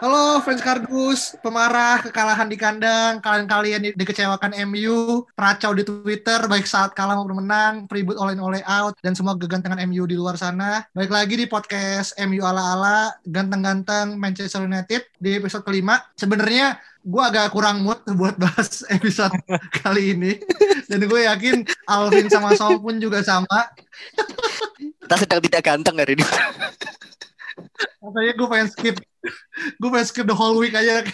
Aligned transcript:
Halo 0.00 0.40
fans 0.40 0.64
Kardus, 0.64 1.36
pemarah 1.44 2.00
kekalahan 2.00 2.48
di 2.48 2.56
kandang, 2.56 3.20
kalian-kalian 3.20 3.84
di- 3.84 3.92
dikecewakan 3.92 4.56
MU, 4.64 5.28
peracau 5.36 5.76
di 5.76 5.84
Twitter, 5.84 6.40
baik 6.48 6.64
saat 6.64 6.96
kalah 6.96 7.20
maupun 7.20 7.44
menang, 7.44 7.84
peribut 7.84 8.16
all 8.16 8.32
in 8.32 8.40
all 8.40 8.56
out, 8.64 8.96
dan 9.04 9.12
semua 9.12 9.36
kegantengan 9.36 9.76
MU 9.84 10.08
di 10.08 10.16
luar 10.16 10.40
sana. 10.40 10.88
Baik 10.96 11.12
lagi 11.12 11.36
di 11.36 11.44
podcast 11.44 12.16
MU 12.16 12.40
ala-ala, 12.40 13.12
ganteng-ganteng 13.28 14.16
Manchester 14.16 14.64
United 14.64 15.04
di 15.20 15.36
episode 15.36 15.68
kelima. 15.68 16.00
Sebenarnya 16.16 16.80
gue 17.04 17.20
agak 17.20 17.52
kurang 17.52 17.84
mood 17.84 18.00
buat 18.16 18.40
bahas 18.40 18.80
episode 18.96 19.36
kali 19.84 20.16
ini. 20.16 20.40
Dan 20.88 21.04
gue 21.12 21.28
yakin 21.28 21.68
Alvin 21.84 22.32
sama 22.32 22.56
Sol 22.56 22.80
pun 22.80 22.96
juga 22.96 23.20
sama. 23.20 23.68
Kita 24.80 25.16
sedang 25.20 25.44
tidak 25.44 25.60
ganteng 25.60 26.00
hari 26.00 26.16
ini. 26.16 26.24
Makanya 28.00 28.32
gue 28.34 28.48
pengen 28.48 28.68
skip. 28.68 28.96
Gue 29.76 29.88
pengen 29.88 30.08
skip 30.08 30.24
the 30.24 30.34
whole 30.34 30.56
week 30.56 30.72
aja. 30.72 31.04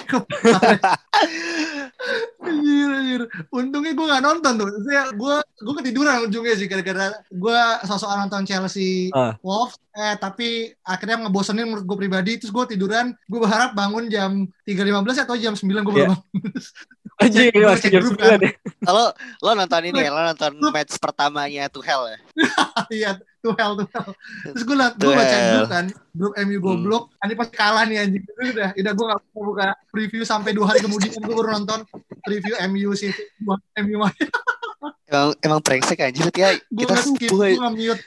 Anjir, 2.39 2.89
anjir. 2.89 3.23
Untungnya 3.51 3.93
gue 3.93 4.07
gak 4.07 4.23
nonton 4.23 4.53
tuh. 4.57 4.69
Saya 4.87 5.11
gue 5.11 5.35
gue 5.43 5.75
ketiduran 5.83 6.23
ujungnya 6.25 6.55
sih 6.55 6.67
gara-gara 6.67 7.11
gue 7.27 7.61
sosok 7.85 8.11
nonton 8.17 8.47
Chelsea 8.47 9.11
Ah. 9.11 9.35
Wolves. 9.43 9.77
Eh 9.91 10.15
tapi 10.17 10.49
akhirnya 10.83 11.27
ngebosenin 11.27 11.67
menurut 11.67 11.85
gue 11.85 11.97
pribadi. 11.99 12.39
Terus 12.39 12.53
gue 12.53 12.77
tiduran. 12.77 13.17
Gue 13.27 13.41
berharap 13.43 13.75
bangun 13.75 14.07
jam 14.07 14.47
3.15 14.63 15.27
atau 15.27 15.35
jam 15.35 15.55
9 15.57 15.67
gue 15.67 15.95
Iya. 15.97 16.09
bangun. 16.13 16.23
Masih 17.17 17.89
jam 17.89 18.03
grup, 18.05 18.21
9 18.21 18.45
ya. 18.45 18.53
Lo 18.87 19.05
lo 19.41 19.51
nonton 19.57 19.83
ini 19.83 20.05
ya, 20.05 20.13
lo 20.13 20.21
nonton 20.21 20.53
match 20.69 21.01
pertamanya 21.01 21.67
Tuchel 21.73 22.13
ya. 22.13 22.19
Iya, 22.93 23.11
tuh 23.47 23.55
hell, 23.55 23.73
tuh 23.79 23.87
hell. 23.95 24.11
Terus 24.51 24.63
gue 24.67 24.77
liat, 24.77 24.95
gue 24.99 25.13
baca 25.15 25.37
grup 25.39 25.69
kan, 25.71 25.87
grup 26.11 26.33
MU 26.43 26.59
goblok. 26.59 27.05
Ini 27.23 27.35
pas 27.39 27.49
kalah 27.49 27.87
nih 27.87 28.03
anjing. 28.03 28.23
Itu 28.27 28.43
udah, 28.51 28.71
udah 28.75 28.93
gue 28.99 29.07
gak 29.07 29.21
mau 29.31 29.43
buka 29.47 29.67
preview 29.95 30.23
sampai 30.27 30.51
dua 30.51 30.75
hari 30.75 30.83
kemudian 30.83 31.15
gue 31.15 31.35
baru 31.35 31.63
nonton 31.63 31.87
preview 32.27 32.59
MU 32.67 32.91
sih. 32.99 33.15
MU 33.79 33.97
main. 34.03 34.13
Emang 35.07 35.39
emang 35.39 35.61
brengsek 35.63 36.03
anjir 36.03 36.27
ya. 36.35 36.59
Kita 36.59 36.99
skip, 36.99 37.31
subuh 37.31 37.47
gue 37.47 37.71
mute. 37.79 38.03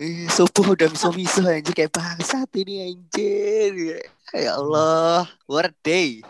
eh, 0.00 0.24
subuh 0.32 0.72
udah 0.72 0.88
miso-miso 0.88 1.44
anjir 1.44 1.76
kayak 1.76 1.92
bangsat 1.92 2.48
ini 2.56 2.88
anjir. 2.88 4.00
Ya 4.32 4.56
Allah, 4.56 5.28
what 5.44 5.68
a 5.68 5.72
day. 5.84 6.24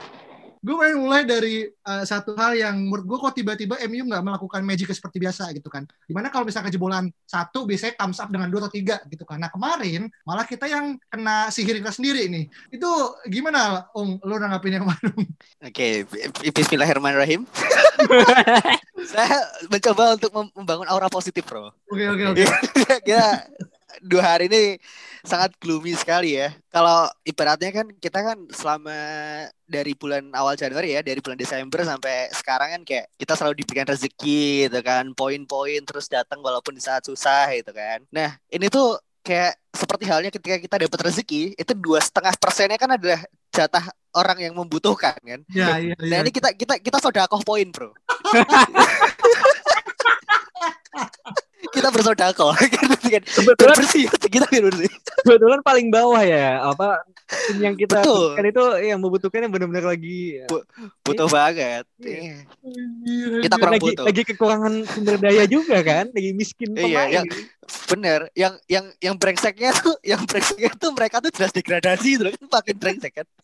Gue 0.61 0.77
pengen 0.77 1.01
mulai 1.01 1.25
dari 1.25 1.65
uh, 1.65 2.05
satu 2.05 2.37
hal 2.37 2.53
yang 2.53 2.77
menurut 2.85 3.09
gue 3.09 3.17
kok 3.17 3.33
tiba-tiba 3.33 3.81
MU 3.89 4.05
nggak 4.13 4.21
melakukan 4.21 4.61
magic 4.61 4.93
seperti 4.93 5.17
biasa 5.17 5.49
gitu 5.57 5.73
kan. 5.73 5.89
Di 6.05 6.13
mana 6.13 6.29
kalau 6.29 6.45
misalnya 6.45 6.69
kejebolan 6.69 7.09
satu 7.25 7.65
biasanya 7.65 7.97
thumbs 7.97 8.21
up 8.21 8.29
dengan 8.29 8.53
dua 8.53 8.69
atau 8.69 8.73
tiga 8.77 9.01
gitu 9.09 9.25
kan. 9.25 9.41
Nah 9.41 9.49
kemarin 9.49 10.13
malah 10.29 10.45
kita 10.45 10.69
yang 10.69 11.01
kena 11.09 11.49
sihir 11.49 11.81
kita 11.81 11.89
sendiri 11.97 12.29
nih. 12.29 12.45
Itu 12.77 12.89
gimana 13.33 13.89
Om? 13.97 14.21
Lo 14.21 14.37
nanggapin 14.37 14.77
yang 14.77 14.85
kemarin? 14.85 15.17
Oke, 15.65 16.05
b- 16.05 16.53
Bismillahirrahmanirrahim. 16.53 17.49
Saya 19.17 19.41
mencoba 19.73 20.21
untuk 20.21 20.31
mem- 20.37 20.53
membangun 20.61 20.89
aura 20.93 21.09
positif, 21.09 21.41
Bro. 21.49 21.73
Oke 21.89 22.05
oke 22.05 22.25
oke. 22.37 22.45
Kira 23.09 23.49
dua 23.99 24.37
hari 24.37 24.47
ini 24.47 24.79
sangat 25.27 25.53
gloomy 25.59 25.93
sekali 25.99 26.39
ya. 26.39 26.55
Kalau 26.71 27.11
ibaratnya 27.27 27.71
kan 27.75 27.87
kita 27.99 28.19
kan 28.23 28.39
selama 28.55 28.95
dari 29.67 29.93
bulan 29.95 30.31
awal 30.35 30.55
Januari 30.55 30.97
ya, 30.97 31.03
dari 31.03 31.19
bulan 31.19 31.39
Desember 31.39 31.83
sampai 31.83 32.31
sekarang 32.33 32.69
kan 32.79 32.83
kayak 32.87 33.07
kita 33.19 33.35
selalu 33.37 33.63
diberikan 33.63 33.87
rezeki 33.91 34.71
gitu 34.71 34.81
kan, 34.81 35.13
poin-poin 35.15 35.83
terus 35.85 36.07
datang 36.07 36.41
walaupun 36.41 36.75
di 36.75 36.83
saat 36.83 37.05
susah 37.05 37.51
gitu 37.55 37.75
kan. 37.75 38.03
Nah 38.15 38.39
ini 38.51 38.71
tuh 38.71 38.99
kayak 39.21 39.61
seperti 39.71 40.05
halnya 40.09 40.31
ketika 40.33 40.57
kita 40.59 40.77
dapat 40.89 41.01
rezeki 41.13 41.55
itu 41.55 41.73
dua 41.77 42.01
setengah 42.01 42.35
persennya 42.41 42.79
kan 42.81 42.97
adalah 42.97 43.21
jatah 43.53 43.85
orang 44.17 44.51
yang 44.51 44.55
membutuhkan 44.57 45.15
kan. 45.21 45.41
Ya 45.53 45.79
iya 45.79 45.95
Nah 45.99 46.19
iya. 46.19 46.25
ini 46.25 46.31
kita 46.33 46.51
kita 46.57 46.75
kita 46.83 46.99
sodakoh 46.99 47.43
poin 47.47 47.71
bro. 47.71 47.95
kita 51.71 51.89
bersodakoh 51.89 52.53
gitu 52.73 52.95
kan. 53.01 53.23
Kebetulan 53.23 53.77
bersih 53.77 54.05
kita 54.27 54.47
bersih. 54.47 54.91
kebetulan 55.21 55.61
paling 55.61 55.89
bawah 55.89 56.21
ya 56.21 56.65
apa 56.65 57.05
yang 57.57 57.75
kita 57.75 58.03
butuhkan 58.03 58.45
itu 58.45 58.65
yang 58.83 58.99
membutuhkan 58.99 59.41
yang 59.45 59.53
benar-benar 59.53 59.87
lagi 59.87 60.43
Butuh 61.01 61.27
banget. 61.27 61.85
Iya. 61.99 62.43
Iya. 62.43 63.39
Kita 63.47 63.55
kurang 63.57 63.75
lagi, 63.77 63.87
butuh. 63.87 64.05
lagi 64.05 64.23
kekurangan 64.25 64.73
sumber 64.87 65.17
daya 65.17 65.45
juga 65.47 65.79
kan 65.81 66.11
lagi 66.11 66.31
miskin 66.33 66.75
Iya, 66.75 66.83
pemain 66.83 67.11
yang- 67.13 67.29
Bener. 67.87 68.21
Yang 68.35 68.55
yang 68.67 68.87
yang 68.99 69.15
brengseknya 69.15 69.71
tuh, 69.73 69.95
yang 70.03 70.27
brengseknya 70.27 70.75
tuh 70.75 70.91
mereka 70.91 71.23
tuh 71.23 71.31
jelas 71.31 71.55
degradasi 71.55 72.19
gitu 72.19 72.27
kan 72.27 72.43
makin 72.51 72.77
brengsek 72.77 73.13
kan. 73.15 73.27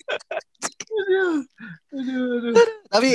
Aduh, 0.97 1.45
aduh, 1.93 2.51
aduh. 2.51 2.76
Tapi 2.89 3.11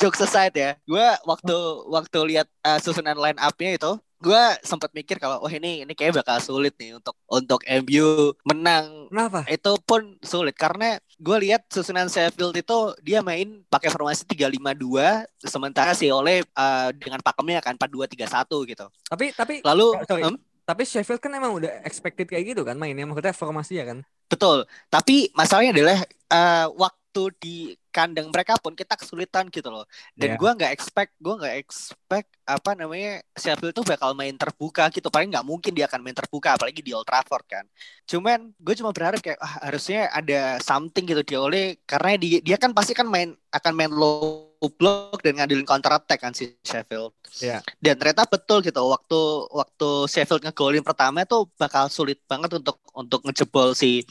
joke, 0.00 0.16
aside 0.22 0.54
ya, 0.54 0.70
gue 0.84 1.06
waktu 1.26 1.56
waktu 1.90 2.18
lihat 2.34 2.48
uh, 2.64 2.78
susunan 2.80 3.16
line 3.18 3.38
up-nya 3.38 3.76
itu, 3.76 3.92
gue 4.22 4.44
sempat 4.62 4.94
mikir 4.94 5.18
kalau 5.18 5.42
wah 5.42 5.50
ini 5.50 5.82
ini 5.82 5.92
kayak 5.98 6.22
bakal 6.22 6.38
sulit 6.38 6.78
nih 6.78 6.94
untuk 6.94 7.18
untuk 7.26 7.60
MU 7.66 8.30
menang. 8.46 9.10
kenapa 9.10 9.42
Itu 9.50 9.74
pun 9.82 10.14
sulit 10.22 10.54
karena 10.54 11.02
gue 11.18 11.36
lihat 11.42 11.66
susunan 11.66 12.06
Sheffield 12.06 12.54
itu 12.54 12.78
dia 13.02 13.18
main 13.18 13.66
pakai 13.66 13.90
formasi 13.90 14.22
352 14.30 15.26
sementara 15.42 15.90
si 15.98 16.06
Ole 16.14 16.46
uh, 16.54 16.94
dengan 16.94 17.18
pakemnya 17.18 17.58
kan 17.58 17.74
4231 17.74 18.70
gitu. 18.70 18.86
tapi 19.10 19.34
tapi 19.34 19.54
Lalu 19.66 19.86
sorry 20.06 20.22
em, 20.22 20.38
tapi 20.62 20.82
Sheffield 20.86 21.18
kan 21.18 21.34
emang 21.34 21.58
udah 21.58 21.82
expected 21.82 22.30
kayak 22.30 22.54
gitu 22.54 22.62
kan 22.62 22.78
mainnya 22.78 23.02
maksudnya 23.02 23.34
formasi 23.34 23.82
ya 23.82 23.84
kan 23.90 24.06
betul. 24.30 24.64
Tapi 24.88 25.34
masalahnya 25.34 25.76
adalah 25.76 25.98
uh, 26.30 26.66
waktu 26.78 27.01
di 27.36 27.76
kandang 27.92 28.32
mereka 28.32 28.56
pun 28.56 28.72
kita 28.72 28.96
kesulitan 28.96 29.52
gitu 29.52 29.68
loh. 29.68 29.84
Dan 30.16 30.34
Iya. 30.34 30.38
gua 30.40 30.50
nggak 30.56 30.72
expect, 30.72 31.12
gua 31.20 31.36
nggak 31.36 31.56
expect 31.60 32.28
apa 32.48 32.72
namanya 32.72 33.20
Sheffield 33.36 33.76
tuh 33.76 33.84
bakal 33.84 34.16
main 34.16 34.32
terbuka 34.32 34.88
gitu. 34.88 35.12
Paling 35.12 35.28
nggak 35.28 35.44
mungkin 35.44 35.76
dia 35.76 35.84
akan 35.84 36.00
main 36.00 36.16
terbuka, 36.16 36.56
apalagi 36.56 36.80
di 36.80 36.96
Old 36.96 37.04
Trafford 37.04 37.44
kan. 37.44 37.64
Cuman 38.08 38.56
gue 38.56 38.74
cuma 38.80 38.90
berharap 38.96 39.20
kayak 39.20 39.36
ah, 39.38 39.68
harusnya 39.68 40.08
ada 40.08 40.56
something 40.64 41.04
gitu 41.04 41.20
dia 41.22 41.38
oleh 41.38 41.76
karena 41.84 42.16
dia 42.16 42.40
dia 42.40 42.56
kan 42.56 42.72
pasti 42.72 42.96
kan 42.96 43.04
main 43.06 43.36
akan 43.52 43.72
main 43.76 43.92
low 43.92 44.48
block 44.78 45.18
dan 45.26 45.42
ngandelin 45.42 45.66
counter 45.66 45.90
attack 45.98 46.22
kan 46.22 46.30
si 46.32 46.54
Sheffield. 46.62 47.12
Iya. 47.42 47.60
Dan 47.82 47.98
ternyata 47.98 48.24
betul 48.30 48.62
gitu 48.62 48.78
waktu 48.78 49.20
waktu 49.50 49.88
Sheffield 50.06 50.42
ngegolin 50.46 50.86
pertama 50.86 51.26
tuh 51.26 51.50
bakal 51.58 51.90
sulit 51.90 52.22
banget 52.30 52.56
untuk 52.56 52.78
untuk 52.94 53.20
ngejebol 53.26 53.74
si 53.74 54.06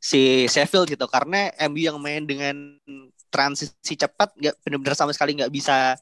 si 0.00 0.48
Sheffield 0.48 0.88
gitu 0.88 1.04
karena 1.06 1.52
MU 1.68 1.78
yang 1.78 2.00
main 2.00 2.24
dengan 2.24 2.56
transisi 3.28 3.94
cepat 3.94 4.34
nggak 4.34 4.54
benar-benar 4.64 4.96
sama 4.96 5.12
sekali 5.14 5.36
nggak 5.38 5.52
bisa 5.52 5.94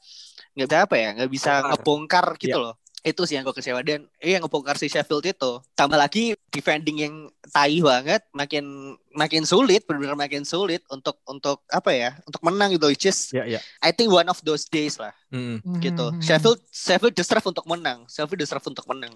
nggak 0.55 0.69
bisa 0.71 0.79
apa 0.87 0.97
ya 0.97 1.09
nggak 1.19 1.31
bisa 1.31 1.53
Bongkar. 1.53 1.71
ngebongkar 1.75 2.27
gitu 2.41 2.59
Iya. 2.59 2.65
loh 2.71 2.75
itu 2.99 3.23
sih 3.25 3.39
yang 3.39 3.47
gue 3.47 3.55
kecewa 3.55 3.79
dan 3.87 4.11
iya 4.19 4.43
ngebongkar 4.43 4.75
si 4.75 4.91
Sheffield 4.91 5.23
itu 5.23 5.63
tambah 5.75 5.95
lagi 5.95 6.35
defending 6.51 6.99
yang 6.99 7.15
tai 7.51 7.79
banget 7.79 8.27
makin 8.35 8.95
makin 9.13 9.45
sulit 9.45 9.85
benar-benar 9.85 10.17
makin 10.17 10.45
sulit 10.45 10.85
untuk 10.89 11.17
untuk 11.25 11.65
apa 11.69 11.91
ya 11.91 12.11
untuk 12.25 12.43
menang 12.43 12.73
gitu 12.73 12.89
which 12.89 13.09
is 13.09 13.33
ya 13.33 13.45
ya 13.45 13.61
I 13.81 13.91
think 13.91 14.09
one 14.09 14.29
of 14.29 14.39
those 14.43 14.67
days 14.67 14.97
lah 14.97 15.13
Mm. 15.29 15.61
gitu. 15.85 16.09
Hmm. 16.09 16.25
Sheffield 16.25 16.57
Sheffield 16.73 17.13
deserve 17.13 17.45
untuk 17.45 17.69
menang. 17.69 18.09
Sheffield 18.09 18.41
deserve 18.41 18.65
untuk 18.65 18.89
menang. 18.89 19.13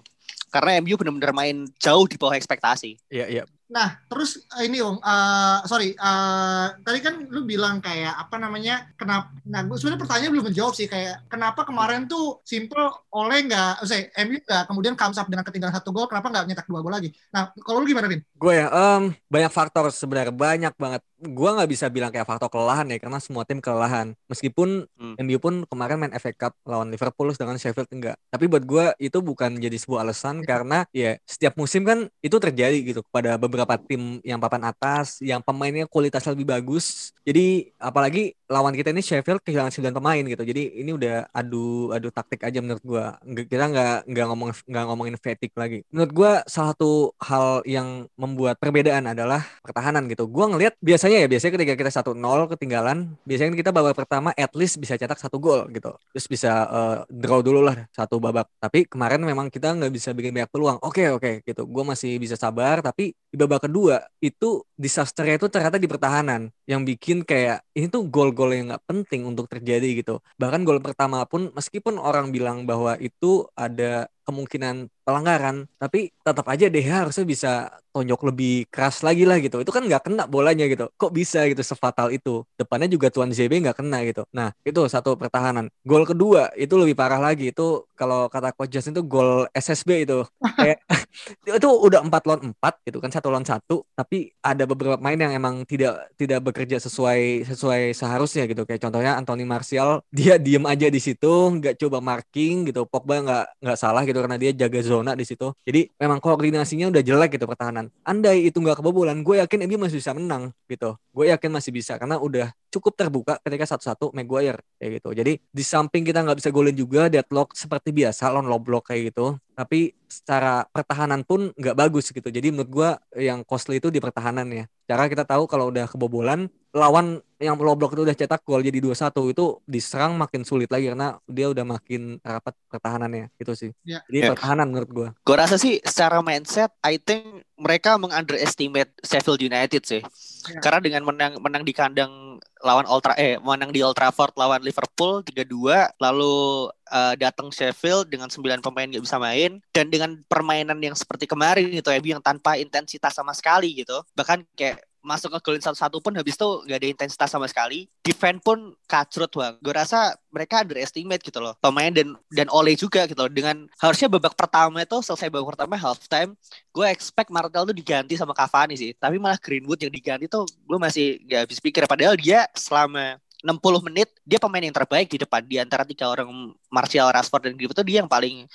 Karena 0.53 0.77
MU 0.77 0.93
benar-benar 0.93 1.33
main 1.33 1.65
jauh 1.81 2.05
di 2.05 2.21
bawah 2.21 2.37
ekspektasi. 2.37 3.01
ya 3.09 3.25
ya 3.25 3.43
Nah, 3.73 3.97
terus 4.05 4.37
eh, 4.53 4.69
ini 4.69 4.77
Om, 4.77 5.01
eh, 5.01 5.57
sorry, 5.65 5.97
eh, 5.97 6.65
tadi 6.85 6.99
kan 7.01 7.25
lu 7.25 7.41
bilang 7.41 7.81
kayak 7.81 8.13
apa 8.13 8.37
namanya, 8.37 8.85
kenapa? 8.93 9.33
Nah, 9.49 9.65
gue 9.65 9.73
sebenarnya 9.73 10.05
pertanyaan 10.05 10.29
belum 10.29 10.45
menjawab 10.53 10.77
sih, 10.77 10.85
kayak 10.85 11.25
kenapa 11.25 11.65
kemarin 11.65 12.05
tuh 12.05 12.37
simple 12.45 12.77
oleh 13.09 13.49
nggak, 13.49 13.81
saya 13.81 14.13
MU 14.21 14.37
nggak 14.37 14.69
kemudian 14.69 14.93
comes 14.93 15.17
up 15.17 15.25
dengan 15.25 15.41
ketinggalan 15.41 15.73
satu 15.73 15.89
gol, 15.89 16.05
kenapa 16.05 16.29
nggak 16.29 16.45
nyetak 16.45 16.69
dua 16.69 16.85
gol 16.85 16.93
lagi? 16.93 17.09
Nah, 17.33 17.49
kalau 17.65 17.81
lu 17.81 17.89
gimana, 17.89 18.05
Vin? 18.05 18.21
gue 18.21 18.53
ya 18.53 18.69
em, 18.69 19.09
banyak 19.25 19.49
faktor 19.49 19.89
sebenarnya 19.99 20.33
banyak 20.45 20.73
banget 20.83 21.01
gua 21.31 21.55
nggak 21.55 21.71
bisa 21.71 21.85
bilang 21.87 22.11
kayak 22.11 22.27
faktor 22.27 22.49
kelelahan 22.49 22.87
ya 22.87 22.97
karena 22.99 23.19
semua 23.19 23.43
tim 23.43 23.59
kelelahan. 23.59 24.11
Meskipun 24.27 24.85
Hmm. 24.93 25.15
MU 25.19 25.37
pun 25.37 25.63
kemarin 25.67 25.99
main 25.99 26.13
FA 26.15 26.31
Cup 26.31 26.53
lawan 26.63 26.89
Liverpool 26.89 27.31
sedangkan 27.31 27.59
Sheffield 27.59 27.89
enggak. 27.91 28.15
Tapi 28.29 28.45
buat 28.47 28.63
gua 28.63 28.85
itu 28.97 29.19
bukan 29.19 29.55
jadi 29.55 29.75
sebuah 29.75 30.03
alasan 30.03 30.43
karena 30.43 30.83
ya 30.91 31.15
setiap 31.23 31.55
musim 31.55 31.83
kan 31.83 32.07
itu 32.19 32.35
terjadi 32.35 32.75
gitu 32.81 33.01
pada 33.09 33.35
beberapa 33.35 33.75
tim 33.77 34.19
yang 34.21 34.39
papan 34.39 34.67
atas 34.67 35.19
yang 35.19 35.39
pemainnya 35.39 35.85
kualitas 35.85 36.23
lebih 36.27 36.47
bagus. 36.47 37.11
Jadi 37.23 37.71
apalagi 37.77 38.35
lawan 38.47 38.75
kita 38.75 38.93
ini 38.93 39.01
Sheffield 39.01 39.41
kehilangan 39.41 39.73
9 39.73 39.93
pemain 39.93 40.23
gitu. 40.23 40.43
Jadi 40.43 40.77
ini 40.77 40.93
udah 40.93 41.25
adu 41.31 41.89
adu 41.89 42.09
taktik 42.09 42.43
aja 42.43 42.59
menurut 42.59 42.83
gua. 42.83 43.17
Nggak- 43.21 43.47
Kita 43.49 43.65
nggak 43.69 43.97
nggak 44.09 44.25
ngomong 44.29 44.49
nggak 44.65 44.83
ngomongin 44.87 45.15
fatigue 45.17 45.55
lagi. 45.55 45.79
Menurut 45.89 46.11
gua 46.11 46.31
salah 46.45 46.73
satu 46.73 46.91
hal 47.21 47.61
yang 47.65 48.07
membuat 48.15 48.57
perbedaan 48.57 49.05
adalah 49.05 49.43
pertahanan 49.61 50.05
gitu. 50.09 50.25
Gua 50.25 50.49
ngelihat 50.49 50.73
biasanya 50.79 51.12
ya 51.21 51.27
biasanya 51.29 51.53
ketika 51.59 51.73
kita 51.77 51.91
1-0 51.93 52.51
ketinggalan, 52.57 52.97
biasanya 53.27 53.53
kita 53.53 53.69
babak 53.69 53.93
pertama 53.93 54.33
at 54.33 54.49
least 54.57 54.81
bisa 54.81 54.97
cetak 54.97 55.21
satu 55.21 55.37
gol 55.37 55.69
gitu. 55.69 55.93
Terus 56.15 56.25
bisa 56.25 56.51
eh, 56.65 56.97
draw 57.13 57.45
dulu 57.45 57.61
lah 57.61 57.85
satu 57.93 58.17
babak. 58.17 58.49
Tapi 58.57 58.89
kemarin 58.89 59.21
memang 59.21 59.53
kita 59.53 59.75
nggak 59.75 59.93
bisa 59.93 60.09
bikin 60.15 60.33
banyak 60.33 60.49
peluang. 60.49 60.77
Oke 60.81 61.09
oke 61.13 61.45
gitu. 61.45 61.63
Gua 61.69 61.83
masih 61.93 62.17
bisa 62.17 62.33
sabar 62.39 62.81
tapi 62.81 63.13
di 63.13 63.35
babak 63.37 63.69
kedua 63.69 64.05
itu 64.23 64.63
disasternya 64.77 65.41
itu 65.41 65.47
ternyata 65.49 65.81
di 65.81 65.89
pertahanan 65.89 66.53
yang 66.69 66.87
bikin 66.87 67.27
kayak 67.27 67.65
ini 67.73 67.89
tuh 67.89 68.05
gol-gol 68.07 68.53
yang 68.53 68.73
nggak 68.73 68.85
penting 68.87 69.25
untuk 69.27 69.45
terjadi 69.51 69.99
gitu. 69.99 70.21
Bahkan 70.39 70.63
gol 70.63 70.79
pertama 70.79 71.25
pun 71.29 71.49
meskipun 71.51 71.97
orang 71.99 72.29
bilang 72.29 72.63
bahwa 72.63 72.95
itu 73.01 73.45
ada 73.57 74.07
kemungkinan 74.23 74.87
pelanggaran, 75.03 75.67
tapi 75.77 76.09
tetap 76.23 76.45
aja 76.47 76.65
DH 76.71 76.89
harusnya 77.07 77.25
bisa 77.27 77.51
tonjok 77.93 78.33
lebih 78.33 78.65
keras 78.73 79.05
lagi 79.05 79.23
lah 79.23 79.37
gitu. 79.37 79.61
Itu 79.61 79.69
kan 79.69 79.85
nggak 79.85 80.09
kena 80.09 80.23
bolanya 80.25 80.65
gitu. 80.65 80.89
Kok 80.97 81.13
bisa 81.13 81.45
gitu 81.45 81.61
sefatal 81.61 82.09
itu? 82.09 82.41
Depannya 82.57 82.89
juga 82.89 83.13
Tuan 83.13 83.29
ZB 83.29 83.61
nggak 83.61 83.77
kena 83.83 84.01
gitu. 84.07 84.25
Nah 84.33 84.49
itu 84.65 84.81
satu 84.89 85.13
pertahanan. 85.13 85.69
Gol 85.85 86.03
kedua 86.09 86.49
itu 86.57 86.73
lebih 86.79 86.97
parah 86.97 87.21
lagi. 87.21 87.53
Itu 87.53 87.85
kalau 87.93 88.27
kata 88.31 88.55
Coach 88.57 88.73
Justin 88.73 88.97
itu 88.97 89.03
gol 89.05 89.45
SSB 89.53 90.09
itu. 90.09 90.25
Kayak 90.57 90.81
itu 91.61 91.69
udah 91.69 92.01
empat 92.01 92.23
lawan 92.25 92.41
empat 92.55 92.81
gitu 92.87 92.97
kan 92.97 93.13
satu 93.13 93.29
lawan 93.29 93.45
satu. 93.45 93.85
Tapi 93.93 94.33
ada 94.41 94.63
beberapa 94.65 94.97
main 94.97 95.19
yang 95.19 95.35
emang 95.37 95.61
tidak 95.69 96.09
tidak 96.17 96.41
bekerja 96.41 96.81
sesuai 96.81 97.45
sesuai 97.45 97.93
seharusnya 97.93 98.49
gitu. 98.49 98.65
Kayak 98.65 98.89
contohnya 98.89 99.19
Anthony 99.21 99.45
Martial 99.45 100.01
dia 100.09 100.41
diem 100.41 100.65
aja 100.65 100.89
di 100.89 100.97
situ, 100.97 101.29
nggak 101.61 101.77
coba 101.77 102.01
marking 102.01 102.73
gitu. 102.73 102.89
Pogba 102.89 103.21
nggak 103.21 103.45
nggak 103.61 103.77
salah 103.77 104.01
gitu 104.07 104.17
karena 104.17 104.37
dia 104.41 104.51
jaga 104.55 104.79
zona 104.81 104.92
di 105.01 105.25
situ. 105.25 105.49
Jadi 105.65 105.89
memang 105.97 106.21
koordinasinya 106.21 106.93
udah 106.93 107.01
jelek 107.01 107.41
gitu 107.41 107.49
pertahanan. 107.49 107.89
Andai 108.05 108.45
itu 108.45 108.61
nggak 108.61 108.83
kebobolan, 108.83 109.25
gue 109.25 109.41
yakin 109.41 109.65
MU 109.65 109.81
masih 109.81 109.97
bisa 109.97 110.13
menang 110.13 110.53
gitu. 110.69 110.93
Gue 111.09 111.33
yakin 111.33 111.49
masih 111.49 111.73
bisa 111.73 111.97
karena 111.97 112.21
udah 112.21 112.53
cukup 112.69 112.93
terbuka 112.93 113.33
ketika 113.41 113.65
satu-satu 113.73 114.13
Maguire 114.13 114.61
kayak 114.77 115.01
gitu. 115.01 115.09
Jadi 115.17 115.33
di 115.41 115.63
samping 115.65 116.05
kita 116.05 116.21
nggak 116.21 116.37
bisa 116.37 116.49
golin 116.53 116.77
juga 116.77 117.09
deadlock 117.09 117.57
seperti 117.57 117.89
biasa 117.89 118.29
lawan 118.29 118.45
low 118.45 118.61
block 118.61 118.93
kayak 118.93 119.13
gitu. 119.13 119.37
Tapi 119.53 119.93
secara 120.09 120.65
pertahanan 120.69 121.21
pun 121.25 121.53
nggak 121.53 121.77
bagus 121.77 122.09
gitu. 122.09 122.29
Jadi 122.29 122.53
menurut 122.53 122.69
gue 122.69 122.89
yang 123.25 123.41
costly 123.45 123.77
itu 123.77 123.93
di 123.93 123.97
pertahanan 123.97 124.49
ya. 124.49 124.65
Cara 124.89 125.05
kita 125.09 125.25
tahu 125.25 125.45
kalau 125.45 125.69
udah 125.69 125.85
kebobolan 125.85 126.49
lawan 126.73 127.21
yang 127.37 127.53
low 127.59 127.77
block 127.77 127.93
itu 127.93 128.01
udah 128.01 128.17
cetak 128.17 128.41
gol 128.41 128.63
jadi 128.65 128.81
2-1 128.81 129.13
itu 129.29 129.45
diserang 129.67 130.17
makin 130.17 130.41
sulit 130.41 130.71
lagi 130.71 130.89
karena 130.89 131.21
dia 131.29 131.51
udah 131.51 131.61
makin 131.67 132.17
rapat 132.23 132.55
pertahanannya 132.71 133.29
gitu 133.37 133.53
sih. 133.53 133.71
Ya. 133.85 134.01
Jadi 134.09 134.19
Ya. 134.25 134.29
pertahanan 134.33 134.73
menurut 134.73 134.89
gua. 134.89 135.07
Gue 135.21 135.37
rasa 135.37 135.59
sih 135.59 135.77
secara 135.85 136.23
mindset, 136.25 136.71
I 136.81 136.97
think 136.97 137.45
mereka 137.59 137.99
mengunderestimate 137.99 138.89
Sheffield 139.05 139.43
United 139.43 139.83
sih. 139.85 140.01
Ya. 140.01 140.59
Karena 140.63 140.79
dengan 140.81 141.03
menang 141.05 141.37
menang 141.43 141.61
di 141.67 141.75
kandang 141.75 142.39
lawan 142.63 142.87
Ultra 142.87 143.13
eh 143.19 143.35
menang 143.43 143.75
di 143.75 143.83
Old 143.83 143.99
Trafford 143.99 144.33
lawan 144.39 144.63
Liverpool 144.63 145.19
3-2 145.21 145.93
lalu 145.99 146.71
eh, 146.89 147.13
datang 147.19 147.51
Sheffield 147.51 148.07
dengan 148.07 148.31
9 148.31 148.63
pemain 148.63 148.87
nggak 148.87 149.03
bisa 149.03 149.19
main 149.19 149.59
dan 149.75 149.91
dengan 149.91 150.15
permainan 150.25 150.79
yang 150.79 150.95
seperti 150.95 151.27
kemarin 151.27 151.69
itu 151.69 151.91
ya 151.91 151.99
yang 152.01 152.23
tanpa 152.23 152.55
intensitas 152.55 153.13
sama 153.13 153.35
sekali 153.35 153.83
gitu. 153.83 153.99
Bahkan 154.15 154.47
kayak 154.55 154.79
masuk 155.03 155.35
ke 155.35 155.39
golin 155.43 155.61
satu-satu 155.61 155.99
pun 155.99 156.15
habis 156.15 156.39
itu 156.39 156.49
nggak 156.65 156.79
ada 156.79 156.87
intensitas 156.87 157.29
sama 157.29 157.45
sekali. 157.51 157.91
Defense 158.01 158.39
pun 158.39 158.73
kacrut 158.87 159.29
bang. 159.35 159.53
Gue 159.59 159.73
rasa 159.75 160.15
mereka 160.31 160.63
underestimate 160.63 161.21
gitu 161.21 161.43
loh. 161.43 161.53
Pemain 161.59 161.91
dan 161.91 162.15
dan 162.31 162.47
Ole 162.49 162.73
juga 162.79 163.05
gitu 163.05 163.19
loh. 163.19 163.31
Dengan 163.31 163.67
harusnya 163.77 164.07
babak 164.07 164.33
pertama 164.33 164.81
itu 164.81 164.97
selesai 165.03 165.27
babak 165.27 165.53
pertama 165.53 165.75
half 165.75 165.99
time 166.07 166.33
gue 166.73 166.85
expect 166.89 167.29
Martel 167.29 167.69
tuh 167.69 167.75
diganti 167.75 168.17
sama 168.17 168.33
Cavani 168.33 168.73
sih 168.73 168.97
tapi 168.97 169.21
malah 169.21 169.37
Greenwood 169.37 169.77
yang 169.77 169.93
diganti 169.93 170.25
tuh 170.25 170.47
gue 170.47 170.79
masih 170.81 171.21
gak 171.29 171.45
habis 171.45 171.59
pikir 171.61 171.85
padahal 171.85 172.17
dia 172.17 172.49
selama 172.57 173.21
60 173.43 173.59
menit 173.91 174.09
dia 174.23 174.39
pemain 174.39 174.63
yang 174.63 174.71
terbaik 174.71 175.11
di 175.11 175.19
depan 175.19 175.43
di 175.43 175.59
antara 175.59 175.83
tiga 175.83 176.07
orang 176.07 176.55
Martial, 176.71 177.11
Rashford 177.11 177.51
dan 177.51 177.53
Greenwood 177.59 177.75
tuh 177.75 177.83
dia 177.83 177.99
yang 177.99 178.07
paling 178.07 178.47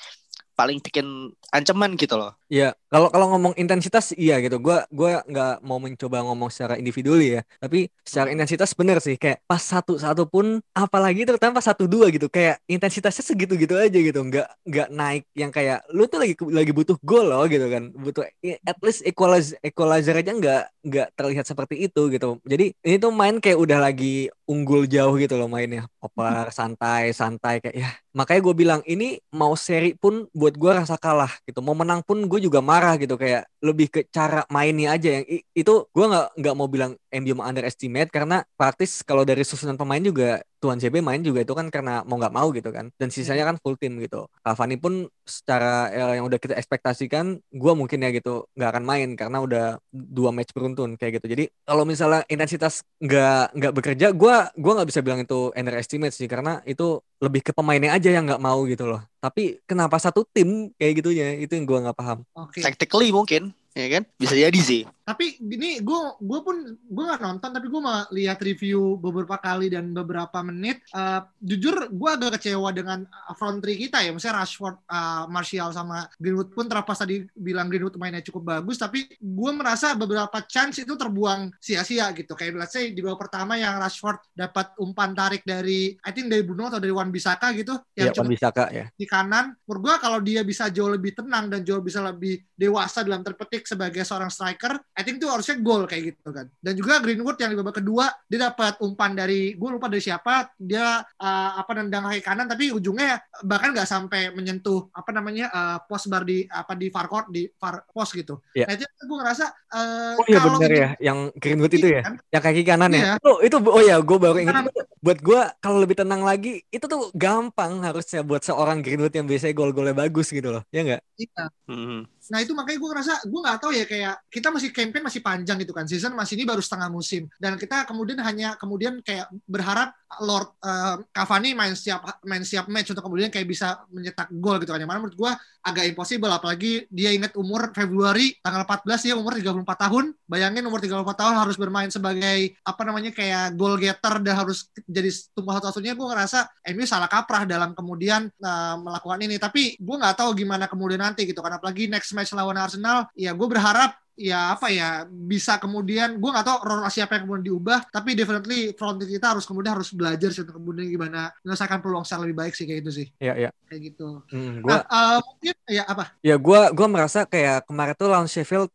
paling 0.59 0.83
bikin 0.83 1.31
ancaman 1.55 1.95
gitu 1.95 2.19
loh. 2.19 2.35
Iya, 2.51 2.75
kalau 2.91 3.09
kalau 3.15 3.31
ngomong 3.37 3.55
intensitas 3.55 4.11
iya 4.19 4.43
gitu. 4.43 4.59
Gua 4.59 4.83
gua 4.91 5.23
nggak 5.23 5.63
mau 5.63 5.79
mencoba 5.79 6.25
ngomong 6.27 6.51
secara 6.51 6.75
individu 6.81 7.15
ya, 7.23 7.47
tapi 7.63 7.87
secara 8.03 8.35
intensitas 8.35 8.75
bener 8.75 8.99
sih 8.99 9.15
kayak 9.15 9.45
pas 9.47 9.63
satu-satu 9.63 10.27
pun 10.27 10.59
apalagi 10.75 11.23
terutama 11.29 11.63
pas 11.63 11.67
satu 11.71 11.87
dua 11.87 12.11
gitu 12.11 12.27
kayak 12.27 12.59
intensitasnya 12.67 13.23
segitu-gitu 13.23 13.79
aja 13.79 13.99
gitu. 14.03 14.19
Nggak 14.19 14.49
nggak 14.67 14.89
naik 14.91 15.23
yang 15.39 15.55
kayak 15.55 15.87
lu 15.95 16.11
tuh 16.11 16.19
lagi 16.25 16.35
lagi 16.51 16.73
butuh 16.75 16.97
gol 17.07 17.31
loh 17.31 17.45
gitu 17.47 17.67
kan. 17.71 17.95
Butuh 17.95 18.25
at 18.67 18.79
least 18.83 19.07
equalizer 19.07 19.55
equalizer 19.63 20.15
aja 20.19 20.33
nggak 20.35 20.63
nggak 20.89 21.09
terlihat 21.15 21.45
seperti 21.45 21.87
itu 21.87 22.09
gitu. 22.11 22.41
Jadi 22.43 22.73
ini 22.83 22.97
tuh 22.99 23.13
main 23.13 23.37
kayak 23.39 23.59
udah 23.61 23.79
lagi 23.87 24.33
unggul 24.49 24.89
jauh 24.89 25.15
gitu 25.21 25.37
loh 25.37 25.47
mainnya. 25.47 25.87
Oper 26.01 26.49
santai 26.51 27.13
santai 27.13 27.61
kayak 27.63 27.77
ya 27.77 27.89
makanya 28.19 28.41
gue 28.51 28.55
bilang 28.57 28.81
ini 28.83 29.23
mau 29.31 29.55
seri 29.55 29.95
pun 29.95 30.27
buat 30.35 30.59
gue 30.59 30.71
rasa 30.75 30.99
kalah 30.99 31.31
gitu 31.47 31.63
mau 31.63 31.77
menang 31.79 32.03
pun 32.03 32.19
gue 32.27 32.41
juga 32.43 32.59
marah 32.59 32.99
gitu 32.99 33.15
kayak 33.15 33.47
lebih 33.63 33.87
ke 33.95 34.01
cara 34.11 34.43
mainnya 34.51 34.99
aja 34.99 35.23
yang 35.23 35.25
itu 35.55 35.73
gue 35.87 36.07
nggak 36.11 36.27
nggak 36.35 36.55
mau 36.59 36.67
bilang 36.67 36.99
MU 37.15 37.39
underestimate 37.39 38.11
karena 38.11 38.43
praktis 38.59 39.07
kalau 39.07 39.23
dari 39.23 39.47
susunan 39.47 39.79
pemain 39.79 40.03
juga 40.03 40.43
Tuan 40.59 40.83
CB 40.83 40.99
main 41.01 41.23
juga 41.23 41.47
itu 41.47 41.55
kan 41.55 41.71
karena 41.71 42.03
mau 42.03 42.19
nggak 42.19 42.35
mau 42.35 42.51
gitu 42.51 42.71
kan. 42.75 42.91
Dan 42.99 43.09
sisanya 43.15 43.47
kan 43.47 43.57
full 43.63 43.79
tim 43.79 43.99
gitu. 44.03 44.27
Cavani 44.43 44.77
pun 44.79 45.07
secara 45.23 45.89
eh, 45.95 46.19
yang 46.19 46.27
udah 46.27 46.39
kita 46.39 46.59
ekspektasikan 46.59 47.39
gue 47.39 47.73
mungkin 47.79 48.03
ya 48.03 48.11
gitu 48.11 48.51
nggak 48.59 48.71
akan 48.75 48.85
main 48.85 49.09
karena 49.15 49.39
udah 49.39 49.67
dua 49.91 50.31
match 50.35 50.51
beruntun 50.51 50.99
kayak 50.99 51.23
gitu. 51.23 51.27
Jadi 51.31 51.45
kalau 51.63 51.87
misalnya 51.87 52.27
intensitas 52.27 52.83
nggak 52.99 53.55
nggak 53.55 53.73
bekerja 53.73 54.07
gue 54.11 54.37
gua 54.59 54.73
nggak 54.79 54.89
bisa 54.91 55.01
bilang 55.01 55.23
itu 55.23 55.55
underestimate 55.55 56.15
sih 56.15 56.27
karena 56.27 56.59
itu 56.67 56.99
lebih 57.19 57.43
ke 57.43 57.53
pemainnya 57.55 57.95
aja 57.95 58.15
yang 58.15 58.27
nggak 58.27 58.43
mau 58.43 58.63
gitu 58.67 58.87
loh. 58.87 59.03
Tapi 59.19 59.59
kenapa 59.67 59.99
satu 59.99 60.23
tim 60.31 60.71
kayak 60.79 61.03
gitunya? 61.03 61.35
Itu 61.39 61.59
yang 61.59 61.67
gue 61.67 61.79
nggak 61.87 61.99
paham. 61.99 62.19
Oke. 62.39 62.63
Tactically 62.63 63.11
mungkin, 63.11 63.51
ya 63.79 63.89
kan? 63.99 64.03
Bisa 64.19 64.35
jadi 64.35 64.59
sih. 64.59 64.83
Tapi 65.09 65.41
ini 65.41 65.81
gue 65.81 66.01
gue 66.21 66.41
pun 66.45 66.57
gue 66.77 67.05
nggak 67.09 67.23
nonton 67.25 67.49
tapi 67.49 67.67
gue 67.73 67.81
mau 67.81 68.05
lihat 68.13 68.37
review 68.45 69.01
beberapa 69.01 69.41
kali 69.41 69.73
dan 69.73 69.95
beberapa 69.95 70.43
menit. 70.45 70.85
Eh, 70.93 71.21
jujur 71.41 71.89
gue 71.89 72.11
agak 72.11 72.37
kecewa 72.37 72.69
dengan 72.75 73.07
uh, 73.09 73.33
front 73.39 73.63
three 73.63 73.81
kita 73.81 74.05
ya. 74.05 74.13
Misalnya 74.13 74.45
Rashford, 74.45 74.77
uh, 74.85 75.25
Martial 75.31 75.73
sama 75.73 76.05
Greenwood 76.21 76.53
pun 76.53 76.69
terlepas 76.69 76.99
tadi 76.99 77.25
bilang 77.33 77.73
Greenwood 77.73 77.97
mainnya 77.97 78.21
cukup 78.21 78.59
bagus. 78.59 78.77
Tapi 78.77 79.07
gue 79.17 79.51
merasa 79.55 79.95
beberapa 79.97 80.45
chance 80.45 80.83
itu 80.83 80.93
terbuang 80.93 81.57
sia-sia 81.57 82.11
gitu. 82.13 82.37
Kayak 82.37 82.67
let's 82.67 82.75
say 82.75 82.93
di 82.93 83.01
babak 83.01 83.31
pertama 83.31 83.57
yang 83.57 83.81
Rashford 83.81 84.21
dapat 84.37 84.77
umpan 84.77 85.17
tarik 85.17 85.41
dari 85.47 85.97
I 86.05 86.11
think 86.13 86.29
dari 86.29 86.43
Bruno 86.45 86.69
atau 86.69 86.83
dari 86.83 86.93
Wan 86.93 87.09
Bisaka 87.09 87.55
gitu. 87.57 87.79
ya 87.97 88.11
Yang 88.11 88.21
Wan 88.21 88.29
Bisaka 88.29 88.65
ya 88.75 88.91
di 88.93 89.07
kanan. 89.09 89.57
Menurut 89.65 89.81
gue 89.87 89.95
kalau 90.03 90.19
dia 90.21 90.43
bisa 90.43 90.69
jauh 90.69 90.91
lebih 90.91 91.17
tenang 91.17 91.49
dan 91.49 91.65
jauh 91.65 91.81
bisa 91.81 92.03
lebih 92.03 92.45
dewasa 92.59 93.07
dalam 93.07 93.23
terpetik 93.23 93.68
sebagai 93.69 94.01
seorang 94.09 94.33
striker, 94.33 94.81
I 94.97 95.05
think 95.05 95.21
itu 95.21 95.29
harusnya 95.29 95.61
gol 95.61 95.85
kayak 95.85 96.17
gitu 96.17 96.33
kan. 96.33 96.49
Dan 96.57 96.73
juga 96.73 97.05
Greenwood 97.05 97.37
yang 97.37 97.53
di 97.53 97.59
babak 97.61 97.85
kedua 97.85 98.09
dia 98.25 98.49
dapat 98.49 98.81
umpan 98.81 99.13
dari 99.13 99.53
gue 99.53 99.69
lupa 99.69 99.93
dari 99.93 100.01
siapa, 100.01 100.49
dia 100.57 101.05
uh, 101.05 101.51
apa 101.61 101.71
nendang 101.77 102.09
kaki 102.09 102.23
kanan 102.25 102.49
tapi 102.49 102.73
ujungnya 102.73 103.21
bahkan 103.45 103.77
nggak 103.77 103.85
sampai 103.85 104.33
menyentuh 104.33 104.89
apa 104.97 105.11
namanya 105.13 105.53
uh, 105.53 105.79
post 105.85 106.09
bar 106.09 106.25
di 106.25 106.49
apa 106.49 106.73
di 106.73 106.89
far 106.89 107.07
court 107.13 107.29
di 107.29 107.45
far 107.61 107.85
post 107.93 108.17
gitu. 108.17 108.41
Iya. 108.57 108.65
Nah 108.65 108.73
itu 108.75 108.85
gue 108.89 109.19
ngerasa 109.21 109.45
uh, 109.77 110.15
oh 110.17 110.25
iya 110.25 110.39
kalau 110.41 110.57
benar 110.57 110.73
ya 110.73 110.89
yang 110.99 111.19
Greenwood 111.37 111.73
itu 111.77 111.89
ya 111.93 112.01
kan, 112.01 112.15
yang 112.33 112.43
kaki 112.43 112.63
kanan 112.65 112.91
Iya. 112.95 113.05
ya 113.05 113.13
itu 113.21 113.33
itu 113.45 113.57
oh 113.69 113.83
ya 113.85 113.97
gue 114.01 114.19
baru 114.19 114.37
ingat 114.41 114.55
Kanan. 114.57 114.71
itu 114.73 114.81
buat 114.99 115.19
gue 115.23 115.41
kalau 115.61 115.79
lebih 115.79 115.97
tenang 115.99 116.23
lagi 116.25 116.65
itu 116.73 116.85
tuh 116.89 117.13
gampang 117.15 117.83
harusnya 117.85 118.25
buat 118.25 118.43
seorang 118.43 118.81
Greenwood 118.81 119.13
yang 119.15 119.27
biasanya 119.29 119.55
gol-golnya 119.55 119.95
bagus 119.95 120.33
gitu 120.33 120.49
loh 120.55 120.63
ya 120.73 120.83
nggak 120.87 121.03
Iya. 121.19 121.45
Hmm. 121.67 122.07
Nah 122.31 122.39
itu 122.39 122.53
makanya 122.55 122.79
gue 122.79 122.91
ngerasa 122.95 123.15
gue 123.27 123.41
nggak 123.43 123.58
tahu 123.61 123.73
ya 123.75 123.85
kayak 123.85 124.15
kita 124.31 124.49
masih 124.49 124.71
campaign 124.71 125.05
masih 125.05 125.21
panjang 125.23 125.57
gitu 125.63 125.73
kan. 125.77 125.85
Season 125.85 126.15
masih 126.15 126.39
ini 126.39 126.45
baru 126.49 126.63
setengah 126.63 126.89
musim. 126.91 127.27
Dan 127.37 127.59
kita 127.59 127.85
kemudian 127.85 128.19
hanya 128.23 128.55
kemudian 128.57 129.03
kayak 129.05 129.29
berharap 129.47 129.95
Lord 130.25 130.57
eh, 130.65 130.97
Cavani 131.13 131.53
main 131.53 131.77
siap 131.77 132.01
main 132.25 132.41
siap 132.41 132.67
match 132.73 132.97
untuk 132.97 133.05
kemudian 133.05 133.29
kayak 133.29 133.45
bisa 133.45 133.85
mencetak 133.93 134.33
gol 134.41 134.57
gitu 134.59 134.73
kan. 134.73 134.81
Yang 134.81 134.91
mana 134.91 134.99
menurut 135.05 135.17
gue 135.19 135.33
agak 135.69 135.85
impossible 135.85 136.33
apalagi 136.33 136.89
dia 136.89 137.13
ingat 137.13 137.37
umur 137.37 137.77
Februari 137.77 138.33
tanggal 138.41 138.65
14 138.65 139.05
dia 139.05 139.15
umur 139.15 139.37
34 139.37 139.85
tahun. 139.85 140.05
Bayangin 140.25 140.65
umur 140.65 140.81
34 140.81 141.05
tahun 141.13 141.35
harus 141.37 141.57
bermain 141.61 141.91
sebagai 141.93 142.57
apa 142.65 142.83
namanya 142.89 143.13
kayak 143.13 143.53
goal 143.55 143.77
getter 143.77 144.25
dan 144.25 144.35
harus 144.41 144.73
jadi 144.89 145.13
tumbuh 145.37 145.53
satu-satunya 145.61 145.93
gue 145.93 146.07
ngerasa 146.09 146.49
MU 146.73 146.85
salah 146.89 147.11
kaprah 147.11 147.45
dalam 147.45 147.77
kemudian 147.77 148.33
eh, 148.33 148.77
melakukan 148.81 149.21
ini. 149.21 149.37
Tapi 149.37 149.77
gue 149.77 149.97
nggak 150.01 150.17
tahu 150.25 150.33
gimana 150.33 150.65
kemudian 150.67 151.05
nanti 151.05 151.29
gitu 151.29 151.45
kan. 151.45 151.61
Apalagi 151.61 151.87
next 151.93 152.17
match 152.17 152.33
lawan 152.33 152.57
Arsenal 152.57 153.07
ya 153.13 153.37
gue 153.39 153.49
berharap 153.49 153.95
ya 154.19 154.59
apa 154.59 154.67
ya 154.75 155.07
bisa 155.07 155.63
kemudian 155.63 156.19
gue 156.19 156.31
nggak 156.35 156.43
tahu 156.43 156.59
role 156.67 156.83
siapa 156.91 157.15
yang 157.15 157.31
kemudian 157.31 157.55
diubah 157.55 157.87
tapi 157.87 158.19
definitely 158.19 158.75
front 158.75 158.99
kita 158.99 159.31
harus 159.31 159.47
kemudian 159.47 159.79
harus 159.79 159.95
belajar 159.95 160.35
sih 160.35 160.43
kemudian 160.43 160.91
gimana 160.91 161.31
menyelesaikan 161.47 161.79
peluang 161.79 162.03
secara 162.03 162.27
lebih 162.27 162.37
baik 162.43 162.53
sih 162.59 162.67
kayak 162.67 162.83
itu 162.83 162.91
sih. 162.91 163.07
Ya 163.23 163.39
ya 163.39 163.55
kayak 163.71 163.95
gitu. 163.95 164.27
Hmm, 164.35 164.59
gua 164.59 164.83
nah 164.83 164.83
eh, 164.91 165.19
mungkin 165.23 165.55
ya 165.71 165.83
apa? 165.87 166.05
Ya 166.19 166.35
gua 166.35 166.75
gua 166.75 166.89
merasa 166.91 167.23
kayak 167.23 167.71
kemarin 167.71 167.95
tuh 167.95 168.11
lawan 168.11 168.27
Sheffield 168.27 168.75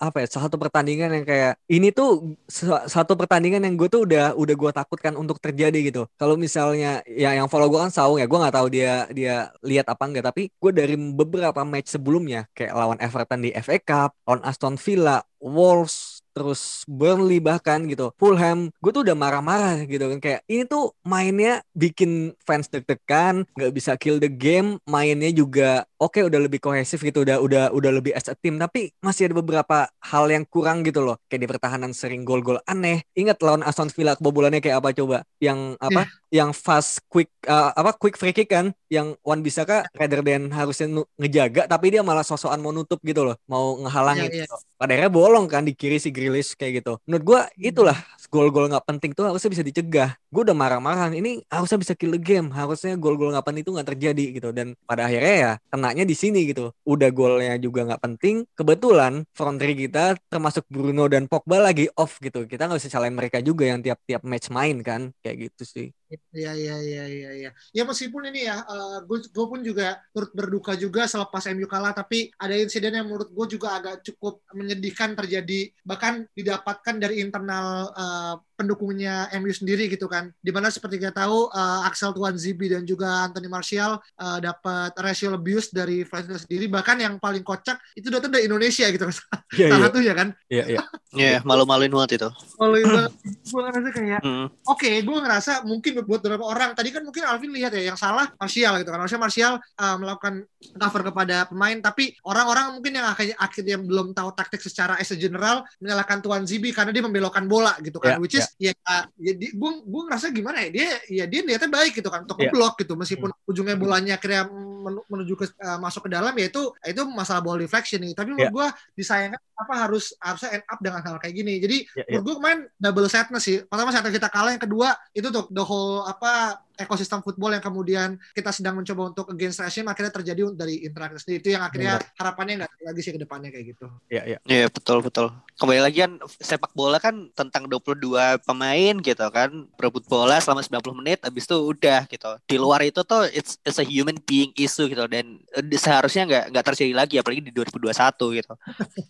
apa 0.00 0.24
ya 0.24 0.26
satu 0.30 0.56
pertandingan 0.56 1.10
yang 1.12 1.26
kayak 1.28 1.52
ini 1.68 1.92
tuh 1.92 2.34
sa- 2.48 2.88
satu 2.88 3.12
pertandingan 3.20 3.60
yang 3.66 3.74
gue 3.76 3.88
tuh 3.92 4.08
udah 4.08 4.32
udah 4.32 4.54
gua 4.56 4.70
takutkan 4.72 5.14
untuk 5.20 5.36
terjadi 5.44 5.78
gitu. 5.84 6.08
Kalau 6.16 6.34
misalnya 6.40 7.04
ya 7.04 7.36
yang 7.36 7.46
follow 7.52 7.68
gua 7.68 7.86
kan 7.88 7.92
Saung 7.92 8.16
ya, 8.16 8.26
gua 8.30 8.48
nggak 8.48 8.56
tahu 8.56 8.68
dia 8.72 9.04
dia 9.12 9.34
lihat 9.60 9.86
apa 9.92 10.02
enggak 10.08 10.24
tapi 10.32 10.42
gue 10.48 10.72
dari 10.72 10.94
beberapa 10.96 11.60
match 11.62 11.92
sebelumnya 11.94 12.48
kayak 12.56 12.72
lawan 12.72 12.98
Everton 13.02 13.40
di 13.44 13.50
FA 13.52 13.76
Cup, 13.76 14.10
lawan 14.24 14.42
Aston 14.48 14.74
Villa, 14.80 15.20
Wolves 15.44 16.24
terus 16.34 16.82
Burnley 16.90 17.38
bahkan 17.38 17.86
gitu 17.86 18.10
Fulham 18.18 18.68
gue 18.82 18.90
tuh 18.90 19.06
udah 19.06 19.14
marah-marah 19.14 19.86
gitu 19.86 20.10
kan 20.10 20.18
kayak 20.18 20.40
ini 20.50 20.66
tuh 20.66 20.90
mainnya 21.06 21.62
bikin 21.78 22.34
fans 22.42 22.66
deg-degan 22.66 23.46
nggak 23.54 23.70
bisa 23.70 23.94
kill 23.94 24.18
the 24.18 24.26
game 24.26 24.82
mainnya 24.82 25.30
juga 25.30 25.86
oke 26.04 26.20
udah 26.20 26.40
lebih 26.44 26.60
kohesif 26.60 27.00
gitu 27.00 27.24
udah 27.24 27.40
udah 27.40 27.64
udah 27.72 27.90
lebih 27.96 28.12
as 28.12 28.28
a 28.28 28.36
team. 28.36 28.60
Tapi 28.60 28.92
masih 29.00 29.32
ada 29.32 29.40
beberapa 29.40 29.88
hal 30.04 30.28
yang 30.28 30.44
kurang 30.44 30.84
gitu 30.84 31.00
loh. 31.00 31.16
Kayak 31.32 31.40
di 31.40 31.48
pertahanan 31.48 31.90
sering 31.96 32.28
gol-gol 32.28 32.60
aneh. 32.68 33.00
Ingat 33.16 33.40
lawan 33.40 33.64
Aston 33.64 33.88
Villa 33.88 34.12
kebobolannya 34.14 34.60
kayak 34.60 34.84
apa 34.84 34.92
coba? 34.92 35.18
Yang 35.40 35.80
apa? 35.80 36.02
Yang 36.28 36.50
fast 36.60 37.00
quick 37.08 37.32
uh, 37.48 37.72
apa? 37.72 37.96
Quick 37.96 38.20
free 38.20 38.36
kick 38.36 38.52
kan? 38.52 38.76
Yang 38.92 39.16
Wan 39.24 39.40
Bisaka 39.40 39.88
rather 39.96 40.20
than 40.20 40.52
harusnya 40.52 40.86
ngejaga 41.16 41.64
tapi 41.64 41.96
dia 41.96 42.04
malah 42.04 42.22
sosokan 42.22 42.60
mau 42.60 42.70
nutup 42.70 43.00
gitu 43.00 43.24
loh. 43.24 43.40
Mau 43.48 43.80
ngehalangin 43.80 44.28
Iya, 44.28 44.44
iya. 44.44 44.46
gitu. 44.46 44.56
pada 44.74 44.90
akhirnya 44.98 45.12
bolong 45.12 45.46
kan 45.48 45.64
di 45.64 45.72
kiri 45.72 45.96
si 45.96 46.12
Grealish 46.12 46.52
kayak 46.58 46.84
gitu. 46.84 47.00
Menurut 47.08 47.24
gua 47.24 47.40
itulah 47.56 47.96
gol-gol 48.34 48.66
nggak 48.66 48.82
penting 48.82 49.10
tuh 49.14 49.30
harusnya 49.30 49.50
bisa 49.54 49.62
dicegah. 49.62 50.10
Gue 50.34 50.42
udah 50.42 50.56
marah-marah 50.58 51.14
ini 51.14 51.46
harusnya 51.46 51.78
bisa 51.78 51.94
kill 51.94 52.10
the 52.10 52.20
game. 52.20 52.50
Harusnya 52.50 52.98
gol-gol 52.98 53.30
nggak 53.30 53.46
penting 53.46 53.62
itu 53.62 53.70
nggak 53.70 53.88
terjadi 53.94 54.24
gitu. 54.34 54.48
Dan 54.50 54.74
pada 54.82 55.06
akhirnya 55.06 55.34
ya 55.38 55.52
kenanya 55.94 56.10
di 56.10 56.18
sini 56.18 56.50
gitu. 56.50 56.74
Udah 56.82 57.08
golnya 57.14 57.54
juga 57.62 57.86
nggak 57.86 58.02
penting 58.02 58.42
kebetulan 58.58 59.22
front 59.30 59.62
three 59.62 59.78
kita 59.78 60.18
termasuk 60.26 60.66
Bruno 60.66 61.06
dan 61.06 61.30
Pogba 61.30 61.62
lagi 61.62 61.86
off 61.94 62.18
gitu. 62.18 62.50
Kita 62.50 62.66
nggak 62.66 62.82
bisa 62.82 62.90
salahin 62.90 63.14
mereka 63.14 63.38
juga 63.38 63.70
yang 63.70 63.78
tiap-tiap 63.78 64.26
match 64.26 64.50
main 64.50 64.82
kan 64.82 65.14
kayak 65.22 65.48
gitu 65.48 65.62
sih 65.62 65.86
Iya 66.34 66.52
iya 66.54 66.76
iya 66.78 67.04
iya 67.08 67.30
iya. 67.32 67.50
Ya 67.72 67.82
meskipun 67.82 68.28
ini 68.28 68.46
ya, 68.46 68.60
gue 69.02 69.18
gue 69.24 69.46
pun 69.48 69.60
juga 69.64 69.98
turut 70.12 70.30
berduka 70.36 70.76
juga 70.76 71.08
selepas 71.08 71.42
MU 71.50 71.66
kalah, 71.66 71.90
tapi 71.90 72.30
ada 72.36 72.54
insiden 72.54 72.94
yang 72.94 73.08
menurut 73.08 73.32
gue 73.32 73.56
juga 73.58 73.80
agak 73.80 74.04
cukup 74.04 74.44
menyedihkan 74.52 75.16
terjadi, 75.16 75.72
bahkan 75.82 76.28
didapatkan 76.36 76.94
dari 77.00 77.24
internal 77.24 77.90
eh, 77.96 78.34
pendukungnya 78.54 79.26
MU 79.42 79.50
sendiri 79.50 79.90
gitu 79.90 80.06
kan. 80.06 80.30
Di 80.38 80.54
mana 80.54 80.70
seperti 80.70 81.00
kita 81.02 81.14
tahu 81.16 81.50
eh, 81.50 81.80
Axel 81.88 82.12
Tuan 82.14 82.36
Zibi 82.38 82.70
dan 82.70 82.84
juga 82.86 83.26
Anthony 83.26 83.48
Martial 83.50 83.98
eh, 83.98 84.38
dapat 84.44 84.94
racial 85.00 85.34
abuse 85.34 85.72
dari 85.72 86.04
fansnya 86.06 86.38
sendiri, 86.38 86.68
bahkan 86.70 87.00
yang 87.00 87.16
paling 87.18 87.42
kocak 87.42 87.80
itu 87.96 88.06
datang 88.12 88.30
dari 88.30 88.46
Indonesia 88.46 88.86
gitu 88.86 89.06
kan. 89.10 89.16
Iya 89.50 89.66
Salah 89.72 89.78
iya 89.80 89.86
satunya 89.88 90.14
kan. 90.14 90.28
iya 90.46 90.64
iya 90.68 90.82
Iya, 91.14 91.38
malu-maluin 91.46 91.94
banget 91.94 92.18
itu. 92.18 92.28
Kalau 92.58 92.74
gue 92.74 93.04
gue 93.22 93.60
ngerasa 93.62 93.90
kayak 93.94 94.20
Hmm. 94.24 94.48
Oke, 94.66 95.04
gue 95.04 95.18
ngerasa 95.20 95.62
mungkin 95.62 96.02
buat 96.04 96.20
beberapa 96.20 96.44
orang 96.44 96.76
tadi 96.76 96.92
kan 96.92 97.02
mungkin 97.02 97.24
Alvin 97.24 97.50
lihat 97.52 97.72
ya 97.74 97.92
yang 97.92 97.98
salah 97.98 98.28
Martial 98.36 98.78
gitu 98.80 98.90
kan. 98.92 98.98
Harusnya 99.00 99.20
Martial 99.20 99.52
uh, 99.58 99.96
melakukan 100.00 100.44
cover 100.80 101.02
kepada 101.12 101.36
pemain, 101.48 101.76
tapi 101.80 102.14
orang-orang 102.24 102.78
mungkin 102.78 102.96
yang 102.96 103.06
akhirnya 103.08 103.36
akhirnya 103.36 103.76
belum 103.80 104.16
tahu 104.16 104.30
taktik 104.32 104.60
secara 104.64 104.96
as 104.96 105.10
a 105.12 105.18
general 105.18 105.64
menyalahkan 105.82 106.24
Tuan 106.24 106.44
Zibi 106.48 106.72
karena 106.72 106.94
dia 106.94 107.04
membelokkan 107.04 107.44
bola 107.44 107.76
gitu 107.84 108.00
kan. 108.00 108.16
Ya, 108.16 108.18
Which 108.22 108.36
is 108.38 108.48
ya, 108.56 108.72
ya 109.20 109.32
gue 109.36 109.70
gue 109.84 110.02
ngerasa 110.08 110.32
gimana 110.32 110.64
ya 110.64 110.70
dia 110.70 110.88
ya 111.10 111.24
dia 111.28 111.40
niatnya 111.44 111.68
baik 111.68 112.00
gitu 112.00 112.08
kan 112.08 112.24
untuk 112.24 112.40
Ya. 112.40 112.48
ngeblok 112.50 112.74
gitu 112.80 112.92
meskipun 112.98 113.30
ujungnya 113.46 113.76
bolanya 113.78 114.16
akhirnya 114.16 114.48
men- 114.48 115.04
menuju 115.06 115.34
ke 115.36 115.46
uh, 115.60 115.78
masuk 115.80 116.08
ke 116.08 116.10
dalam 116.16 116.32
ya 116.36 116.48
itu 116.48 116.72
itu 116.84 117.02
masalah 117.12 117.44
ball 117.44 117.60
deflection 117.60 118.00
nih. 118.00 118.16
Tapi 118.16 118.32
menurut 118.32 118.48
Ya. 118.48 118.54
gue 118.54 118.66
disayangkan 118.96 119.40
apa 119.54 119.74
harus 119.86 120.16
harusnya 120.18 120.50
end 120.58 120.64
up 120.66 120.80
dengan 120.80 121.00
hal 121.04 121.16
kayak 121.20 121.34
gini. 121.36 121.60
Jadi 121.60 121.76
Ya, 121.92 122.02
ya. 122.08 122.18
menurut 122.18 122.24
gue 122.24 122.34
kemarin 122.40 122.60
double 122.80 123.08
sadness 123.12 123.44
sih. 123.44 123.60
Pertama 123.68 123.92
saat 123.92 124.08
kita 124.08 124.32
kalah, 124.32 124.56
yang 124.56 124.64
kedua 124.64 124.96
itu 125.12 125.28
tuh 125.28 125.44
the 125.52 125.60
whole 125.60 125.83
apa 126.12 126.60
ekosistem 126.74 127.22
football 127.22 127.54
yang 127.54 127.62
kemudian 127.62 128.08
kita 128.34 128.50
sedang 128.50 128.74
mencoba 128.78 129.14
untuk 129.14 129.26
against 129.30 129.62
regime 129.62 129.86
akhirnya 129.86 130.12
terjadi 130.12 130.40
dari 130.54 130.82
interaksi 130.82 131.22
sendiri 131.22 131.38
itu 131.40 131.50
yang 131.54 131.62
akhirnya 131.62 132.02
harapannya 132.18 132.64
nggak 132.64 132.70
lagi 132.84 133.00
sih 133.00 133.12
ke 133.14 133.20
depannya 133.20 133.48
kayak 133.54 133.76
gitu. 133.76 133.86
iya 134.10 134.22
iya 134.26 134.38
Iya 134.44 134.66
betul 134.68 135.00
betul. 135.00 135.32
Kembali 135.54 135.80
lagi 135.82 135.98
kan 136.02 136.18
sepak 136.42 136.74
bola 136.74 136.98
kan 136.98 137.30
tentang 137.32 137.70
22 137.70 138.42
pemain 138.42 138.94
gitu 138.98 139.26
kan 139.30 139.50
berebut 139.78 140.04
bola 140.10 140.36
selama 140.42 140.60
90 140.62 141.00
menit 141.00 141.18
habis 141.22 141.46
itu 141.46 141.56
udah 141.56 142.04
gitu. 142.10 142.30
Di 142.44 142.56
luar 142.58 142.82
itu 142.82 143.00
tuh 143.06 143.24
it's, 143.30 143.56
it's 143.62 143.78
a 143.78 143.86
human 143.86 144.18
being 144.26 144.50
issue 144.58 144.90
gitu 144.90 145.06
dan 145.06 145.38
eh, 145.54 145.78
seharusnya 145.78 146.26
nggak 146.26 146.44
nggak 146.54 146.64
terjadi 146.74 146.92
lagi 146.92 147.14
apalagi 147.22 147.40
di 147.40 147.52
2021 147.54 148.38
gitu. 148.40 148.54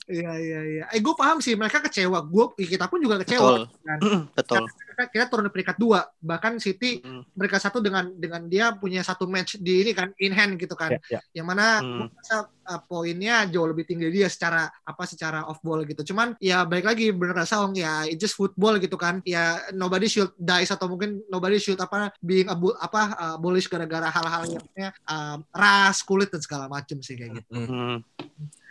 Iya 0.05 0.33
iya 0.37 0.61
iya. 0.63 0.85
Eh 0.93 1.01
gue 1.01 1.15
paham 1.17 1.41
sih 1.41 1.57
mereka 1.57 1.81
kecewa. 1.81 2.21
Gue 2.29 2.53
kita 2.61 2.87
pun 2.87 3.01
juga 3.01 3.19
kecewa. 3.25 3.41
Betul. 3.41 3.63
Kan? 3.83 3.99
Betul. 4.37 4.63
Kita, 4.69 5.03
kita 5.11 5.25
turun 5.33 5.49
di 5.49 5.53
peringkat 5.53 5.77
dua. 5.81 6.07
Bahkan 6.21 6.61
City 6.61 7.01
Hmm. 7.05 7.21
Satu 7.59 7.79
dengan 7.83 8.11
dengan 8.17 8.47
dia 8.47 8.73
punya 8.77 9.03
satu 9.05 9.27
match 9.27 9.59
di 9.61 9.83
ini 9.87 9.93
kan 9.95 10.11
in 10.21 10.33
hand 10.33 10.57
gitu 10.61 10.73
kan. 10.79 10.95
iya 10.95 11.01
iya 11.09 11.21
yang 11.43 11.47
mana 11.51 11.83
Hmm. 11.85 12.07
rasa 12.15 12.49
uh, 12.65 12.81
poinnya 12.85 13.45
jauh 13.49 13.69
lebih 13.69 13.85
tinggi 13.85 14.11
dia 14.11 14.27
secara 14.27 14.67
apa 14.83 15.05
secara 15.05 15.47
off 15.47 15.61
ball 15.61 15.85
gitu. 15.85 16.13
Cuman 16.13 16.35
ya 16.41 16.65
baik 16.65 16.89
lagi 16.89 17.13
bener 17.13 17.37
Saung 17.45 17.77
ya 17.77 18.09
it's 18.09 18.21
just 18.21 18.35
football 18.35 18.81
gitu 18.81 18.97
kan. 18.97 19.21
Ya 19.29 19.61
nobody 19.77 20.09
should 20.09 20.33
dies 20.41 20.73
atau 20.73 20.89
mungkin 20.89 21.21
nobody 21.29 21.61
should 21.61 21.79
apa 21.79 22.11
being 22.25 22.49
a 22.49 22.57
bu- 22.57 22.77
apa 22.81 23.03
uh, 23.17 23.37
bullish 23.37 23.69
gara-gara 23.69 24.09
hal-hal 24.09 24.43
yang 24.49 24.65
uh, 25.07 25.37
ras, 25.53 26.01
kulit 26.03 26.33
dan 26.33 26.41
segala 26.41 26.67
macem 26.67 27.01
sih 27.05 27.15
kayak 27.15 27.45
gitu. 27.45 27.51
Hmm. 27.53 28.01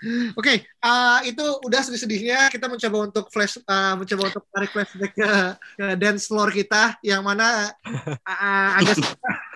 Oke, 0.40 0.68
uh, 0.84 1.20
itu 1.24 1.44
udah 1.64 1.80
sedih-sedihnya 1.80 2.52
kita 2.52 2.68
mencoba 2.68 2.98
untuk 3.08 3.26
flash 3.32 3.56
uh, 3.64 3.96
mencoba 3.96 4.36
untuk 4.36 4.44
tarik 4.52 4.72
flashback 4.76 5.14
ke, 5.16 5.32
ke 5.80 5.86
dance 5.96 6.28
floor 6.28 6.52
kita 6.52 7.00
yang 7.00 7.24
mana 7.24 7.72
uh, 8.28 8.70
agak 8.84 9.00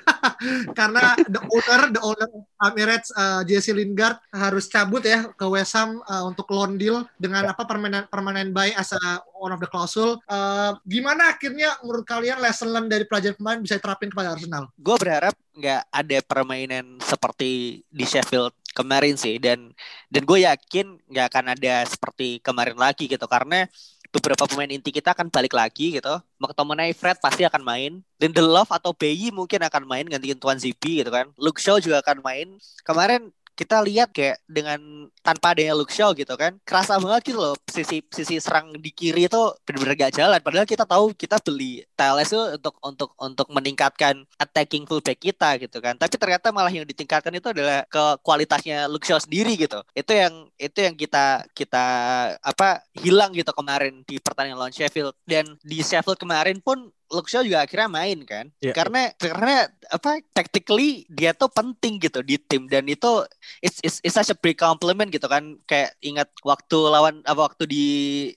karena 0.79 1.13
the 1.27 1.41
owner 1.41 1.81
the 1.91 2.01
owner 2.01 2.29
Emirates 2.63 3.09
uh, 3.13 3.43
Jesse 3.43 3.75
Lingard 3.75 4.17
harus 4.33 4.65
cabut 4.71 5.03
ya 5.03 5.29
ke 5.35 5.45
West 5.45 5.75
Ham 5.77 6.01
uh, 6.07 6.23
untuk 6.25 6.49
loan 6.49 6.79
deal 6.79 7.05
dengan 7.19 7.51
apa 7.51 7.67
permanen 7.67 8.07
permanen 8.09 8.55
buy 8.55 8.73
as 8.73 8.95
a 8.95 9.21
one 9.37 9.53
of 9.53 9.61
the 9.61 9.69
klausul. 9.69 10.17
Uh, 10.25 10.73
gimana 10.87 11.37
akhirnya 11.37 11.77
menurut 11.85 12.07
kalian 12.07 12.41
lesson 12.41 12.73
learned 12.73 12.89
dari 12.89 13.05
pelajaran 13.05 13.37
pemain 13.37 13.59
bisa 13.61 13.77
diterapin 13.77 14.09
kepada 14.09 14.33
Arsenal? 14.33 14.69
gue 14.77 14.95
berharap 14.95 15.35
nggak 15.57 15.83
ada 15.89 16.17
permainan 16.23 17.01
seperti 17.03 17.81
di 17.89 18.05
Sheffield 18.05 18.55
kemarin 18.77 19.17
sih 19.17 19.41
dan 19.41 19.73
dan 20.07 20.21
gue 20.23 20.45
yakin 20.45 21.01
nggak 21.09 21.27
akan 21.33 21.45
ada 21.57 21.83
seperti 21.83 22.06
kemarin 22.41 22.75
lagi 22.75 23.05
gitu. 23.05 23.25
Karena 23.29 23.69
beberapa 24.09 24.47
pemain 24.47 24.71
inti 24.71 24.89
kita 24.89 25.13
akan 25.13 25.29
balik 25.29 25.53
lagi 25.53 25.99
gitu. 25.99 26.15
McTominay 26.41 26.95
Fred 26.97 27.21
pasti 27.21 27.45
akan 27.45 27.61
main. 27.61 27.91
Lindelof 28.17 28.73
atau 28.73 28.91
Bayi 28.95 29.29
mungkin 29.29 29.61
akan 29.61 29.83
main 29.85 30.05
gantiin 30.09 30.39
Tuan 30.41 30.57
Zipi 30.57 31.03
gitu 31.03 31.11
kan. 31.13 31.29
Luke 31.37 31.61
Shaw 31.61 31.77
juga 31.77 32.01
akan 32.01 32.25
main. 32.25 32.47
Kemarin 32.81 33.29
kita 33.57 33.81
lihat 33.81 34.13
kayak 34.13 34.37
dengan 34.45 35.09
tanpa 35.25 35.57
adanya 35.57 35.73
Luke 35.73 35.89
Shaw 35.89 36.13
gitu 36.13 36.37
kan 36.37 36.55
kerasa 36.61 37.01
banget 37.01 37.33
gitu 37.33 37.41
loh 37.41 37.57
sisi 37.65 38.05
sisi 38.13 38.37
serang 38.37 38.73
di 38.77 38.93
kiri 38.93 39.25
itu 39.25 39.41
benar-benar 39.65 39.95
gak 40.07 40.13
jalan. 40.17 40.39
Padahal 40.39 40.67
kita 40.69 40.85
tahu 40.85 41.13
kita 41.13 41.37
beli 41.41 41.83
TLS 41.93 42.29
itu 42.33 42.41
untuk 42.57 42.75
untuk 42.81 43.09
untuk 43.17 43.47
meningkatkan 43.53 44.25
attacking 44.39 44.85
fullback 44.85 45.19
kita 45.19 45.57
gitu 45.61 45.77
kan. 45.81 45.97
Tapi 45.97 46.15
ternyata 46.15 46.49
malah 46.53 46.71
yang 46.73 46.85
ditingkatkan 46.85 47.33
itu 47.33 47.49
adalah 47.49 47.85
ke 47.89 48.03
kualitasnya 48.21 48.85
Luke 48.89 49.05
Shaw 49.05 49.21
sendiri 49.21 49.53
gitu. 49.57 49.81
Itu 49.93 50.11
yang 50.13 50.33
itu 50.57 50.77
yang 50.81 50.95
kita 50.95 51.45
kita 51.53 51.85
apa 52.41 52.85
hilang 52.97 53.33
gitu 53.33 53.49
kemarin 53.53 54.01
di 54.05 54.17
pertandingan 54.21 54.57
lawan 54.57 54.73
Sheffield. 54.73 55.13
Dan 55.25 55.57
di 55.61 55.81
Sheffield 55.81 56.17
kemarin 56.17 56.61
pun 56.61 56.89
Shaw 57.07 57.43
juga 57.43 57.63
akhirnya 57.63 57.87
main 57.87 58.19
kan. 58.27 58.51
Iya. 58.59 58.75
Karena 58.75 59.11
karena 59.15 59.71
apa 59.87 60.19
tactically 60.35 61.07
dia 61.07 61.31
tuh 61.31 61.47
penting 61.47 61.99
gitu 62.03 62.19
di 62.19 62.35
tim 62.35 62.67
dan 62.67 62.83
itu 62.87 63.23
it's, 63.63 63.79
it's, 63.79 63.97
it's 64.03 64.15
such 64.15 64.31
a 64.31 64.37
big 64.37 64.59
compliment 64.59 65.07
gitu 65.07 65.25
kan. 65.25 65.55
Kayak 65.65 65.95
ingat 66.03 66.29
waktu 66.43 66.77
lawan 66.77 67.23
apa 67.23 67.47
waktu 67.47 67.63
di 67.65 67.85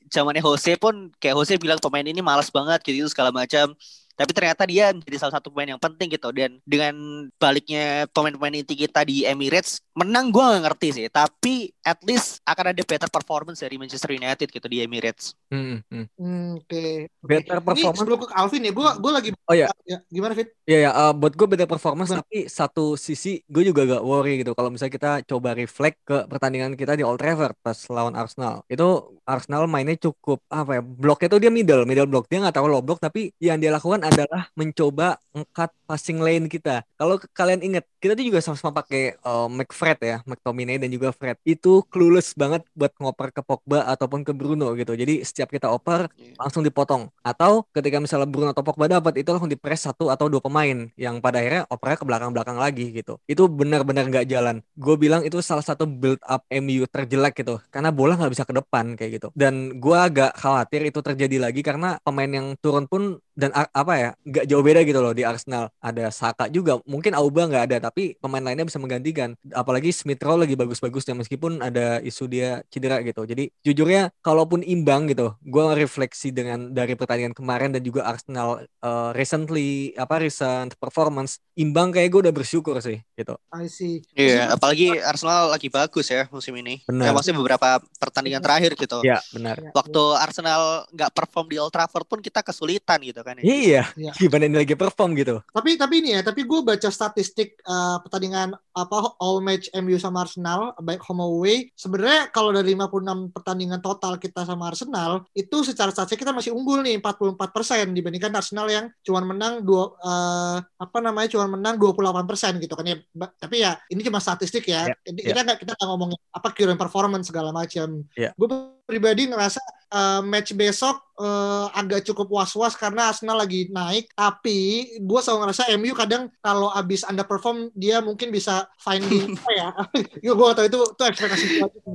zamannya 0.08 0.42
Jose 0.42 0.78
pun 0.78 1.10
kayak 1.18 1.34
Jose 1.34 1.58
bilang 1.58 1.82
pemain 1.82 2.06
ini 2.06 2.22
malas 2.22 2.48
banget 2.48 2.80
gitu 2.86 3.10
segala 3.10 3.34
macam. 3.34 3.74
Tapi 4.20 4.36
ternyata 4.36 4.68
dia 4.68 4.92
menjadi 4.92 5.16
salah 5.16 5.40
satu 5.40 5.48
pemain 5.48 5.72
yang 5.72 5.80
penting 5.80 6.12
gitu 6.12 6.28
dan 6.28 6.60
dengan 6.68 6.92
baliknya 7.40 8.04
pemain-pemain 8.12 8.60
inti 8.60 8.76
kita 8.76 9.00
di 9.00 9.24
Emirates 9.24 9.80
menang 9.96 10.28
gue 10.28 10.44
gak 10.44 10.64
ngerti 10.68 10.88
sih 10.92 11.06
tapi 11.08 11.72
at 11.90 12.00
least 12.06 12.38
akan 12.46 12.70
ada 12.70 12.82
better 12.82 13.10
performance 13.10 13.58
dari 13.58 13.74
Manchester 13.74 14.14
United 14.14 14.46
gitu 14.46 14.66
di 14.66 14.78
Emirates. 14.80 15.34
Hmm, 15.50 15.82
hmm. 15.90 16.06
Hmm, 16.14 16.50
Oke. 16.58 17.10
Better 17.20 17.58
Ini 17.58 17.66
performance. 17.66 17.98
sebelum 17.98 18.18
ke 18.22 18.32
Alvin 18.32 18.62
ya, 18.62 18.72
gue 18.72 18.88
gue 18.96 19.12
lagi. 19.12 19.28
Oh 19.44 19.56
ya, 19.56 19.66
Ya, 19.82 19.98
gimana 20.06 20.32
Fit? 20.32 20.54
Iya 20.62 20.78
ya, 20.86 20.90
eh, 20.94 21.12
buat 21.12 21.34
gue 21.34 21.46
beda 21.50 21.66
performance 21.66 22.08
Gimana? 22.08 22.22
tapi 22.22 22.46
satu 22.46 22.94
sisi 22.94 23.42
gue 23.44 23.62
juga 23.64 23.82
gak 23.88 24.02
worry 24.02 24.38
gitu 24.38 24.54
kalau 24.54 24.70
misalnya 24.70 24.94
kita 24.94 25.10
coba 25.26 25.50
reflect 25.52 25.98
ke 26.06 26.16
pertandingan 26.24 26.78
kita 26.78 26.94
di 26.94 27.02
Old 27.02 27.18
Trafford 27.18 27.58
pas 27.58 27.74
lawan 27.90 28.14
Arsenal 28.14 28.62
itu 28.70 28.86
Arsenal 29.26 29.66
mainnya 29.66 29.98
cukup 29.98 30.38
apa 30.46 30.78
ya 30.78 30.82
bloknya 30.82 31.26
tuh 31.26 31.40
dia 31.42 31.50
middle 31.50 31.82
middle 31.82 32.06
block 32.06 32.30
dia 32.30 32.38
nggak 32.38 32.54
tahu 32.54 32.70
low 32.70 32.78
block 32.78 33.02
tapi 33.02 33.34
yang 33.42 33.58
dia 33.58 33.74
lakukan 33.74 33.98
adalah 34.06 34.46
mencoba 34.54 35.18
angkat 35.34 35.74
passing 35.86 36.22
lane 36.22 36.46
kita 36.46 36.86
kalau 36.94 37.18
kalian 37.34 37.62
inget 37.62 37.82
kita 37.98 38.14
tuh 38.14 38.22
juga 38.22 38.38
sama-sama 38.38 38.70
pakai 38.78 39.18
eh, 39.18 39.48
McFred 39.50 39.98
ya 40.00 40.16
McTominay 40.22 40.78
dan 40.78 40.86
juga 40.88 41.10
Fred 41.10 41.34
itu 41.42 41.79
clueless 41.86 42.36
banget 42.36 42.66
buat 42.74 42.92
ngoper 42.98 43.30
ke 43.34 43.40
Pogba 43.44 43.86
ataupun 43.88 44.24
ke 44.26 44.32
Bruno 44.34 44.72
gitu. 44.76 44.92
Jadi 44.96 45.22
setiap 45.24 45.52
kita 45.52 45.70
oper 45.70 46.10
langsung 46.36 46.64
dipotong. 46.64 47.08
Atau 47.24 47.68
ketika 47.70 48.00
misalnya 48.02 48.28
Bruno 48.28 48.50
atau 48.52 48.64
Pogba 48.64 48.90
dapat 48.90 49.20
itu 49.20 49.30
langsung 49.30 49.50
dipres 49.50 49.84
satu 49.84 50.08
atau 50.12 50.26
dua 50.26 50.42
pemain 50.42 50.88
yang 50.98 51.22
pada 51.22 51.40
akhirnya 51.40 51.64
opernya 51.70 51.96
ke 51.96 52.06
belakang-belakang 52.06 52.58
lagi 52.58 52.86
gitu. 52.92 53.16
Itu 53.24 53.46
benar-benar 53.46 54.08
nggak 54.08 54.26
jalan. 54.28 54.60
Gue 54.76 54.96
bilang 55.00 55.22
itu 55.24 55.40
salah 55.40 55.64
satu 55.64 55.88
build 55.88 56.20
up 56.26 56.44
MU 56.50 56.84
terjelek 56.90 57.40
gitu. 57.40 57.62
Karena 57.72 57.94
bola 57.94 58.16
nggak 58.18 58.32
bisa 58.32 58.44
ke 58.44 58.54
depan 58.56 58.98
kayak 58.98 59.10
gitu. 59.20 59.28
Dan 59.32 59.78
gue 59.78 59.96
agak 59.96 60.36
khawatir 60.36 60.88
itu 60.88 61.00
terjadi 61.00 61.36
lagi 61.40 61.60
karena 61.62 61.96
pemain 62.02 62.28
yang 62.28 62.56
turun 62.58 62.84
pun 62.90 63.22
dan 63.38 63.56
apa 63.56 63.92
ya 63.96 64.10
nggak 64.20 64.44
jauh 64.44 64.60
beda 64.60 64.80
gitu 64.84 65.00
loh 65.00 65.14
di 65.16 65.24
Arsenal. 65.24 65.72
Ada 65.80 66.12
Saka 66.12 66.52
juga 66.52 66.82
mungkin 66.84 67.16
Auba 67.16 67.48
nggak 67.48 67.64
ada 67.72 67.76
tapi 67.88 68.18
pemain 68.20 68.44
lainnya 68.44 68.68
bisa 68.68 68.76
menggantikan. 68.76 69.32
Apalagi 69.56 69.94
Smith 69.94 70.20
Rowe 70.20 70.40
lagi 70.44 70.58
bagus-bagusnya 70.58 71.16
meskipun 71.16 71.59
ada 71.60 71.86
isu 72.00 72.24
dia 72.30 72.64
cedera 72.72 73.02
gitu 73.04 73.24
jadi 73.28 73.52
jujurnya 73.64 74.10
kalaupun 74.24 74.64
imbang 74.64 75.10
gitu 75.10 75.36
gue 75.44 75.64
refleksi 75.76 76.32
dengan 76.32 76.72
dari 76.72 76.96
pertandingan 76.96 77.36
kemarin 77.36 77.70
dan 77.74 77.82
juga 77.84 78.08
Arsenal 78.08 78.64
eh, 78.64 79.10
recently 79.12 79.92
apa 79.96 80.20
recent 80.20 80.76
performance 80.80 81.42
imbang 81.60 81.92
kayak 81.92 82.08
gue 82.08 82.20
udah 82.28 82.34
bersyukur 82.34 82.76
sih 82.80 83.00
gitu 83.18 83.36
I 83.50 83.66
see. 83.66 84.00
Iya, 84.14 84.54
apalagi 84.54 84.94
Arsenal 85.02 85.50
lagi 85.50 85.66
bagus 85.68 86.06
ya 86.08 86.30
musim 86.30 86.54
ini. 86.56 86.80
Benar. 86.86 87.10
Ya, 87.10 87.12
maksudnya 87.12 87.38
beberapa 87.42 87.68
pertandingan 87.98 88.40
terakhir 88.40 88.78
gitu. 88.78 89.02
ya 89.02 89.18
benar 89.34 89.58
Waktu 89.74 90.02
Arsenal 90.16 90.86
nggak 90.94 91.10
perform 91.12 91.46
di 91.50 91.56
Old 91.58 91.74
Trafford 91.74 92.06
pun 92.06 92.20
kita 92.22 92.40
kesulitan 92.46 93.02
gitu 93.02 93.20
kan. 93.26 93.36
ya. 93.38 93.44
iya 93.44 93.82
Iya. 93.98 94.12
gimana 94.22 94.46
ini 94.46 94.56
lagi 94.62 94.78
perform 94.78 95.18
gitu 95.18 95.42
Tapi 95.50 95.76
tapi 95.76 95.94
ini 96.00 96.16
ya, 96.16 96.20
tapi 96.22 96.46
gue 96.46 96.60
baca 96.62 96.88
statistik 96.88 97.58
eh, 97.58 97.96
pertandingan 98.06 98.54
apa 98.70 98.98
all 99.18 99.42
match 99.42 99.66
MU 99.74 99.98
sama 99.98 100.24
Arsenal 100.24 100.72
baik 100.78 101.02
home 101.02 101.20
away. 101.20 101.49
Sebenarnya 101.74 102.28
kalau 102.30 102.50
dari 102.50 102.72
56 102.74 103.34
pertandingan 103.34 103.80
total 103.80 104.16
kita 104.16 104.44
sama 104.46 104.70
Arsenal 104.70 105.24
itu 105.32 105.56
secara 105.66 105.90
statistik 105.94 106.22
kita 106.22 106.34
masih 106.34 106.54
unggul 106.54 106.82
nih 106.84 106.98
44% 107.00 107.90
dibandingkan 107.96 108.32
Arsenal 108.34 108.66
yang 108.68 108.86
cuma 109.00 109.20
menang 109.24 109.64
dua 109.64 109.94
eh, 110.00 110.58
apa 110.62 110.98
namanya 111.00 111.28
cuma 111.32 111.46
menang 111.58 111.76
28% 111.76 112.62
gitu 112.62 112.74
kan 112.74 112.86
ya. 112.86 112.96
Tapi 113.38 113.56
ya 113.62 113.76
ini 113.90 114.00
cuma 114.06 114.18
statistik 114.22 114.66
ya. 114.68 114.90
Ya, 114.90 114.96
Jadi 115.06 115.20
ya. 115.24 115.26
kita 115.34 115.40
nggak 115.46 115.58
kita 115.64 115.72
nggak 115.76 115.88
ngomongin 115.88 116.18
apa 116.30 116.48
current 116.54 116.80
performance 116.80 117.26
segala 117.28 117.50
macam. 117.50 118.04
Ya. 118.14 118.30
Gue 118.34 118.48
pribadi 118.90 119.30
ngerasa 119.30 119.62
eh, 119.90 120.20
match 120.22 120.50
besok 120.52 120.98
eh, 121.16 121.66
agak 121.72 122.02
cukup 122.02 122.26
was-was 122.28 122.74
karena 122.74 123.14
Arsenal 123.14 123.38
lagi 123.38 123.70
naik. 123.70 124.10
Tapi 124.12 124.58
gue 124.98 125.20
selalu 125.22 125.38
ngerasa 125.46 125.62
MU 125.78 125.94
kadang 125.94 126.22
kalau 126.40 126.68
abis 126.70 127.06
underperform 127.06 127.70
dia 127.72 128.02
mungkin 128.02 128.28
bisa 128.28 128.66
finding 128.76 129.34
apa 129.38 129.50
ya? 129.54 129.68
Gue 130.26 130.34
gak 130.34 130.56
tahu 130.56 130.66
itu 130.66 130.78
itu 130.82 131.02
ekspektasi 131.06 131.44
gue 131.46 131.58
kan, 131.62 131.94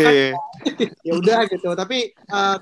Iya. 0.00 0.32
ya 1.06 1.12
udah 1.16 1.38
gitu. 1.46 1.68
Tapi 1.72 1.98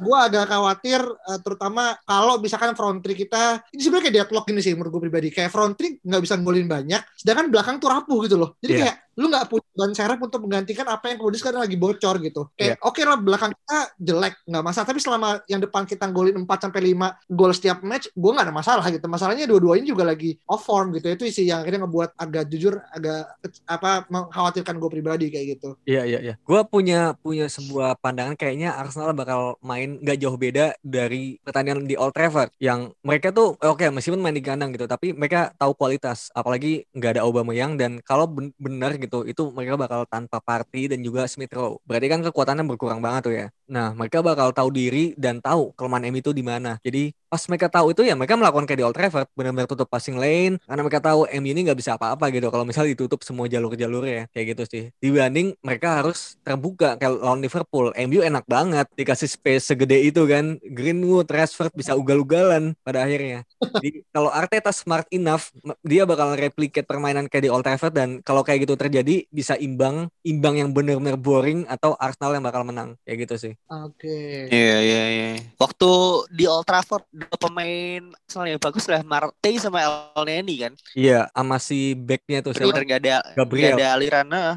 gue 0.02 0.16
agak 0.18 0.44
khawatir 0.46 1.00
eh, 1.02 1.38
terutama 1.42 1.94
kalau 2.02 2.38
misalkan 2.38 2.74
front 2.74 2.98
three 3.00 3.14
kita 3.14 3.62
ini 3.70 3.80
sebenarnya 3.80 4.04
kayak 4.10 4.16
deadlock 4.26 4.44
gini 4.46 4.60
sih 4.60 4.74
menurut 4.74 4.90
gue 4.98 5.02
pribadi. 5.06 5.28
Kayak 5.30 5.54
front 5.54 5.78
three 5.78 6.02
nggak 6.02 6.22
bisa 6.22 6.34
ngolin 6.36 6.66
banyak 6.66 7.02
sedangkan 7.14 7.46
belakang 7.52 7.76
tuh 7.78 7.88
rapuh 7.90 8.18
gitu 8.26 8.34
loh. 8.34 8.58
Jadi 8.58 8.72
Iya. 8.74 8.80
kayak 8.82 8.96
lu 9.16 9.32
nggak 9.32 9.48
punya 9.48 9.64
ban 9.72 9.92
serep 9.96 10.20
untuk 10.20 10.40
menggantikan 10.44 10.84
apa 10.92 11.08
yang 11.08 11.16
kemudian 11.16 11.40
sekarang 11.40 11.64
lagi 11.64 11.76
bocor 11.80 12.20
gitu. 12.20 12.52
Kayak 12.52 12.76
oke 12.84 13.00
lah 13.00 13.16
belakang 13.16 13.52
kita 13.56 13.78
jelek 13.96 14.34
nggak 14.44 14.64
masalah. 14.64 14.86
Tapi 14.92 15.00
selama 15.00 15.28
yang 15.48 15.60
depan 15.64 15.88
kita 15.88 16.04
golin 16.12 16.36
4 16.44 16.68
sampai 16.68 16.92
5 16.92 17.16
gol 17.32 17.52
setiap 17.56 17.80
match 17.80 18.12
gue 18.12 18.30
nggak 18.30 18.46
ada 18.52 18.54
masalah 18.54 18.84
gitu. 18.92 19.08
Masalahnya 19.08 19.48
dua-duanya 19.48 19.88
juga 19.88 20.04
lagi 20.04 20.36
off 20.44 20.68
form 20.68 20.92
gitu. 21.00 21.08
Itu 21.08 21.24
sih 21.32 21.48
yang 21.48 21.64
akhirnya 21.64 21.88
ngebuat 21.88 22.10
agak 22.20 22.44
jujur 22.52 22.76
agak 22.92 23.24
apa 23.64 24.04
mengkhawatirkan 24.12 24.76
gue 24.76 24.90
pribadi 24.92 25.26
kayak 25.32 25.46
gitu. 25.56 25.80
Iya 25.88 26.02
iya 26.04 26.18
iya. 26.20 26.34
Gua 26.44 26.68
punya 26.68 27.16
punya 27.16 27.48
sebuah 27.48 27.96
pandangan 28.04 28.36
kayaknya 28.36 28.76
Arsenal 28.76 29.16
bakal 29.16 29.56
main 29.64 29.96
nggak 29.96 30.18
jauh 30.20 30.36
beda 30.36 30.76
dari 30.84 31.40
pertandingan 31.40 31.88
di 31.88 31.96
Old 31.96 32.12
Trafford. 32.12 32.52
Yang 32.60 32.92
mereka 33.00 33.32
tuh 33.32 33.56
eh, 33.64 33.72
oke 33.72 33.88
meskipun 33.88 34.20
main 34.20 34.36
di 34.36 34.44
kandang 34.44 34.76
gitu 34.76 34.84
tapi 34.84 35.16
mereka 35.16 35.56
tahu 35.56 35.72
kualitas. 35.72 36.28
Apalagi 36.36 36.84
nggak 36.92 37.16
ada 37.16 37.22
Aubameyang 37.24 37.80
dan 37.80 38.04
kalau 38.04 38.28
ben- 38.28 38.52
benar 38.60 38.92
gitu 39.06 39.16
itu 39.30 39.42
mereka 39.56 39.74
bakal 39.82 40.00
tanpa 40.12 40.36
Partey 40.46 40.82
dan 40.92 41.00
juga 41.06 41.20
Smith 41.32 41.52
Rowe. 41.56 41.78
Berarti 41.88 42.06
kan 42.12 42.20
kekuatannya 42.26 42.64
berkurang 42.70 43.00
banget 43.06 43.22
tuh 43.26 43.34
ya. 43.40 43.46
Nah, 43.66 43.90
mereka 43.98 44.22
bakal 44.22 44.54
tahu 44.54 44.70
diri 44.70 45.10
dan 45.18 45.42
tahu 45.42 45.74
kelemahan 45.74 46.06
MU 46.14 46.22
itu 46.22 46.30
di 46.30 46.46
mana. 46.46 46.78
Jadi 46.86 47.10
pas 47.26 47.42
mereka 47.50 47.66
tahu 47.66 47.90
itu 47.90 48.06
ya 48.06 48.14
mereka 48.14 48.38
melakukan 48.38 48.62
kayak 48.70 48.78
di 48.78 48.86
Old 48.86 48.94
Trafford 48.94 49.26
benar-benar 49.34 49.66
tutup 49.66 49.90
passing 49.90 50.14
lane 50.14 50.62
karena 50.62 50.80
mereka 50.86 51.02
tahu 51.02 51.26
MU 51.26 51.50
ini 51.50 51.66
nggak 51.66 51.74
bisa 51.82 51.98
apa-apa 51.98 52.30
gitu 52.30 52.46
kalau 52.54 52.62
misalnya 52.62 52.94
ditutup 52.94 53.26
semua 53.26 53.50
jalur-jalurnya 53.50 54.30
kayak 54.30 54.46
gitu 54.54 54.62
sih. 54.70 54.82
Dibanding 55.02 55.58
mereka 55.66 55.98
harus 55.98 56.38
terbuka 56.46 56.94
kayak 56.94 57.18
lawan 57.18 57.42
Liverpool 57.42 57.90
MU 57.98 58.22
enak 58.22 58.46
banget 58.46 58.86
dikasih 58.94 59.26
space 59.34 59.74
segede 59.74 59.98
itu 59.98 60.22
kan. 60.30 60.62
Greenwood 60.62 61.26
Rashford 61.26 61.74
bisa 61.74 61.98
ugal-ugalan 61.98 62.78
pada 62.86 63.02
akhirnya. 63.02 63.42
Jadi 63.82 64.06
kalau 64.14 64.30
Arteta 64.30 64.70
smart 64.70 65.10
enough 65.10 65.50
m- 65.66 65.74
dia 65.82 66.06
bakal 66.06 66.38
replicate 66.38 66.86
permainan 66.86 67.26
kayak 67.26 67.44
di 67.44 67.50
Old 67.50 67.66
Trafford 67.66 67.92
dan 67.98 68.22
kalau 68.22 68.46
kayak 68.46 68.62
gitu 68.70 68.78
terjadi 68.78 69.26
bisa 69.34 69.58
imbang 69.58 70.06
imbang 70.22 70.54
yang 70.62 70.70
benar-benar 70.70 71.18
boring 71.18 71.66
atau 71.66 71.98
Arsenal 71.98 72.38
yang 72.38 72.46
bakal 72.46 72.62
menang 72.62 72.94
kayak 73.02 73.26
gitu 73.26 73.34
sih 73.36 73.55
oke 73.66 74.18
Iya 74.52 74.76
iya 74.82 75.02
iya. 75.10 75.28
Waktu 75.56 75.90
di 76.32 76.44
Old 76.46 76.64
Trafford 76.64 77.04
dua 77.10 77.36
pemain 77.36 78.02
Arsenal 78.24 78.46
yang 78.52 78.62
bagus 78.62 78.84
lah 78.86 79.00
Marte 79.02 79.50
sama 79.58 79.82
El 79.82 80.24
Neni 80.24 80.54
kan. 80.62 80.72
iya 80.94 81.26
sama 81.32 81.56
si 81.60 81.96
backnya 81.96 82.44
tuh? 82.44 82.52
Bener 82.54 82.84
nggak 82.84 83.00
ada 83.02 83.16
Gabriel. 83.34 83.74
nggak 83.74 83.80
ada 83.82 83.88
aliran. 83.96 84.26
nah. 84.28 84.54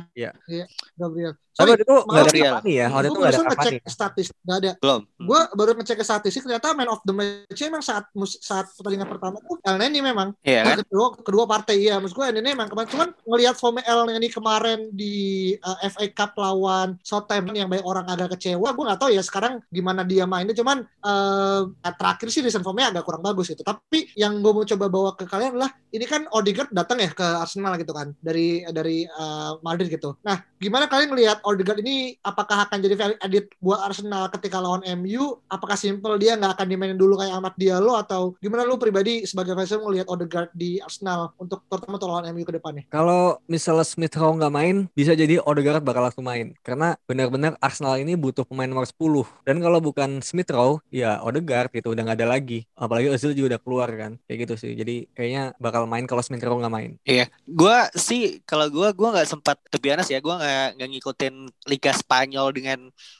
Gabriel 0.96 1.34
Tapi 1.56 1.70
waktu 1.76 1.84
itu 1.84 1.98
nggak 2.06 2.24
ada. 2.24 2.32
Cavani 2.40 2.74
ya 2.74 2.88
waktu 2.88 3.08
itu 3.08 3.12
gue 3.12 3.20
nggak 3.20 3.34
ada 3.34 3.44
ngecek 3.44 3.74
statistik 3.90 4.38
nggak 4.46 4.58
ada. 4.64 4.72
Belum. 4.80 5.02
gue 5.20 5.42
baru 5.60 5.72
ngecek 5.76 5.98
ke 6.00 6.06
statistik 6.08 6.42
ternyata 6.48 6.68
man 6.72 6.90
of 6.90 7.02
the 7.04 7.14
match 7.14 7.62
emang 7.62 7.84
saat 7.84 8.08
saat 8.40 8.66
pertandingan 8.80 9.10
pertama 9.12 9.36
tuh 9.44 9.60
El 9.68 9.76
Neni 9.82 10.00
memang. 10.00 10.32
Iya 10.46 10.62
kan? 10.64 10.78
kedua 10.88 11.08
kedua 11.20 11.44
partai 11.50 11.76
iya. 11.84 12.00
Maksud 12.00 12.16
gue 12.16 12.26
El 12.32 12.36
Neni 12.40 12.56
emang 12.56 12.72
kemarin 12.72 12.90
cuman 12.94 13.10
ngelihat 13.28 13.56
form 13.60 13.78
El 13.84 14.00
Neni 14.08 14.28
kemarin 14.32 14.80
di 14.96 15.16
uh, 15.60 15.78
FA 15.92 16.06
Cup 16.16 16.32
lawan 16.40 16.96
Southampton 17.04 17.56
yang 17.58 17.68
banyak 17.68 17.84
orang 17.84 18.06
agak 18.08 18.40
kecewa 18.40 18.72
gue 18.72 18.84
nggak 18.88 19.00
tahu 19.00 19.12
ya 19.12 19.24
sekarang 19.26 19.60
gimana 19.68 20.08
dia 20.08 20.24
mainnya. 20.24 20.56
Cuman 20.56 20.88
uh, 21.04 21.68
terakhir 21.98 22.32
sih 22.32 22.40
recent 22.40 22.64
formnya 22.64 22.96
agak 22.96 23.04
kurang 23.04 23.26
bagus 23.26 23.52
itu 23.52 23.62
tapi 23.66 24.08
yang 24.16 24.40
gue 24.40 24.52
mau 24.56 24.64
coba 24.64 24.86
bawa 24.88 25.10
ke 25.20 25.28
kalian 25.28 25.60
adalah 25.60 25.72
ini 25.92 26.06
kan 26.06 26.24
Odegaard 26.32 26.72
datang 26.72 27.02
ya 27.02 27.10
ke 27.12 27.26
Arsenal 27.26 27.76
gitu 27.82 27.92
kan 27.92 28.14
dari 28.22 28.64
dari 28.70 29.04
uh, 29.10 29.58
Madrid 29.66 29.92
gitu. 29.92 30.16
Nah 30.24 30.40
gimana 30.62 30.86
kalian 30.86 31.12
ngelihat 31.12 31.42
Odegaard 31.50 31.82
ini 31.82 32.14
apakah 32.22 32.70
akan 32.70 32.78
jadi 32.78 32.96
value 32.96 33.20
edit 33.26 33.46
buat 33.58 33.82
Arsenal 33.82 34.30
ketika 34.30 34.62
lawan 34.62 34.86
MU 35.02 35.42
apakah 35.50 35.74
simple 35.74 36.16
dia 36.22 36.38
nggak 36.38 36.54
akan 36.60 36.68
dimainin 36.70 37.00
dulu 37.00 37.18
kayak 37.18 37.34
Ahmad 37.34 37.58
Diallo 37.58 37.98
atau 37.98 38.38
gimana 38.38 38.70
lu 38.70 38.78
pribadi 38.78 39.26
sebagai 39.26 39.58
fans 39.58 39.74
ngelihat 39.74 40.06
Odegaard 40.06 40.54
di 40.54 40.78
Arsenal 40.78 41.34
untuk 41.42 41.66
terutama 41.66 41.98
untuk 41.98 42.10
lawan 42.14 42.30
MU 42.32 42.46
ke 42.46 42.54
depannya 42.54 42.86
Kalau 42.94 43.42
misalnya 43.50 43.86
Smith 43.88 44.14
Rowe 44.14 44.38
nggak 44.38 44.54
main, 44.54 44.86
bisa 44.94 45.18
jadi 45.18 45.42
Odegaard 45.42 45.82
bakal 45.82 46.06
langsung 46.06 46.26
main. 46.26 46.54
Karena 46.62 46.94
benar-benar 47.10 47.58
Arsenal 47.58 47.98
ini 47.98 48.14
butuh 48.14 48.46
pemain 48.46 48.70
nomor 48.70 48.86
10. 48.86 49.26
Dan 49.48 49.58
kalau 49.64 49.80
bukan 49.82 50.22
Smith 50.22 50.50
Rowe, 50.54 50.84
ya 50.94 51.18
Odegaard 51.26 51.74
gitu 51.74 51.94
udah 51.96 52.04
nggak 52.06 52.20
ada 52.22 52.28
lagi. 52.30 52.70
Apalagi 52.78 53.10
Ozil 53.10 53.34
juga 53.34 53.58
udah 53.58 53.62
keluar 53.62 53.90
kan, 53.96 54.12
kayak 54.30 54.38
gitu 54.46 54.54
sih. 54.60 54.72
Jadi 54.78 55.10
kayaknya 55.18 55.58
bakal 55.58 55.90
main 55.90 56.06
kalau 56.06 56.22
Smith 56.22 56.44
Rowe 56.46 56.62
nggak 56.62 56.74
main. 56.74 56.92
Iya. 57.08 57.32
Gua 57.50 57.90
sih 57.98 58.44
kalau 58.46 58.70
gua 58.70 58.94
gua 58.94 59.18
nggak 59.18 59.28
sempat 59.30 59.58
honest 59.72 60.12
ya, 60.14 60.20
gua 60.22 60.38
nggak 60.38 60.68
nggak 60.78 60.90
ngikutin 61.30 61.70
Liga 61.70 61.92
Spanyol 61.94 62.48
dengan 62.52 62.80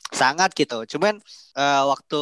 sangat 0.10 0.52
gitu. 0.58 0.84
Cuman 0.98 1.22
uh, 1.54 1.84
waktu 1.94 2.22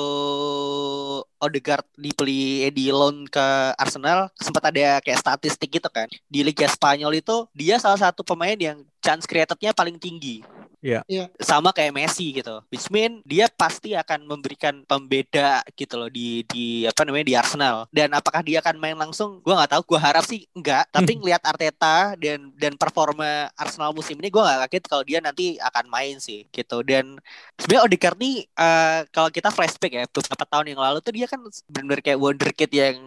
Odegaard 1.40 1.88
dibeli 1.96 2.68
di 2.76 2.92
loan 2.92 3.24
ke 3.32 3.48
Arsenal 3.80 4.28
sempat 4.36 4.68
ada 4.70 5.00
kayak 5.00 5.24
statistik 5.24 5.80
gitu 5.80 5.88
kan. 5.88 6.12
Di 6.28 6.44
Liga 6.44 6.68
Spanyol 6.68 7.24
itu 7.24 7.48
dia 7.56 7.80
salah 7.80 7.98
satu 7.98 8.22
pemain 8.28 8.58
yang 8.60 8.84
chance 9.00 9.24
creatednya 9.24 9.72
paling 9.72 9.96
tinggi. 9.98 10.44
Iya. 10.82 11.02
Iya. 11.10 11.26
Sama 11.42 11.74
kayak 11.74 11.94
Messi 11.94 12.30
gitu. 12.38 12.62
Which 12.70 12.88
mean 12.94 13.26
dia 13.26 13.50
pasti 13.50 13.98
akan 13.98 14.30
memberikan 14.30 14.86
pembeda 14.86 15.66
gitu 15.74 15.98
loh 15.98 16.10
di 16.12 16.46
di 16.46 16.86
apa 16.86 17.02
namanya 17.02 17.26
di 17.26 17.36
Arsenal. 17.36 17.76
Dan 17.90 18.14
apakah 18.14 18.46
dia 18.46 18.62
akan 18.62 18.78
main 18.78 18.98
langsung? 18.98 19.42
Gua 19.42 19.58
nggak 19.64 19.72
tahu. 19.78 19.82
Gua 19.96 20.00
harap 20.02 20.24
sih 20.26 20.46
enggak. 20.54 20.86
Tapi 20.96 21.18
ngelihat 21.18 21.42
Arteta 21.42 22.14
dan 22.20 22.54
dan 22.56 22.74
performa 22.78 23.50
Arsenal 23.58 23.92
musim 23.94 24.18
ini 24.22 24.30
gua 24.30 24.46
nggak 24.46 24.60
kaget 24.70 24.84
kalau 24.86 25.04
dia 25.06 25.20
nanti 25.24 25.58
akan 25.58 25.86
main 25.90 26.16
sih 26.22 26.46
gitu. 26.54 26.86
Dan 26.86 27.18
sebenarnya 27.58 27.84
Odegaard 27.90 28.18
nih 28.22 28.36
uh, 28.58 29.02
kalau 29.10 29.30
kita 29.34 29.50
flashback 29.50 29.94
ya 29.94 30.06
beberapa 30.10 30.46
tahun 30.46 30.66
yang 30.78 30.82
lalu 30.82 30.98
tuh 31.02 31.14
dia 31.14 31.26
kan 31.26 31.40
benar-benar 31.70 32.02
kayak 32.06 32.20
wonderkid 32.22 32.72
yang 32.74 32.98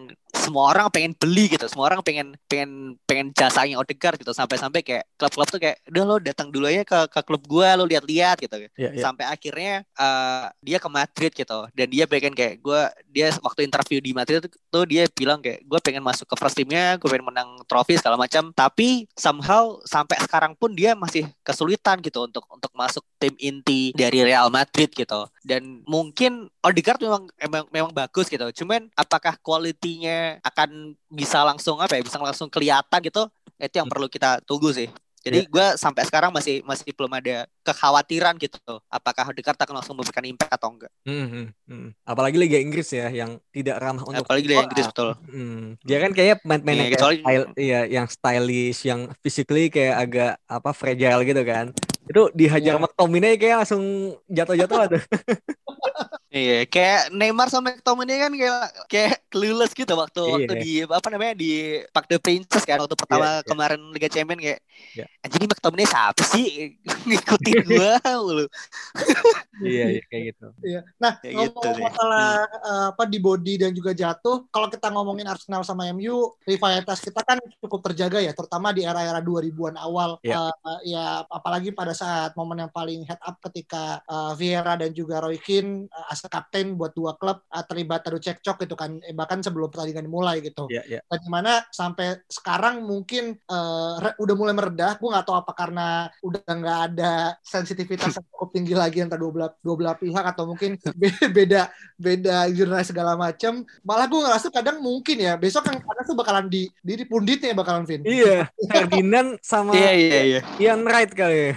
semua 0.41 0.73
orang 0.73 0.89
pengen 0.89 1.13
beli 1.15 1.53
gitu. 1.53 1.69
Semua 1.69 1.93
orang 1.93 2.01
pengen 2.01 2.35
pengen 2.49 2.97
pengen 3.05 3.31
jasanya 3.37 3.77
Odegaard 3.77 4.19
gitu. 4.19 4.33
Sampai-sampai 4.33 4.81
kayak 4.81 5.05
klub-klub 5.21 5.49
tuh 5.49 5.61
kayak 5.61 5.77
udah 5.93 6.05
lo 6.05 6.17
datang 6.17 6.49
dulu 6.49 6.67
aja 6.67 6.83
ke 6.83 6.99
ke 7.13 7.21
klub 7.29 7.43
gua 7.45 7.77
lo 7.77 7.85
lihat-lihat 7.85 8.41
gitu. 8.41 8.57
Iya, 8.75 8.91
iya. 8.97 9.03
sampai 9.05 9.29
akhirnya 9.29 9.85
uh, 10.01 10.49
dia 10.65 10.81
ke 10.81 10.89
Madrid 10.89 11.33
gitu. 11.37 11.59
Dan 11.77 11.87
dia 11.93 12.05
pengen 12.09 12.33
kayak 12.33 12.59
gua 12.65 12.89
dia 13.11 13.29
waktu 13.43 13.67
interview 13.67 13.99
di 13.99 14.13
Madrid 14.15 14.41
tuh, 14.45 14.53
tuh 14.71 14.85
dia 14.87 15.05
bilang 15.11 15.43
kayak 15.43 15.67
gue 15.67 15.81
pengen 15.83 16.05
masuk 16.05 16.27
ke 16.31 16.35
first 16.39 16.57
teamnya 16.57 16.95
gue 16.97 17.09
pengen 17.11 17.27
menang 17.27 17.51
trofi 17.67 17.99
segala 17.99 18.17
macam. 18.17 18.55
Tapi 18.55 19.11
somehow 19.19 19.83
sampai 19.85 20.17
sekarang 20.23 20.55
pun 20.55 20.73
dia 20.73 20.95
masih 20.95 21.27
kesulitan 21.43 21.99
gitu 22.05 22.25
untuk 22.27 22.47
untuk 22.47 22.71
masuk 22.77 23.03
tim 23.19 23.35
inti 23.41 23.91
dari 23.97 24.23
Real 24.23 24.49
Madrid 24.49 24.93
gitu. 24.95 25.27
Dan 25.43 25.83
mungkin 25.85 26.47
Odegaard 26.63 27.03
memang 27.03 27.25
memang, 27.41 27.65
memang 27.73 27.93
bagus 27.93 28.31
gitu. 28.31 28.47
Cuman 28.63 28.93
apakah 28.95 29.35
kualitinya 29.41 30.30
akan 30.39 30.71
bisa 31.09 31.43
langsung 31.43 31.77
apa 31.77 31.99
ya 31.99 32.03
bisa 32.03 32.17
langsung 32.17 32.47
kelihatan 32.47 33.01
gitu 33.03 33.27
itu 33.57 33.75
yang 33.75 33.89
perlu 33.89 34.07
kita 34.07 34.39
tunggu 34.43 34.71
sih 34.71 34.87
jadi 35.21 35.45
gue 35.45 35.67
sampai 35.77 36.09
sekarang 36.09 36.33
masih 36.33 36.65
masih 36.65 36.97
belum 36.97 37.13
ada 37.13 37.45
kekhawatiran 37.61 38.41
gitu 38.41 38.57
apakah 38.89 39.29
Odegaard 39.29 39.53
akan 39.55 39.77
langsung 39.77 39.93
memberikan 39.93 40.25
impact 40.25 40.49
atau 40.49 40.73
enggak 40.73 40.89
Hmm, 41.05 41.27
hmm, 41.29 41.47
hmm. 41.69 41.89
Apalagi 42.03 42.41
Liga 42.41 42.57
Inggris 42.57 42.89
ya 42.89 43.13
yang 43.13 43.37
tidak 43.51 43.77
ramah 43.79 44.01
untuk 44.03 44.25
apalagi 44.25 44.49
Liga 44.49 44.65
Inggris 44.65 44.89
betul 44.89 45.13
Hmm, 45.29 45.77
dia 45.85 46.01
kan 46.01 46.11
kayak 46.11 46.41
pemain-pemain 46.41 46.73
Iya, 46.73 46.81
yang 46.81 46.89
kayak 46.89 46.97
kecuali- 46.97 47.21
style, 47.21 47.47
iya, 47.55 47.81
yang 47.87 48.07
stylish, 48.09 48.81
yang 48.83 49.01
physically 49.21 49.69
kayak 49.69 49.95
agak 49.99 50.33
apa 50.47 50.71
fragile 50.73 51.21
gitu 51.23 51.43
kan. 51.45 51.67
Itu 52.09 52.23
dihajar 52.33 52.75
Iya. 52.75 52.83
McTominay 52.83 53.37
kayak 53.37 53.57
langsung 53.61 53.85
jatuh-jatuh 54.27 54.77
tuh. 54.89 55.03
Iya, 56.31 56.63
kayak 56.63 57.11
Neymar 57.11 57.51
sama 57.51 57.75
McTominay 57.75 58.23
kan 58.23 58.31
kayak 58.31 58.63
kayak 58.87 59.15
clueless 59.35 59.75
gitu 59.75 59.99
waktu 59.99 60.23
Iya. 60.23 60.35
waktu 60.39 60.55
di 60.63 60.73
apa 60.87 61.09
namanya 61.11 61.35
di 61.35 61.51
Park 61.91 62.07
the 62.07 62.23
Princess 62.23 62.63
kan 62.63 62.79
waktu 62.79 62.95
pertama 62.95 63.27
Iya, 63.27 63.35
iya. 63.43 63.49
kemarin 63.51 63.81
Liga 63.91 64.07
Champions 64.07 64.39
kayak 64.39 64.61
Iya. 64.95 65.07
anjing 65.27 65.43
ini 65.43 65.49
McTominay 65.51 65.87
siapa 65.91 66.23
sih 66.31 66.47
ngikutin 67.11 67.67
gua 67.67 67.99
mulu. 68.23 68.47
iya, 69.67 69.85
iya 69.99 70.03
kayak 70.07 70.23
gitu. 70.31 70.47
Iya. 70.63 70.81
Nah, 71.03 71.13
Ya 71.21 71.31
ngomong 71.35 71.51
gitu 71.67 71.83
masalah 71.83 72.27
eh, 72.47 72.87
apa 72.95 73.03
di 73.11 73.19
body 73.19 73.55
dan 73.67 73.71
juga 73.75 73.91
jatuh, 73.91 74.47
kalau 74.55 74.71
kita 74.71 74.87
ngomongin 74.87 75.27
Arsenal 75.27 75.67
sama 75.67 75.91
MU, 75.91 76.31
rivalitas 76.47 77.03
kita 77.03 77.27
kan 77.27 77.43
cukup 77.59 77.91
terjaga 77.91 78.23
ya, 78.23 78.31
terutama 78.31 78.71
di 78.71 78.87
era-era 78.87 79.19
2000-an 79.19 79.77
awal. 79.83 80.23
Iya. 80.23 80.47
Eh, 80.55 80.95
ya 80.95 81.27
apalagi 81.27 81.75
pada 81.75 81.91
saat 81.91 82.39
momen 82.39 82.63
yang 82.63 82.71
paling 82.71 83.03
head 83.03 83.19
up 83.21 83.35
ketika 83.51 83.99
eh, 84.07 84.33
Vieira 84.39 84.79
dan 84.79 84.95
juga 84.95 85.19
Roy 85.19 85.37
Keane 85.43 85.91
eh, 85.91 86.07
as 86.21 86.29
kapten 86.29 86.77
buat 86.77 86.93
dua 86.93 87.17
klub 87.17 87.41
eh, 87.49 87.65
terlibat 87.65 88.05
adu 88.05 88.21
cekcok 88.21 88.61
gitu 88.61 88.77
kan, 88.77 89.01
eh, 89.01 89.17
bahkan 89.17 89.41
sebelum 89.41 89.73
pertandingan 89.73 90.05
dimulai 90.05 90.45
gitu. 90.45 90.69
Iya, 90.69 90.83
iya. 90.85 91.01
dan 91.01 91.19
di 91.19 91.31
mana 91.31 91.65
sampai 91.71 92.21
sekarang 92.29 92.85
mungkin 92.85 93.33
eh, 93.33 93.93
re- 93.97 94.17
udah 94.17 94.35
mulai 94.37 94.53
meredah 94.53 94.95
gue 94.95 95.09
nggak 95.09 95.25
tahu 95.25 95.37
apa 95.37 95.53
karena 95.55 95.87
udah 96.21 96.43
nggak 96.45 96.79
ada 96.93 97.13
sensitivitas 97.41 98.13
yang 98.13 98.27
cukup 98.29 98.49
tinggi 98.51 98.75
lagi 98.75 99.01
antara 99.01 99.17
dua 99.17 99.33
belah 99.33 99.51
dua 99.59 99.75
belah 99.75 99.95
pihak 99.95 100.25
atau 100.27 100.45
mungkin 100.45 100.77
be- 101.01 101.31
beda 101.31 101.71
beda 101.97 102.37
jurnal 102.51 102.83
segala 102.83 103.15
macam 103.15 103.63
malah 103.81 104.05
gue 104.05 104.19
ngerasa 104.19 104.51
kadang 104.51 104.83
mungkin 104.83 105.17
ya 105.17 105.37
besok 105.37 105.71
yang 105.71 105.79
panas 105.81 106.05
tuh 106.05 106.19
bakalan 106.19 106.51
di 106.51 106.67
di, 106.83 106.93
di 106.99 107.05
punditnya 107.07 107.55
bakalan 107.55 107.87
Vin 107.87 108.03
Iya, 108.03 108.51
Ferdinand 108.73 109.39
sama 109.41 109.71
Iya 109.71 109.93
iya 109.95 110.21
iya. 110.27 110.41
Ian 110.59 110.83
Wright 110.83 111.13
kali. 111.13 111.39
ya. 111.47 111.55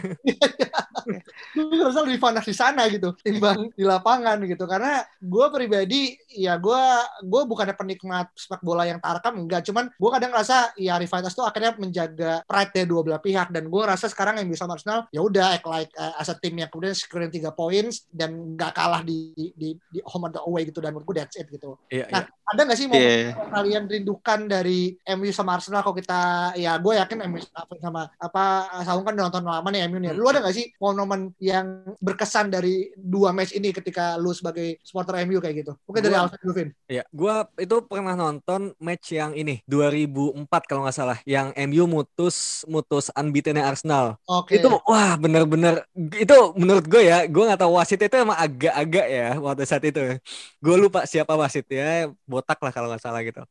gue 1.53 1.65
ngerasa 1.73 2.05
lebih 2.05 2.19
panas 2.19 2.45
di 2.45 2.53
sana 2.53 2.85
gitu 2.87 3.11
timbang 3.19 3.69
di 3.73 3.83
lapangan 3.83 4.37
gitu 4.43 4.52
karena 4.57 5.03
gue 5.19 5.45
pribadi 5.53 6.01
ya 6.33 6.57
gue 6.57 6.83
gue 7.23 7.41
bukannya 7.45 7.75
penikmat 7.77 8.33
sepak 8.33 8.61
bola 8.61 8.87
yang 8.87 8.99
tarkam 9.01 9.37
enggak. 9.37 9.65
Cuman 9.67 9.89
gue 9.91 10.09
kadang 10.09 10.31
ngerasa 10.33 10.77
ya 10.79 10.97
rivalitas 10.97 11.33
tuh 11.33 11.45
akhirnya 11.45 11.75
menjaga 11.77 12.41
pride 12.45 12.71
dari 12.73 12.87
dua 12.87 13.01
belah 13.05 13.21
pihak. 13.21 13.53
Dan 13.53 13.67
gue 13.69 13.83
rasa 13.83 14.09
sekarang 14.09 14.41
yang 14.41 14.49
bisa 14.49 14.65
Arsenal 14.65 15.05
ya 15.13 15.21
udah 15.21 15.59
act 15.59 15.67
like 15.69 15.91
uh, 15.99 16.17
as 16.17 16.29
a 16.31 16.35
team 16.39 16.57
yang 16.57 16.69
kemudian 16.71 16.97
securing 16.97 17.29
tiga 17.29 17.53
points 17.53 18.09
dan 18.09 18.57
nggak 18.57 18.73
kalah 18.73 19.05
di, 19.05 19.33
di 19.35 19.77
di 19.77 19.99
home 20.05 20.29
atau 20.33 20.49
away 20.49 20.65
gitu. 20.65 20.81
Dan 20.81 20.97
menurut 20.97 21.05
gue 21.13 21.15
that's 21.21 21.37
it 21.37 21.47
gitu. 21.51 21.77
Iya, 21.91 22.09
Nah, 22.13 22.21
iya. 22.25 22.49
ada 22.53 22.61
nggak 22.65 22.77
sih 22.77 22.87
momen 22.89 23.01
yang 23.03 23.51
kalian 23.53 23.83
rindukan 23.89 24.39
dari 24.45 24.93
MU 25.17 25.29
sama 25.29 25.57
Arsenal? 25.57 25.81
Kalau 25.85 25.95
kita 25.95 26.21
ya 26.57 26.77
gue 26.77 26.93
yakin 26.97 27.17
MU 27.29 27.39
sama 27.79 28.09
apa 28.17 28.43
Saung 28.83 29.05
kan 29.05 29.15
nonton 29.15 29.45
lama 29.45 29.67
nih 29.69 29.85
MU 29.89 29.97
nih. 30.01 30.11
Lu 30.13 30.25
ada 30.29 30.41
nggak 30.41 30.55
sih 30.55 30.67
momen 30.81 31.33
yang 31.39 31.83
berkesan 32.01 32.49
dari 32.49 32.91
dua 32.97 33.31
match 33.31 33.53
ini 33.53 33.69
ketika 33.73 34.17
lu 34.17 34.33
sebagai 34.43 34.67
supporter 34.83 35.23
MU 35.23 35.39
kayak 35.39 35.55
gitu? 35.63 35.71
Mungkin 35.87 36.01
dari 36.03 36.11
Gua- 36.11 36.21
Alfred 36.27 36.39
dulu, 36.43 36.53
Vin. 36.59 36.69
Iya, 36.91 37.03
gua 37.15 37.47
itu 37.55 37.75
pernah 37.87 38.15
nonton 38.19 38.75
match 38.83 39.15
yang 39.15 39.31
ini 39.31 39.63
2004 39.63 40.67
kalau 40.67 40.83
nggak 40.83 40.97
salah, 40.99 41.17
yang 41.23 41.55
MU 41.55 41.87
mutus 41.87 42.67
mutus 42.67 43.07
unbeaten 43.15 43.55
Arsenal. 43.63 44.19
Oke. 44.27 44.59
Itu 44.59 44.67
wah 44.83 45.15
bener-bener 45.15 45.87
itu 45.95 46.35
menurut 46.59 46.83
gue 46.91 47.07
ya, 47.07 47.23
gue 47.23 47.43
nggak 47.47 47.61
tahu 47.63 47.71
wasit 47.79 48.03
itu 48.03 48.15
emang 48.19 48.35
agak-agak 48.35 49.05
ya 49.07 49.27
waktu 49.39 49.63
saat 49.63 49.83
itu. 49.87 50.19
Gue 50.59 50.75
lupa 50.79 51.07
siapa 51.07 51.33
wasitnya, 51.39 52.11
botak 52.27 52.59
lah 52.59 52.71
kalau 52.75 52.87
nggak 52.91 53.03
salah 53.03 53.21
gitu. 53.23 53.41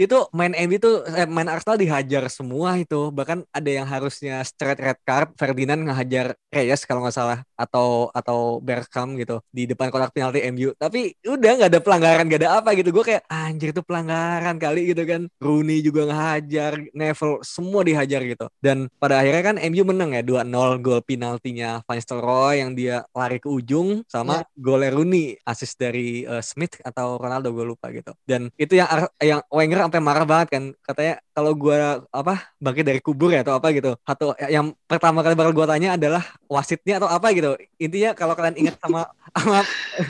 Itu 0.00 0.28
main 0.32 0.52
MU 0.56 0.76
itu 0.80 0.90
eh, 1.12 1.28
main 1.28 1.48
Arsenal 1.48 1.76
dihajar 1.78 2.24
semua 2.32 2.80
itu, 2.80 3.12
bahkan 3.12 3.44
ada 3.52 3.70
yang 3.70 3.86
harusnya 3.86 4.40
straight 4.42 4.80
red 4.80 4.98
card, 5.04 5.30
Ferdinand 5.36 5.80
ngehajar 5.86 6.34
Reyes 6.50 6.82
kalau 6.88 7.04
nggak 7.04 7.16
salah 7.16 7.38
atau 7.54 8.08
atau 8.10 8.58
Bergkamp 8.64 9.14
gitu 9.20 9.38
di 9.52 9.68
depan 9.70 9.92
kotak 9.92 10.10
penalti 10.16 10.33
MU. 10.40 10.70
Tapi 10.74 11.14
udah 11.26 11.50
nggak 11.60 11.70
ada 11.70 11.80
pelanggaran, 11.82 12.24
nggak 12.26 12.40
ada 12.46 12.50
apa 12.60 12.70
gitu. 12.78 12.90
Gue 12.90 13.04
kayak 13.04 13.22
anjir 13.30 13.70
itu 13.72 13.82
pelanggaran 13.82 14.56
kali 14.58 14.90
gitu 14.94 15.02
kan. 15.06 15.26
Rooney 15.38 15.80
juga 15.80 16.08
ngehajar, 16.10 16.80
Neville 16.92 17.38
semua 17.42 17.80
dihajar 17.82 18.20
gitu. 18.24 18.46
Dan 18.58 18.90
pada 18.98 19.22
akhirnya 19.22 19.54
kan 19.54 19.56
MU 19.58 19.82
menang 19.86 20.14
ya 20.14 20.22
2-0 20.22 20.84
gol 20.84 21.00
penaltinya 21.04 21.80
Van 21.84 21.96
Nistelrooy 21.96 22.54
yang 22.60 22.70
dia 22.76 23.06
lari 23.14 23.38
ke 23.40 23.48
ujung 23.48 24.02
sama 24.10 24.44
golnya 24.58 24.92
Rooney 24.92 25.38
assist 25.46 25.80
dari 25.80 26.24
eh, 26.24 26.42
Smith 26.44 26.78
atau 26.84 27.16
Ronaldo 27.16 27.50
gue 27.54 27.64
lupa 27.64 27.88
gitu. 27.90 28.12
Dan 28.28 28.52
itu 28.60 28.76
yang 28.76 29.08
yang 29.22 29.40
Wenger 29.48 29.88
sampai 29.88 30.00
marah 30.02 30.26
banget 30.28 30.48
kan 30.52 30.64
katanya 30.84 31.23
kalau 31.34 31.52
gua 31.52 32.06
apa 32.14 32.54
bangkit 32.62 32.84
dari 32.86 33.00
kubur 33.02 33.34
ya 33.34 33.42
atau 33.42 33.58
apa 33.58 33.74
gitu. 33.74 33.98
Atau 34.06 34.32
yang 34.46 34.70
pertama 34.86 35.20
kali 35.20 35.34
bakal 35.34 35.52
gua 35.52 35.66
tanya 35.66 35.98
adalah 35.98 36.22
wasitnya 36.46 37.02
atau 37.02 37.10
apa 37.10 37.34
gitu. 37.34 37.58
Intinya 37.76 38.14
kalau 38.14 38.38
kalian 38.38 38.54
ingat 38.54 38.78
sama 38.78 39.10
sama 39.36 39.60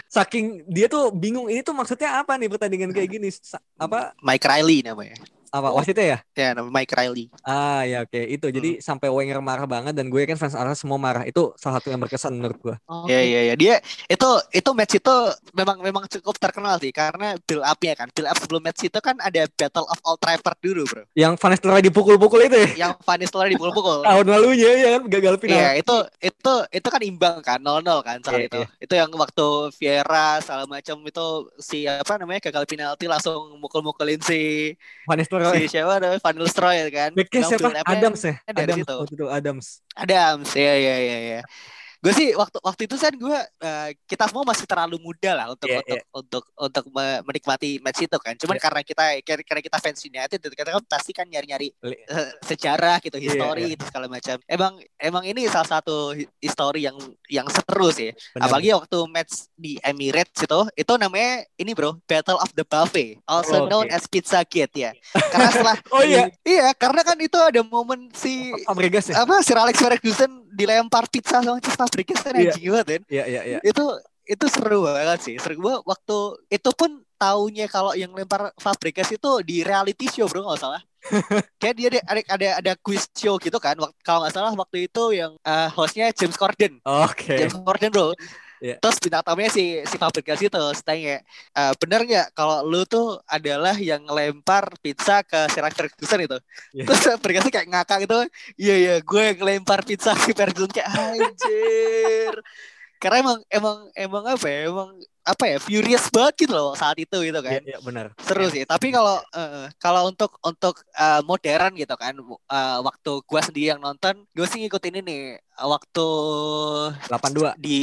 saking 0.07 0.69
dia 0.69 0.87
tuh 0.87 1.09
bingung 1.11 1.49
ini 1.49 1.65
tuh 1.65 1.73
maksudnya 1.73 2.21
apa 2.21 2.37
nih 2.37 2.53
pertandingan 2.53 2.93
kayak 2.93 3.09
gini 3.09 3.33
apa 3.81 4.13
Mike 4.21 4.45
Riley 4.45 4.85
namanya. 4.85 5.17
Apa 5.55 5.69
wasitnya 5.71 6.07
ya 6.13 6.19
Ya, 6.35 6.49
nama 6.51 6.67
Mike 6.67 6.91
Riley. 6.91 7.31
ah 7.47 7.87
ya 7.87 8.03
oke 8.03 8.19
itu 8.27 8.47
jadi 8.51 8.71
sampai 8.83 9.07
Wenger 9.07 9.39
marah 9.39 9.71
banget 9.71 9.95
dan 9.95 10.11
gue 10.11 10.19
kan 10.27 10.35
fans 10.35 10.59
Arsenal 10.59 10.75
semua 10.75 10.99
marah 10.99 11.23
itu 11.23 11.55
salah 11.55 11.79
satu 11.79 11.95
yang 11.95 12.03
berkesan 12.03 12.35
menurut 12.35 12.59
gua 12.59 12.77
Oke. 12.91 13.15
Iya 13.15 13.21
iya 13.23 13.41
iya. 13.47 13.55
Dia 13.55 13.75
itu 14.11 14.27
itu 14.51 14.71
match 14.75 14.99
itu 14.99 15.15
memang 15.55 15.79
memang 15.79 16.05
cukup 16.11 16.35
terkenal 16.43 16.75
sih 16.83 16.91
karena 16.91 17.39
build 17.47 17.63
up-nya 17.63 17.95
kan. 17.95 18.09
Build 18.11 18.27
up 18.27 18.39
sebelum 18.43 18.63
match 18.67 18.83
itu 18.83 18.99
kan 18.99 19.15
ada 19.23 19.47
Battle 19.55 19.87
of 19.87 19.99
Old 20.03 20.19
Trafford 20.19 20.59
dulu, 20.59 20.83
Bro. 20.91 21.03
yang 21.15 21.39
Van 21.39 21.51
Nistelrooy 21.55 21.83
dipukul-pukul 21.85 22.41
itu 22.51 22.57
ya 22.59 22.69
Yang 22.89 22.93
Van 23.07 23.19
Nistelrooy 23.23 23.51
dipukul-pukul. 23.55 23.99
tahun 24.09 24.27
lalunya 24.27 24.71
ya 24.75 24.89
kan 24.99 25.03
gagal 25.07 25.35
final 25.39 25.55
Iya, 25.55 25.69
itu 25.79 25.95
itu 26.19 26.53
itu 26.73 26.89
kan 26.91 27.01
imbang 27.05 27.37
kan 27.45 27.59
0-0 27.63 28.03
kan 28.03 28.19
saat 28.25 28.43
Iya, 28.43 28.47
itu. 28.51 28.59
iya. 28.59 28.67
Itu 28.83 28.95
yang 28.99 29.11
waktu 29.15 29.47
Vieira 29.79 30.41
segala 30.43 30.65
macam 30.67 30.97
itu 31.07 31.25
si 31.61 31.77
apa 31.87 32.13
namanya 32.19 32.41
gagal 32.51 32.65
penalti 32.67 33.05
langsung 33.07 33.61
mukul-mukulin 33.63 34.19
si 34.25 34.41
Van 35.07 35.17
Nistelrooy 35.21 35.44
si 35.53 35.69
siapa 35.69 36.01
namanya 36.01 36.21
Van 36.25 36.37
Nistelrooy 36.41 36.77
ya 36.81 36.87
kan. 36.89 37.11
Backnya 37.13 37.43
siapa 37.45 37.69
Adams 37.85 38.21
ya 38.25 38.35
Adams 38.49 38.77
situ. 38.81 38.95
waktu 38.97 39.15
itu 39.19 39.27
Adams 39.29 39.67
Adams. 39.93 40.49
Iya 40.57 40.75
iya 40.81 40.95
iya 40.97 41.19
iya. 41.21 41.41
Gue 42.05 42.13
sih 42.13 42.29
waktu 42.37 42.61
waktu 42.61 42.83
itu 42.85 42.95
kan 42.95 43.11
gue 43.11 43.39
uh, 43.65 43.89
kita 44.05 44.29
semua 44.29 44.45
masih 44.45 44.69
terlalu 44.69 45.01
muda 45.01 45.33
lah 45.33 45.47
untuk 45.49 45.65
Iya, 45.65 45.81
untuk, 45.81 45.97
iya. 45.97 46.03
untuk 46.13 46.45
untuk 46.53 46.85
me- 46.93 47.23
menikmati 47.25 47.81
match 47.81 48.05
itu 48.05 48.19
kan. 48.21 48.37
Cuman 48.37 48.61
Iya. 48.61 48.65
karena 48.69 48.81
kita 48.85 49.05
karena 49.25 49.63
kita 49.65 49.79
fans 49.81 50.05
United 50.05 50.37
itu 50.37 50.53
kita 50.53 50.69
kan 50.69 50.85
pasti 50.85 51.11
kan 51.11 51.25
nyari-nyari 51.25 51.73
Li- 51.73 51.97
eh, 52.05 52.29
sejarah 52.45 53.01
gitu, 53.01 53.17
Iya, 53.17 53.25
histori 53.25 53.65
iya. 53.65 53.73
gitu 53.73 53.89
segala 53.89 54.07
macam. 54.07 54.37
Emang 54.45 54.73
emang 55.01 55.25
ini 55.25 55.49
salah 55.49 55.81
satu 55.81 56.13
hi- 56.13 56.29
histori 56.39 56.85
yang 56.85 57.01
yang 57.27 57.49
seru 57.49 57.89
sih. 57.89 58.13
Benar. 58.37 58.53
Apalagi 58.53 58.69
waktu 58.77 58.99
match 59.09 59.33
di 59.55 59.81
Emirates 59.81 60.37
itu, 60.39 60.61
itu 60.77 60.93
namanya 60.95 61.41
ini 61.57 61.73
bro, 61.73 61.97
Battle 62.05 62.37
of 62.37 62.53
the 62.53 62.63
Buffet, 62.63 63.17
also 63.25 63.65
Oh, 63.65 63.67
known 63.67 63.89
oke. 63.89 63.97
as 63.97 64.05
Pizza 64.05 64.45
Gate 64.45 64.77
ya. 64.77 64.93
Karena 65.33 65.49
setelah 65.49 65.77
Oh 65.97 66.05
iya. 66.05 66.29
iya, 66.45 66.77
karena 66.77 67.01
kan 67.01 67.17
itu 67.17 67.41
ada 67.41 67.65
momen 67.65 68.13
si 68.13 68.53
Fabregas 68.63 69.09
ya? 69.09 69.25
apa 69.25 69.41
Sir 69.41 69.57
Alex 69.57 69.81
Ferguson 69.81 70.44
dilempar 70.55 71.11
pizza 71.11 71.43
sama 71.43 71.59
Cesc 71.59 71.77
Fabregas 71.77 72.21
kan 72.23 72.33
anjing 72.39 72.71
banget 72.71 72.87
kan. 72.87 73.03
Iya, 73.11 73.25
iya, 73.27 73.41
iya. 73.45 73.59
Itu 73.61 73.85
itu 74.25 74.45
seru 74.49 74.89
banget 74.89 75.21
sih. 75.21 75.35
Seru 75.37 75.61
banget 75.61 75.83
waktu 75.85 76.19
itu 76.49 76.71
pun 76.73 77.05
taunya 77.19 77.67
kalau 77.69 77.93
yang 77.93 78.15
lempar 78.15 78.55
Fabregas 78.57 79.11
itu 79.13 79.31
di 79.45 79.61
reality 79.67 80.07
show 80.09 80.31
bro 80.31 80.47
nggak 80.47 80.61
salah. 80.63 80.83
Kayak 81.61 81.75
dia 81.77 81.89
ada 81.91 82.01
ada 82.01 82.21
ada, 82.33 82.49
ada 82.65 82.73
quiz 82.81 83.05
show 83.13 83.37
gitu 83.37 83.59
kan. 83.61 83.77
Kalau 84.01 84.25
nggak 84.25 84.33
salah 84.33 84.53
waktu 84.57 84.89
itu 84.89 85.05
yang 85.13 85.37
eh, 85.45 85.69
hostnya 85.75 86.09
James 86.15 86.39
Corden. 86.39 86.81
Oke. 86.87 87.37
James 87.37 87.55
Corden 87.59 87.91
bro. 87.93 88.15
Iya. 88.63 88.79
Terus 88.79 88.97
bintang 89.03 89.23
tamunya 89.27 89.51
si 89.51 89.83
si 89.91 89.97
Fabregas 89.99 90.39
itu 90.43 90.59
tanya, 90.87 91.19
"Eh, 91.59 91.73
bener 91.81 92.01
nggak 92.07 92.27
kalau 92.39 92.63
lu 92.67 92.87
tuh 92.87 93.19
adalah 93.27 93.75
yang 93.79 94.03
ngelempar 94.07 94.71
pizza 94.83 95.23
ke 95.27 95.37
Alex 95.59 95.75
Ferguson 95.75 96.21
itu? 96.23 96.39
Iya. 96.75 96.85
Terus 96.87 97.01
Fabregas 97.19 97.43
tuh 97.47 97.53
kayak 97.55 97.69
ngakak 97.73 97.99
gitu, 98.07 98.15
iya 98.61 98.75
iya 98.83 98.95
gue 99.03 99.21
yang 99.33 99.37
ngelempar 99.41 99.81
pizza 99.89 100.13
ke 100.15 100.31
Ferguson 100.37 100.71
kayak 100.71 100.91
anjir. 100.95 102.33
Karena 103.03 103.17
emang 103.25 103.39
emang 103.53 103.79
emang 103.97 104.25
apa 104.29 104.47
ya? 104.49 104.59
Emang 104.71 104.91
apa 105.25 105.45
ya? 105.47 105.57
Furious 105.57 106.07
banget 106.09 106.45
gitu 106.45 106.53
loh 106.53 106.73
saat 106.75 106.97
itu 106.97 107.17
gitu 107.19 107.41
kan 107.41 107.59
Iya, 107.59 107.63
iya, 107.67 107.79
benar. 107.81 108.13
seru 108.21 108.45
sih 108.47 108.63
tapi 108.63 108.89
kalau 108.89 109.19
eh, 109.31 109.67
kalau 109.77 110.07
untuk 110.07 110.37
untuk 110.41 110.85
eh, 110.93 111.21
modern 111.23 111.73
gitu 111.75 111.95
kan 111.95 112.13
eh, 112.15 112.79
waktu 112.81 113.11
gua 113.23 113.41
sendiri 113.41 113.67
yang 113.69 113.81
nonton 113.81 114.25
gue 114.31 114.45
sih 114.45 114.61
ngikutin 114.61 115.01
ini 115.01 115.19
waktu 115.55 116.07
82. 117.07 117.55
di 117.57 117.79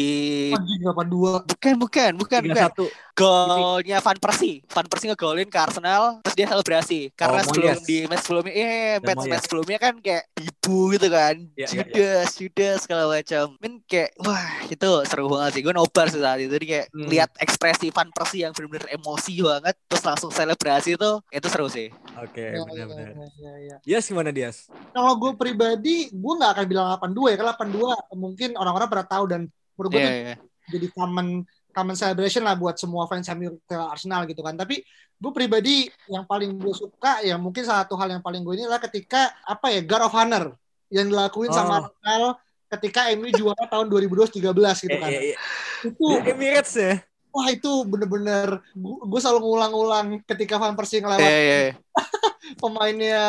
Anjing 0.52 0.82
82. 0.84 1.48
bukan 1.48 1.74
bukan 1.78 2.12
bukan 2.14 2.42
bukan 2.44 2.68
31. 2.68 2.92
golnya 3.14 3.98
Van 4.00 4.18
Persie 4.18 4.60
Van 4.68 4.84
Persie 4.86 5.08
ngegolin 5.08 5.48
ke 5.48 5.56
Arsenal 5.56 6.20
terus 6.22 6.36
dia 6.36 6.48
selebrasi 6.48 7.12
karena 7.14 7.40
Oh, 7.40 7.48
sebelum 7.48 7.72
Moyes. 7.74 7.84
di 7.84 7.98
match 8.06 8.24
sebelumnya 8.24 8.54
eh 8.54 8.96
match 9.00 9.24
match 9.26 9.46
sebelumnya 9.46 9.78
kan 9.78 9.94
kayak 9.98 10.24
ibu 10.36 10.92
gitu 10.92 11.08
kan 11.08 11.36
Iya, 11.56 11.64
iya, 11.64 11.64
iya. 11.64 11.84
Judas 11.88 12.30
Judas 12.36 12.78
segala 12.82 13.04
macam 13.08 13.56
men 13.58 13.80
kayak 13.82 14.12
wah 14.20 14.42
itu 14.68 14.88
seru 15.06 15.26
banget 15.28 15.52
sih 15.54 15.62
gue 15.62 15.74
nobar 15.74 16.06
sih 16.08 16.20
saat 16.20 16.40
itu 16.40 16.52
Jadi 16.52 16.68
kayak 16.68 16.88
Hmm. 16.92 17.08
lihat 17.08 17.31
ekspresi 17.38 17.88
Van 17.90 18.10
Persie 18.10 18.44
yang 18.44 18.52
benar-benar 18.52 18.90
emosi 18.90 19.34
banget 19.38 19.76
terus 19.86 20.02
langsung 20.02 20.30
selebrasi 20.30 20.96
itu 20.96 21.12
itu 21.28 21.48
seru 21.48 21.68
sih 21.68 21.88
Oke, 22.18 22.44
Ya, 22.44 22.58
ya, 22.58 22.66
benar-benar. 22.66 23.08
ya, 23.10 23.28
ya, 23.38 23.54
ya. 23.58 23.76
Yes, 23.88 24.06
gimana 24.06 24.30
Dias? 24.30 24.68
Kalau 24.92 25.16
gue 25.16 25.32
pribadi, 25.34 26.08
gue 26.08 26.34
nggak 26.36 26.52
akan 26.54 26.66
bilang 26.66 26.88
82 26.92 27.32
ya. 27.32 27.36
Karena 27.36 27.54
82 27.56 27.98
mungkin 28.16 28.50
orang-orang 28.54 28.88
pernah 28.88 29.08
tahu 29.08 29.24
dan 29.26 29.42
menurut 29.74 29.90
gue 29.90 29.98
Iya, 29.98 30.06
tuh 30.06 30.14
iya. 30.14 30.36
jadi 30.70 30.88
common 30.92 31.28
common 31.72 31.96
celebration 31.96 32.44
lah 32.44 32.54
buat 32.54 32.76
semua 32.76 33.08
fans 33.08 33.26
MU 33.32 33.56
ke 33.64 33.74
Arsenal 33.74 34.28
gitu 34.28 34.44
kan. 34.44 34.54
Tapi 34.54 34.84
gue 35.18 35.32
pribadi 35.32 35.88
yang 36.06 36.26
paling 36.26 36.52
gue 36.54 36.74
suka 36.74 37.24
ya 37.24 37.38
mungkin 37.38 37.64
salah 37.64 37.88
satu 37.88 37.96
hal 37.96 38.12
yang 38.12 38.22
paling 38.22 38.42
gue 38.42 38.54
ini 38.54 38.66
adalah 38.66 38.84
ketika 38.84 39.32
apa 39.42 39.70
ya 39.70 39.82
Guard 39.82 40.04
of 40.04 40.14
Honor 40.14 40.46
yang 40.90 41.08
dilakuin 41.08 41.50
sama 41.50 41.72
Oh. 41.72 41.78
Arsenal 41.88 42.24
ketika 42.70 43.02
MU 43.12 43.28
juara 43.32 43.66
tahun 43.66 43.88
2012-13 43.88 44.46
gitu 44.84 44.92
Eh, 44.92 45.00
kan. 45.00 45.10
eh, 45.10 45.22
eh. 45.32 45.38
Itu 45.86 46.06
Di 46.20 46.30
Emirates 46.30 46.76
ya? 46.76 47.00
Wah 47.32 47.48
itu 47.50 47.72
bener-bener 47.88 48.60
gue 48.78 49.20
selalu 49.20 49.40
ngulang-ulang 49.42 50.08
ketika 50.28 50.60
Van 50.60 50.76
Persie 50.76 51.00
Iya, 51.00 51.04
ngelewat 51.08 51.32
iya, 51.32 51.58
iya. 51.66 51.74
pemainnya 52.62 53.22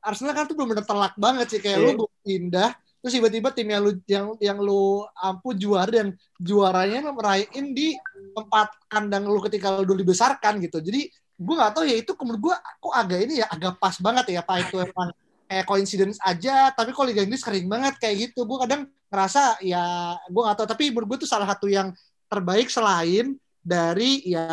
Arsenal 0.00 0.32
kan 0.34 0.48
tuh 0.48 0.56
bener-bener 0.56 0.86
telak 0.86 1.14
banget 1.18 1.46
sih. 1.52 1.60
Kayak 1.60 1.78
Iya. 1.78 1.86
lu 1.86 1.90
belum 2.04 2.14
pindah 2.24 2.70
terus 2.98 3.14
tiba-tiba 3.14 3.54
tim 3.54 3.70
yang 3.70 3.82
lu 3.86 3.92
yang 4.10 4.26
yang 4.42 4.58
lu 4.58 5.06
ampuh 5.14 5.54
juara 5.54 5.86
dan 5.86 6.18
juaranya 6.42 7.14
merayain 7.14 7.70
di 7.70 7.94
tempat 8.34 8.74
kandang 8.90 9.22
lu 9.22 9.38
ketika 9.46 9.70
lu 9.78 9.86
dulu 9.86 10.02
dibesarkan 10.02 10.58
gitu. 10.58 10.82
Jadi 10.82 11.06
gue 11.38 11.54
nggak 11.54 11.72
tahu 11.78 11.86
ya 11.86 11.94
itu 11.94 12.10
menurut 12.18 12.40
gue 12.50 12.54
kok 12.58 12.94
agak 12.98 13.18
ini 13.22 13.34
ya 13.38 13.46
agak 13.46 13.78
pas 13.78 13.94
banget 14.02 14.34
ya 14.34 14.42
apa 14.42 14.58
itu 14.58 14.82
emang 14.82 15.14
kayak 15.48 15.64
coincidence 15.64 16.18
aja 16.26 16.74
tapi 16.74 16.90
kok 16.90 17.06
Liga 17.06 17.22
Inggris 17.22 17.46
kering 17.46 17.70
banget 17.70 17.94
kayak 18.02 18.16
gitu. 18.28 18.42
Gue 18.42 18.58
kadang 18.66 18.90
ngerasa 19.08 19.62
ya 19.62 19.82
gue 20.26 20.42
nggak 20.42 20.56
tahu. 20.58 20.66
Tapi 20.66 20.84
menurut 20.90 21.06
gue 21.14 21.18
tuh 21.22 21.30
salah 21.30 21.46
satu 21.46 21.70
yang 21.70 21.94
terbaik 22.28 22.68
selain 22.68 23.34
dari 23.58 24.22
ya 24.24 24.46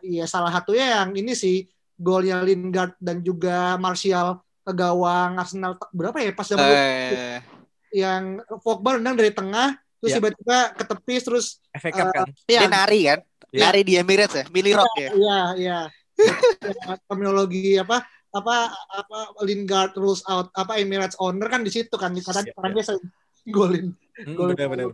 ya 0.00 0.24
salah 0.24 0.50
satunya 0.50 0.98
yang 0.98 1.10
ini 1.12 1.34
sih 1.34 1.66
golnya 1.94 2.40
Lingard 2.40 2.96
dan 2.96 3.20
juga 3.20 3.76
Martial 3.76 4.40
ke 4.60 4.72
gawang 4.72 5.36
Arsenal 5.36 5.76
berapa 5.90 6.18
ya 6.18 6.32
pas 6.32 6.46
zaman 6.46 6.64
Eh, 6.66 7.38
yang 7.92 8.38
Pogba 8.62 8.96
nendang 8.96 9.18
dari 9.18 9.30
tengah 9.30 9.74
terus 10.00 10.10
Ya. 10.10 10.16
tiba-tiba 10.16 10.58
ke 10.72 10.84
tepis 10.86 11.22
terus 11.22 11.46
FA 11.70 11.90
Cup 11.92 12.06
Eh, 12.06 12.12
kan? 12.14 12.26
dia 12.48 12.56
ya 12.56 12.66
nari 12.66 13.00
kan? 13.04 13.20
Iya. 13.50 13.60
nari 13.60 13.80
di 13.82 13.94
Emirates 13.98 14.34
ya? 14.34 14.44
Millie 14.48 14.72
Rock 14.72 14.94
ya? 14.96 15.10
Iya 15.12 15.40
iya. 15.58 15.78
Terminologi 17.08 17.76
apa 17.76 18.02
apa 18.30 18.56
apa 18.88 19.18
Lingard 19.42 19.92
rules 19.98 20.22
out 20.24 20.54
apa 20.54 20.78
Emirates 20.78 21.18
owner 21.18 21.50
kan 21.50 21.60
di 21.60 21.70
situ 21.70 21.92
kan? 21.94 22.14
Karena 22.14 22.46
karena 22.46 22.68
dia 22.72 22.84
sering 22.86 23.04
golin. 23.50 23.86
Hmm, 24.20 24.36
Gol- 24.36 24.52
benar-benar. 24.54 24.92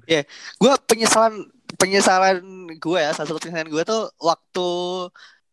gue 0.56 0.72
penyesalan 0.86 1.50
penyesalan 1.80 2.36
gue 2.76 2.98
ya 2.98 3.10
salah 3.14 3.28
satu 3.28 3.40
penyesalan 3.42 3.70
gue 3.74 3.82
tuh 3.84 4.02
waktu 4.20 4.68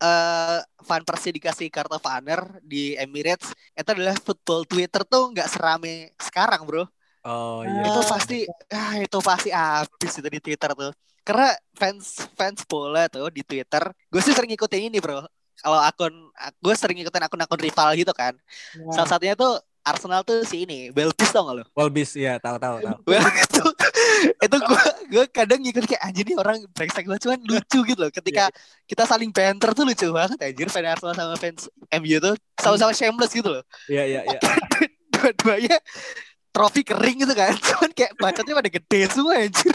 eh 0.03 0.59
Van 0.83 1.03
Persie 1.07 1.31
dikasih 1.31 1.67
kartu 1.71 1.95
honor 2.03 2.59
di 2.59 2.91
Emirates 2.99 3.55
itu 3.71 3.89
adalah 3.95 4.15
football 4.19 4.67
Twitter 4.67 5.01
tuh 5.07 5.31
nggak 5.31 5.47
serame 5.47 6.11
sekarang 6.19 6.61
bro 6.67 6.83
Oh 7.23 7.63
Ah. 7.63 7.71
iya. 7.71 7.87
itu 7.87 8.01
pasti 8.03 8.35
ah, 8.67 8.93
itu 8.99 9.17
pasti 9.23 9.49
habis 9.55 10.11
itu 10.19 10.27
di 10.27 10.39
Twitter 10.43 10.69
tuh 10.75 10.91
karena 11.23 11.55
fans 11.79 12.27
fans 12.35 12.67
bola 12.67 13.07
tuh 13.07 13.31
di 13.31 13.47
Twitter 13.47 13.79
gue 14.11 14.19
sih 14.19 14.35
sering 14.35 14.51
ngikutin 14.51 14.91
ini 14.91 14.99
bro 14.99 15.23
kalau 15.63 15.79
akun 15.79 16.11
gue 16.59 16.73
sering 16.75 16.99
ngikutin 16.99 17.23
akun-akun 17.23 17.61
rival 17.63 17.95
gitu 17.95 18.11
kan 18.11 18.35
Ya. 18.75 18.91
salah 18.91 19.07
satunya 19.07 19.39
tuh 19.39 19.55
Arsenal 19.83 20.23
tuh 20.23 20.47
si 20.47 20.63
ini 20.63 20.89
Beltis 20.95 21.29
tau 21.35 21.43
gak 21.43 21.55
lo? 21.59 21.63
Walbis 21.75 22.15
ya, 22.15 22.39
tahu-tahu 22.39 22.79
tahu. 22.79 22.97
Well, 23.03 23.19
itu 23.43 23.63
itu 24.23 24.57
gue 24.57 24.83
gue 25.11 25.25
kadang 25.27 25.59
ngikut 25.59 25.83
kayak 25.83 26.01
anjir 26.07 26.23
nih 26.23 26.37
orang 26.39 26.63
brengsek 26.71 27.03
banget 27.03 27.27
cuman 27.27 27.39
lucu 27.43 27.79
gitu 27.83 27.99
loh. 27.99 28.11
Ketika 28.11 28.47
kita 28.87 29.03
saling 29.03 29.35
banter 29.35 29.69
tuh 29.75 29.83
lucu 29.83 30.07
banget 30.15 30.39
anjir 30.39 30.67
fans 30.71 30.87
Arsenal 30.95 31.13
sama 31.13 31.35
fans 31.35 31.67
MU 31.99 32.17
tuh 32.23 32.35
sama-sama 32.55 32.95
shameless 32.95 33.35
gitu 33.35 33.49
loh. 33.51 33.63
Iya, 33.91 34.03
iya, 34.07 34.21
iya. 34.23 34.39
dua-duanya 35.13 35.77
trofi 36.53 36.81
kering 36.85 37.25
gitu 37.25 37.33
kan 37.33 37.51
cuman 37.57 37.91
kayak 37.91 38.13
bacotnya 38.15 38.53
pada 38.55 38.69
gede 38.71 39.01
semua 39.11 39.35
anjir. 39.35 39.73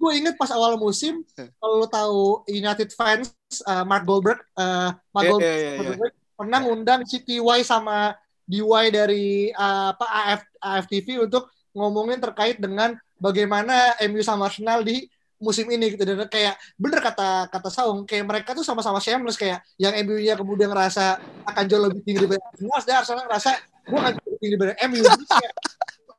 Gue 0.00 0.12
inget 0.16 0.34
pas 0.40 0.50
awal 0.50 0.80
musim 0.80 1.20
kalau 1.36 1.84
lo 1.84 1.86
tahu 1.86 2.46
United 2.48 2.88
fans 2.96 3.36
uh, 3.68 3.84
Mark 3.84 4.08
Goldberg 4.08 4.40
uh, 4.56 4.96
Mark 5.12 5.24
Iya, 5.28 5.30
Goldberg 5.30 5.52
iya, 5.52 5.72
iya, 5.76 5.92
iya. 5.92 6.23
Pernah 6.34 6.58
ngundang 6.62 7.06
si 7.06 7.22
TY 7.22 7.62
sama 7.62 8.14
DY 8.44 8.92
dari 8.92 9.48
uh, 9.54 9.96
apa 9.96 10.06
AF 10.06 10.42
AFTV 10.60 11.24
untuk 11.24 11.48
ngomongin 11.72 12.20
terkait 12.20 12.60
dengan 12.60 12.94
bagaimana 13.16 13.96
MU 14.06 14.20
sama 14.20 14.52
Arsenal 14.52 14.84
di 14.84 15.08
musim 15.40 15.66
ini 15.68 15.92
gitu. 15.92 16.04
Dan 16.04 16.28
kayak 16.28 16.56
bener 16.76 17.00
kata 17.00 17.48
kata 17.48 17.68
Saung 17.72 18.04
kayak 18.04 18.24
mereka 18.24 18.50
tuh 18.52 18.64
sama-sama 18.64 19.00
shameless 19.00 19.40
kayak 19.40 19.64
yang 19.80 19.92
MU-nya 20.04 20.38
kemudian 20.38 20.70
ngerasa 20.70 21.18
akan 21.48 21.64
jauh 21.68 21.82
lebih 21.84 22.00
tinggi 22.04 22.24
daripada 22.24 22.44
Arsenal 22.52 22.80
dan 22.84 22.96
Arsenal 23.00 23.24
ngerasa 23.26 23.50
gue 23.84 23.98
akan 23.98 24.12
jauh 24.12 24.24
lebih 24.28 24.40
tinggi 24.40 24.52
daripada 24.56 24.74
MU 24.88 25.02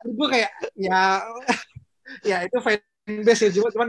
gue 0.05 0.27
kayak 0.29 0.51
ya 0.77 1.01
ya 2.29 2.37
itu 2.45 2.57
fanbase 2.61 3.49
ya. 3.49 3.51
Cuma 3.57 3.69
cuman 3.73 3.87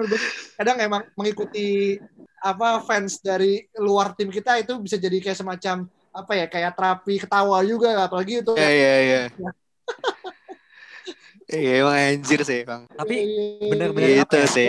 kadang 0.57 0.77
emang 0.81 1.03
mengikuti 1.17 2.01
apa 2.41 2.85
fans 2.85 3.19
dari 3.21 3.65
luar 3.81 4.15
tim 4.15 4.29
kita 4.31 4.61
itu 4.61 4.79
bisa 4.79 4.97
jadi 4.97 5.19
kayak 5.19 5.41
semacam 5.41 5.89
apa 6.17 6.33
ya 6.33 6.47
kayak 6.49 6.73
terapi 6.73 7.15
ketawa 7.21 7.61
juga 7.61 8.09
apalagi 8.09 8.41
itu 8.41 8.53
Iya 8.57 8.71
iya 8.73 8.95
iya. 9.05 9.21
Iya 11.47 11.87
emang 11.87 11.95
anjir 11.95 12.43
sih 12.43 12.67
bang. 12.67 12.91
Tapi 12.91 13.15
Iya, 13.23 13.71
bener-bener 13.71 14.09
Gitu 14.19 14.23
apa 14.27 14.35
ya, 14.35 14.47
sih. 14.51 14.69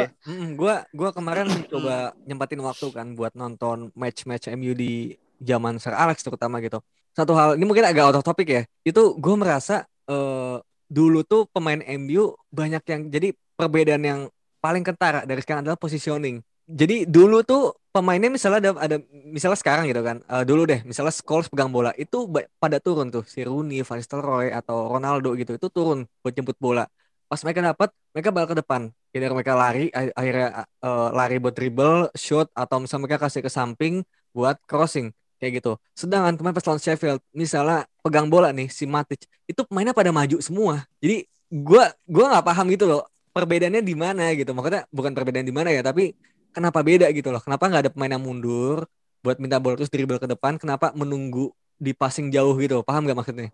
Gua 0.53 0.85
gua 0.93 1.09
kemarin 1.09 1.49
coba 1.65 2.13
nyempatin 2.21 2.61
waktu 2.61 2.87
kan 2.93 3.17
buat 3.17 3.33
nonton 3.33 3.89
match-match 3.97 4.53
MU 4.53 4.77
di 4.77 5.17
zaman 5.41 5.81
Sir 5.81 5.97
Alex 5.97 6.21
terutama 6.21 6.61
gitu. 6.61 6.77
Satu 7.17 7.33
hal 7.33 7.57
ini 7.57 7.65
mungkin 7.65 7.81
agak 7.81 8.13
out 8.13 8.21
of 8.21 8.25
topic 8.25 8.45
ya. 8.45 8.61
Itu 8.85 9.17
gue 9.17 9.35
merasa 9.41 9.89
eh, 10.05 10.57
dulu 10.85 11.25
tuh 11.25 11.49
pemain 11.49 11.81
MU 11.97 12.37
banyak 12.53 12.83
yang 12.85 13.01
jadi 13.09 13.33
perbedaan 13.57 14.03
yang 14.05 14.19
paling 14.61 14.85
kentara 14.85 15.25
dari 15.25 15.41
sekarang 15.41 15.65
adalah 15.65 15.81
positioning. 15.81 16.45
Jadi 16.67 17.07
dulu 17.07 17.47
tuh 17.47 17.79
pemainnya 17.95 18.27
misalnya 18.27 18.59
ada, 18.59 18.71
ada 18.85 18.95
misalnya 19.35 19.55
sekarang 19.55 19.87
gitu 19.87 20.03
kan. 20.03 20.19
eh, 20.19 20.43
dulu 20.43 20.67
deh 20.67 20.83
misalnya 20.83 21.13
Scholes 21.15 21.47
pegang 21.47 21.71
bola 21.71 21.95
itu 21.95 22.27
pada 22.59 22.77
turun 22.83 23.07
tuh 23.07 23.23
si 23.23 23.39
Rooney, 23.47 23.81
Van 23.87 23.97
Nistelrooy 23.97 24.51
atau 24.51 24.91
Ronaldo 24.91 25.31
gitu 25.39 25.55
itu 25.55 25.67
turun 25.71 26.03
buat 26.21 26.33
jemput 26.35 26.57
bola. 26.59 26.85
pas 27.27 27.43
mereka 27.43 27.59
dapat 27.59 27.89
mereka 28.15 28.29
bakal 28.31 28.55
ke 28.55 28.57
depan 28.63 28.81
Either 29.11 29.31
mereka 29.35 29.51
lari 29.51 29.91
akhirnya 29.91 30.63
uh, 30.79 31.11
lari 31.11 31.35
buat 31.43 31.51
dribble 31.51 32.07
shoot 32.15 32.47
atau 32.55 32.79
misalnya 32.79 33.03
mereka 33.03 33.19
kasih 33.27 33.43
ke 33.43 33.51
samping 33.51 33.99
buat 34.31 34.55
crossing 34.63 35.11
kayak 35.35 35.59
gitu 35.59 35.75
sedangkan 35.91 36.39
kemarin 36.39 36.55
pas 36.55 36.65
lawan 36.71 36.79
Sheffield 36.79 37.19
misalnya 37.35 37.83
pegang 37.99 38.31
bola 38.31 38.55
nih 38.55 38.71
si 38.71 38.87
Matic 38.87 39.27
itu 39.43 39.59
pemainnya 39.67 39.91
pada 39.91 40.07
maju 40.15 40.39
semua 40.39 40.87
jadi 41.03 41.27
gua 41.51 41.91
gua 42.07 42.25
nggak 42.31 42.45
paham 42.47 42.65
gitu 42.71 42.85
loh 42.87 43.03
perbedaannya 43.35 43.81
di 43.83 43.95
mana 43.97 44.31
gitu 44.31 44.55
maksudnya 44.55 44.87
bukan 44.89 45.11
perbedaan 45.11 45.43
di 45.43 45.51
mana 45.51 45.69
ya 45.75 45.83
tapi 45.83 46.15
kenapa 46.57 46.79
beda 46.89 47.05
gitu 47.17 47.29
loh 47.33 47.41
kenapa 47.45 47.63
nggak 47.69 47.81
ada 47.87 47.91
pemain 47.93 48.13
yang 48.17 48.23
mundur 48.27 48.77
buat 49.23 49.37
minta 49.43 49.57
bola 49.63 49.75
terus 49.77 49.91
dribble 49.93 50.19
ke 50.23 50.27
depan 50.33 50.53
kenapa 50.61 50.85
menunggu 50.97 51.53
di 51.77 51.91
passing 51.93 52.27
jauh 52.35 52.53
gitu 52.63 52.81
paham 52.87 53.05
gak 53.05 53.17
maksudnya 53.19 53.47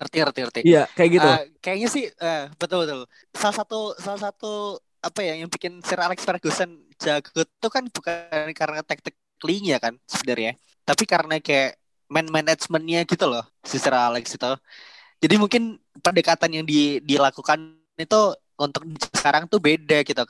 Ngerti 0.00 0.16
ngerti 0.22 0.40
ngerti. 0.44 0.60
iya 0.64 0.82
kayak 0.96 1.10
gitu 1.16 1.26
Eh, 1.26 1.38
kayaknya 1.62 1.88
sih 1.94 2.04
eh, 2.24 2.40
betul 2.60 2.78
betul. 2.84 3.00
Salah 3.40 3.56
satu 3.60 3.76
salah 4.04 4.20
satu 4.30 4.46
apa 5.06 5.20
ya 5.26 5.32
yang 5.40 5.50
bikin 5.54 5.72
Sir 5.86 5.98
Alex 6.06 6.18
Ferguson 6.28 6.70
jago 7.02 7.40
tuh 7.62 7.70
kan 7.74 7.84
bukan 7.96 8.50
karena 8.58 8.80
tactically-nya 8.84 9.76
kan 9.84 9.94
sebenarnya, 10.08 10.50
tapi 10.88 11.04
karena 11.12 11.34
kayak 11.46 11.70
man 12.14 12.26
managementnya 12.36 12.98
gitu 13.10 13.24
loh 13.32 13.44
si 13.70 13.76
Sir 13.82 13.94
Alex 13.96 14.24
itu. 14.36 14.46
Jadi 15.22 15.34
mungkin 15.42 15.62
pendekatan 16.04 16.50
yang 16.56 16.64
di, 16.68 17.00
dilakukan 17.04 17.58
itu 17.96 18.16
untuk 18.60 18.82
sekarang 19.16 19.44
tuh 19.52 19.60
beda 19.60 19.96
gitu. 20.08 20.22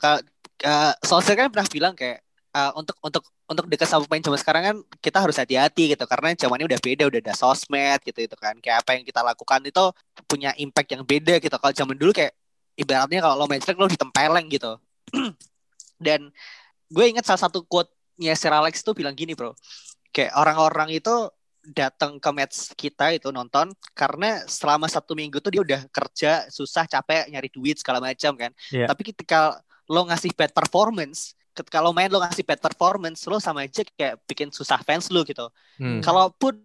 Uh, 0.57 0.93
Solskjaer 1.05 1.47
kan 1.47 1.49
pernah 1.53 1.69
bilang 1.69 1.93
kayak 1.93 2.25
eh, 2.57 2.71
untuk 2.73 2.97
untuk 3.05 3.23
untuk 3.47 3.65
dekat 3.69 3.85
sama 3.85 4.03
pemain 4.09 4.23
zaman 4.25 4.39
sekarang 4.41 4.63
kan 4.65 4.75
kita 4.99 5.17
harus 5.21 5.37
hati-hati 5.37 5.93
gitu. 5.93 6.03
Karena 6.09 6.33
zamannya 6.33 6.65
udah 6.67 6.79
beda 6.81 7.03
udah 7.07 7.19
ada 7.21 7.33
sosmed 7.37 7.99
gitu 8.03 8.25
itu 8.25 8.35
kan. 8.35 8.57
Kayak 8.57 8.83
apa 8.83 8.97
yang 8.97 9.03
kita 9.05 9.21
lakukan 9.21 9.61
itu 9.63 9.83
punya 10.25 10.51
impact 10.57 10.89
yang 10.97 11.03
beda 11.05 11.37
gitu. 11.37 11.55
Kalau 11.55 11.73
zaman 11.73 11.95
dulu 11.95 12.11
kayak 12.11 12.33
ibaratnya 12.77 13.19
kalau 13.21 13.35
lo 13.41 13.45
main 13.45 13.61
jelek 13.61 13.77
lo 13.77 13.87
ditempeleng 13.89 14.47
gitu. 14.49 14.71
Dan 16.05 16.29
gue 16.89 17.05
ingat 17.05 17.25
salah 17.25 17.49
satu 17.49 17.65
quote-nya 17.65 18.33
Sir 18.37 18.53
Alex 18.53 18.81
tuh 18.81 18.97
bilang 18.97 19.13
gini 19.13 19.37
bro. 19.37 19.53
Kayak 20.11 20.33
orang-orang 20.35 20.97
itu 20.97 21.29
datang 21.67 22.15
ke 22.15 22.29
match 22.31 22.71
kita 22.79 23.11
itu 23.11 23.27
nonton 23.27 23.67
karena 23.91 24.39
selama 24.47 24.87
satu 24.87 25.11
minggu 25.19 25.43
tuh 25.43 25.51
dia 25.51 25.59
udah 25.59 25.81
kerja 25.91 26.47
susah 26.47 26.87
capek 26.87 27.27
nyari 27.27 27.51
duit 27.51 27.75
segala 27.75 27.99
macam 27.99 28.39
kan. 28.39 28.51
Iya. 28.71 28.87
tapi 28.87 29.11
ketika 29.11 29.59
lo 29.87 30.03
ngasih 30.05 30.31
bad 30.35 30.51
performance 30.51 31.33
ketika 31.51 31.81
lo 31.81 31.89
main 31.89 32.11
lo 32.11 32.21
ngasih 32.21 32.45
bad 32.45 32.59
performance 32.59 33.25
lo 33.25 33.39
sama 33.39 33.65
aja 33.65 33.81
kayak 33.95 34.21
bikin 34.27 34.51
susah 34.51 34.77
fans 34.83 35.09
lo 35.09 35.23
gitu 35.23 35.49
Hmm. 35.79 36.01
kalaupun 36.01 36.57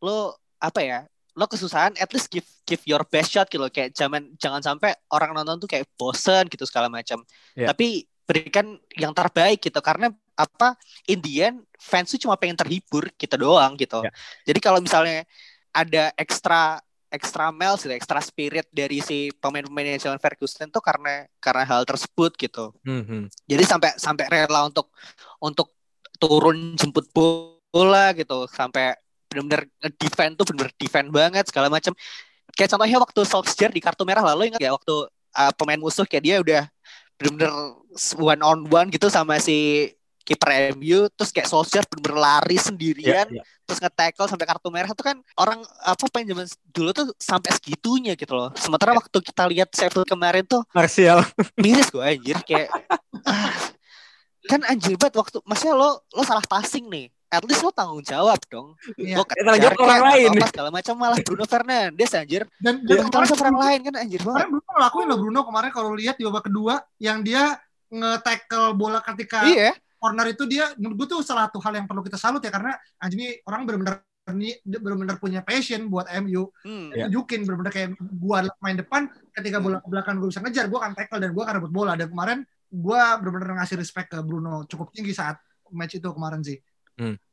lo 0.00 0.34
apa 0.58 0.80
ya 0.82 1.00
lo 1.36 1.44
kesusahan 1.46 1.92
at 1.96 2.10
least 2.10 2.32
give 2.32 2.46
give 2.64 2.80
your 2.84 3.04
best 3.04 3.34
shot 3.34 3.46
gitu 3.46 3.62
kayak 3.68 3.92
zaman 3.92 4.32
jangan 4.36 4.64
sampai 4.64 4.94
orang 5.12 5.34
nonton 5.34 5.60
tuh 5.60 5.68
kayak 5.68 5.84
bosen 5.94 6.48
gitu 6.48 6.64
segala 6.64 6.88
macam 6.88 7.20
Ya. 7.54 7.68
tapi 7.70 8.06
berikan 8.26 8.74
yang 8.96 9.14
terbaik 9.14 9.62
gitu 9.62 9.78
karena 9.78 10.10
apa 10.34 10.74
in 11.06 11.20
the 11.22 11.44
end 11.44 11.62
fans 11.78 12.10
tuh 12.10 12.20
cuma 12.20 12.34
pengen 12.36 12.56
terhibur 12.56 13.06
kita 13.14 13.36
doang 13.36 13.76
gitu 13.76 14.02
Ya. 14.02 14.10
jadi 14.44 14.58
kalau 14.58 14.80
misalnya 14.80 15.22
ada 15.70 16.08
ekstra 16.16 16.80
extra 17.10 17.54
miles 17.54 17.86
gitu, 17.86 17.94
extra 17.94 18.18
spirit 18.18 18.66
dari 18.74 18.98
si 18.98 19.30
pemain-pemain 19.38 19.98
zaman 19.98 20.18
Ferguson 20.18 20.68
tuh 20.68 20.82
karena 20.82 21.26
karena 21.38 21.64
hal 21.64 21.82
tersebut 21.86 22.34
gitu 22.34 22.74
Hmm, 22.82 23.02
hmm. 23.06 23.24
jadi 23.46 23.62
sampai 23.62 23.94
sampai 23.96 24.26
rela 24.26 24.66
untuk 24.66 24.90
untuk 25.38 25.72
turun 26.18 26.74
jemput 26.74 27.06
bola 27.14 28.10
gitu 28.16 28.48
sampai 28.50 28.96
benar-benar 29.30 29.68
defend 30.00 30.32
tuh 30.38 30.44
benar-benar 30.48 30.74
defend 30.80 31.08
banget 31.12 31.44
segala 31.50 31.68
macam 31.68 31.92
kayak 32.56 32.70
contohnya 32.72 32.98
waktu 32.98 33.20
Solskjaer 33.26 33.72
di 33.74 33.82
kartu 33.82 34.02
merah 34.06 34.24
lalu 34.24 34.54
ingat 34.54 34.62
ya 34.62 34.72
waktu 34.72 34.94
uh, 35.36 35.52
pemain 35.54 35.78
musuh 35.78 36.08
kayak 36.08 36.24
dia 36.24 36.36
udah 36.40 36.62
benar-benar 37.16 37.52
one 38.20 38.42
on 38.44 38.58
one 38.68 38.88
gitu 38.92 39.08
sama 39.08 39.40
si 39.40 39.88
kiper 40.26 40.50
MU 40.74 41.06
terus 41.08 41.30
kayak 41.30 41.46
Solskjaer 41.46 41.86
benar-benar 41.86 42.18
lari 42.42 42.58
sendirian 42.58 43.24
Iya, 43.24 43.38
iya. 43.38 43.42
terus 43.62 43.78
nge-tackle 43.78 44.26
sampai 44.26 44.42
kartu 44.44 44.68
merah 44.68 44.88
itu 44.88 45.00
kan 45.00 45.16
orang 45.34 45.58
apa 45.80 46.02
pengen 46.08 46.34
zaman 46.34 46.46
dulu 46.68 46.90
tuh 46.90 47.06
sampai 47.16 47.50
segitunya 47.52 48.12
gitu 48.12 48.32
loh 48.32 48.50
sementara 48.54 48.90
Iya. 48.90 48.98
waktu 48.98 49.18
kita 49.22 49.42
lihat 49.46 49.68
Sheffield 49.70 50.04
kemarin 50.04 50.42
tuh 50.42 50.66
Martial 50.70 51.22
miris 51.56 51.86
gue 51.86 52.02
anjir 52.02 52.36
kayak 52.42 52.68
ah, 53.22 53.54
kan 54.44 54.60
anjir 54.64 54.94
banget 54.94 55.14
waktu 55.16 55.38
maksudnya 55.42 55.74
lo 55.74 55.90
lo 56.08 56.22
salah 56.22 56.42
passing 56.42 56.86
nih 56.86 57.06
at 57.26 57.42
least 57.42 57.58
lo 57.60 57.70
tanggung 57.70 57.98
jawab 58.00 58.38
dong 58.46 58.78
Iya. 58.94 59.18
lo 59.18 59.22
Eh, 59.24 59.34
tanggung 59.36 59.58
jawab 59.60 59.78
orang 59.80 60.02
lain. 60.08 60.30
apa 60.32 60.46
segala 60.48 60.70
macam 60.70 60.94
malah 60.94 61.18
Bruno 61.20 61.44
Fernandes 61.44 62.10
anjir 62.12 62.42
Dan, 62.56 62.74
Lo 62.80 62.94
dan 62.96 63.06
tanggung 63.08 63.26
kemarin, 63.28 63.42
orang 63.42 63.58
lain 63.58 63.78
kan 63.80 63.94
anjir 63.96 64.20
banget 64.20 64.34
kemarin 64.36 64.50
Bruno 64.52 64.70
ngelakuin 64.72 65.06
loh 65.06 65.18
Bruno 65.18 65.40
kemarin 65.42 65.70
kalau 65.70 65.90
lihat 65.92 66.14
di 66.14 66.24
babak 66.24 66.44
kedua 66.44 66.74
yang 66.98 67.18
dia 67.20 67.58
nge-tackle 67.88 68.74
bola 68.74 68.98
ketika 69.00 69.42
iya 69.44 69.70
corner 69.96 70.26
itu 70.30 70.44
dia 70.44 70.72
menurut 70.76 70.96
gue 71.04 71.08
tuh 71.16 71.20
salah 71.24 71.48
satu 71.48 71.58
hal 71.64 71.82
yang 71.82 71.86
perlu 71.88 72.04
kita 72.04 72.20
salut 72.20 72.40
ya 72.44 72.52
karena 72.52 72.76
anjing 73.00 73.20
ini 73.20 73.28
orang 73.48 73.64
benar-benar 73.64 74.04
benar-benar 74.66 75.16
punya 75.22 75.40
passion 75.46 75.86
buat 75.86 76.10
MU 76.26 76.50
hmm. 76.66 76.90
Iya. 76.90 77.06
tunjukin 77.06 77.46
benar-benar 77.46 77.70
kayak 77.70 77.94
gua 78.18 78.42
adalah 78.42 78.56
main 78.58 78.74
depan 78.74 79.02
ketika 79.30 79.62
bola 79.62 79.78
ke 79.78 79.86
belakang 79.86 80.18
gue 80.18 80.28
bisa 80.34 80.42
ngejar 80.42 80.66
gue 80.66 80.78
akan 80.82 80.92
tackle 80.98 81.20
dan 81.22 81.30
gue 81.30 81.42
akan 81.46 81.54
rebut 81.62 81.72
bola 81.72 81.92
dan 81.94 82.10
kemarin 82.10 82.38
gue 82.66 83.02
benar-benar 83.22 83.62
ngasih 83.62 83.76
respect 83.78 84.10
ke 84.10 84.18
Bruno 84.26 84.66
cukup 84.66 84.90
tinggi 84.90 85.14
saat 85.14 85.38
match 85.70 86.02
itu 86.02 86.10
kemarin 86.10 86.42
sih 86.42 86.58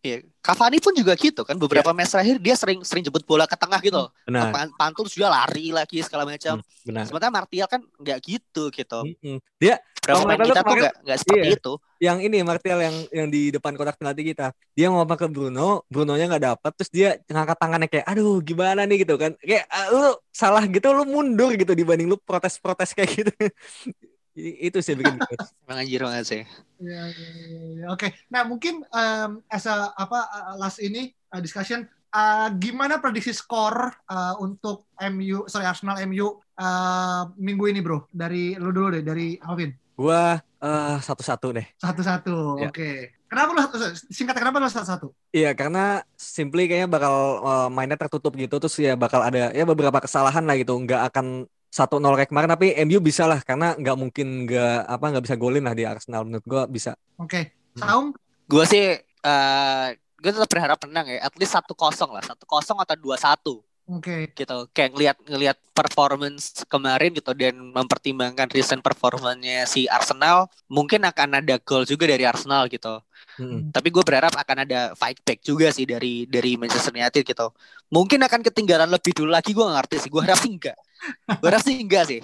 Iya. 0.04 0.20
Cavani 0.44 0.84
pun 0.84 0.92
juga 0.92 1.16
gitu 1.16 1.48
kan 1.48 1.56
beberapa 1.56 1.88
Iya. 1.88 1.96
match 1.96 2.12
terakhir 2.12 2.36
dia 2.44 2.56
sering 2.60 2.84
sering 2.84 3.00
jemput 3.00 3.24
bola 3.24 3.48
ke 3.48 3.56
tengah 3.56 3.80
gitu. 3.80 4.04
Benar. 4.28 4.52
Pan- 4.52 4.76
pantul 4.76 5.08
dia 5.08 5.32
lari 5.32 5.72
lagi 5.72 6.04
segala 6.04 6.28
macam. 6.28 6.60
Hmm, 6.60 6.84
benar. 6.84 7.04
Sementara 7.08 7.32
Martial 7.32 7.68
kan 7.72 7.80
nggak 7.80 8.20
gitu 8.20 8.68
gitu. 8.68 9.00
Mm-mm. 9.08 9.40
dia 9.56 9.80
berapa 10.04 10.20
Kalau 10.20 10.28
main 10.28 10.40
kita 10.44 10.60
tuh 10.60 10.76
nggak 10.76 10.96
nggak 11.08 11.18
seperti 11.24 11.48
Iya. 11.48 11.56
itu. 11.56 11.74
Yang 12.04 12.18
ini 12.28 12.38
Martial 12.44 12.80
yang 12.84 12.96
yang 13.16 13.28
di 13.32 13.42
depan 13.56 13.72
kotak 13.80 13.96
penalti 13.96 14.28
kita. 14.28 14.52
Dia 14.76 14.92
ngomong 14.92 15.16
ke 15.16 15.28
Bruno 15.32 15.88
Brunonya 15.88 16.28
nggak 16.28 16.44
dapat 16.52 16.72
terus 16.76 16.92
dia 16.92 17.10
ngangkat 17.32 17.56
tangannya 17.56 17.88
kayak 17.88 18.04
aduh 18.04 18.44
gimana 18.44 18.84
nih? 18.84 19.08
gitu 19.08 19.16
kan. 19.16 19.32
Kayak 19.40 19.64
ah, 19.72 19.88
lu 19.88 20.04
salah 20.36 20.68
gitu 20.68 20.92
lu 20.92 21.08
mundur 21.08 21.56
gitu 21.56 21.72
dibanding 21.72 22.12
lu 22.12 22.20
protes-protes 22.20 22.92
kayak 22.92 23.10
gitu 23.16 23.32
itu 24.36 24.78
sih 24.80 24.94
bikin 24.94 25.18
emang 25.66 25.78
anjir 25.80 26.02
banget 26.02 26.26
sih 26.26 26.42
Iya, 26.78 27.04
iya, 27.08 27.30
iya, 27.32 27.60
iya. 27.80 27.86
Oke, 27.88 28.12
nah 28.28 28.44
mungkin 28.44 28.84
em, 28.84 29.32
as 29.48 29.64
a 29.64 29.88
apa 29.94 30.20
uh, 30.28 30.56
last 30.58 30.78
ini 30.78 31.16
uh, 31.32 31.40
discussion, 31.40 31.80
uh, 32.12 32.52
gimana 32.54 33.00
prediksi 33.00 33.32
skor 33.32 33.72
uh, 34.04 34.36
untuk 34.38 34.92
MU, 35.00 35.48
sorry 35.48 35.64
Arsenal 35.64 35.96
MU 36.04 36.28
uh, 36.60 37.24
minggu 37.38 37.72
ini 37.72 37.80
bro? 37.80 38.04
Dari 38.12 38.60
lu 38.60 38.70
dulu 38.70 38.92
deh, 38.92 39.00
dari 39.00 39.40
Alvin. 39.40 39.72
gua 39.94 40.42
eh, 40.58 40.98
satu-satu 41.00 41.48
deh 41.54 41.68
Satu-satu, 41.78 42.58
Ya. 42.60 42.68
oke. 42.68 42.92
Kenapa 43.30 43.50
lu 43.54 43.62
singkat 44.10 44.36
kenapa 44.36 44.58
lu 44.58 44.68
satu-satu? 44.68 45.08
Iya 45.30 45.54
karena 45.54 46.02
simply 46.14 46.68
kayaknya 46.68 46.90
bakal 46.90 47.16
eh, 47.40 47.68
mainnya 47.72 47.96
tertutup 47.96 48.34
gitu 48.36 48.58
terus 48.60 48.76
ya 48.76 48.98
bakal 48.98 49.22
ada 49.22 49.54
ya 49.54 49.64
beberapa 49.64 50.02
kesalahan 50.02 50.44
lah 50.44 50.58
gitu 50.58 50.74
nggak 50.76 51.14
akan 51.14 51.46
satu 51.74 51.98
nol 51.98 52.14
kayak 52.14 52.30
kemarin 52.30 52.54
tapi 52.54 52.78
MU 52.86 53.02
bisa 53.02 53.26
lah 53.26 53.42
karena 53.42 53.74
nggak 53.74 53.98
mungkin 53.98 54.46
nggak 54.46 54.78
apa 54.86 55.06
nggak 55.10 55.24
bisa 55.26 55.36
golin 55.42 55.66
lah 55.66 55.74
di 55.74 55.84
Arsenal 55.90 56.22
menurut 56.22 56.46
gua 56.46 56.64
bisa 56.70 56.94
Oke, 57.18 57.50
Hmm. 57.74 57.82
Saung, 57.82 58.08
gue 58.46 58.66
sih 58.70 58.86
eh 59.02 59.88
gue 60.22 60.32
tetap 60.32 60.46
berharap 60.46 60.78
menang 60.86 61.10
ya 61.10 61.26
at 61.26 61.34
least 61.36 61.58
satu 61.58 61.74
kosong 61.74 62.14
lah 62.14 62.22
satu 62.24 62.46
kosong 62.46 62.78
atau 62.80 62.96
dua 62.96 63.18
satu 63.20 63.60
oke. 63.90 64.32
gitu 64.32 64.58
kayak 64.72 64.90
ngelihat 64.96 65.18
ngelihat 65.28 65.58
performance 65.76 66.64
kemarin 66.70 67.12
gitu 67.12 67.34
dan 67.36 67.58
mempertimbangkan 67.60 68.48
recent 68.54 68.80
performanya 68.80 69.68
si 69.68 69.84
Arsenal 69.90 70.48
mungkin 70.72 71.04
akan 71.04 71.44
ada 71.44 71.60
gol 71.60 71.84
juga 71.84 72.08
dari 72.08 72.24
Arsenal 72.24 72.70
gitu 72.72 73.04
Mm-mm. 73.40 73.74
tapi 73.74 73.90
gue 73.90 74.04
berharap 74.06 74.34
akan 74.34 74.58
ada 74.66 74.80
fight 74.94 75.18
back 75.26 75.42
juga 75.42 75.74
sih 75.74 75.90
dari 75.90 76.30
dari 76.30 76.58
Manchester 76.58 76.94
United 76.94 77.24
gitu 77.26 77.48
mungkin 77.90 78.22
akan 78.22 78.42
ketinggalan 78.46 78.90
lebih 78.90 79.14
dulu 79.18 79.34
lagi 79.34 79.52
gue 79.54 79.64
gak 79.64 79.76
ngerti 79.84 79.96
sih 80.06 80.10
gue 80.14 80.22
harap 80.22 80.40
sih 80.40 80.52
enggak 80.54 80.78
gue 81.42 81.48
harap 81.50 81.62
sih 81.66 81.76
enggak 81.82 82.04
sih 82.06 82.20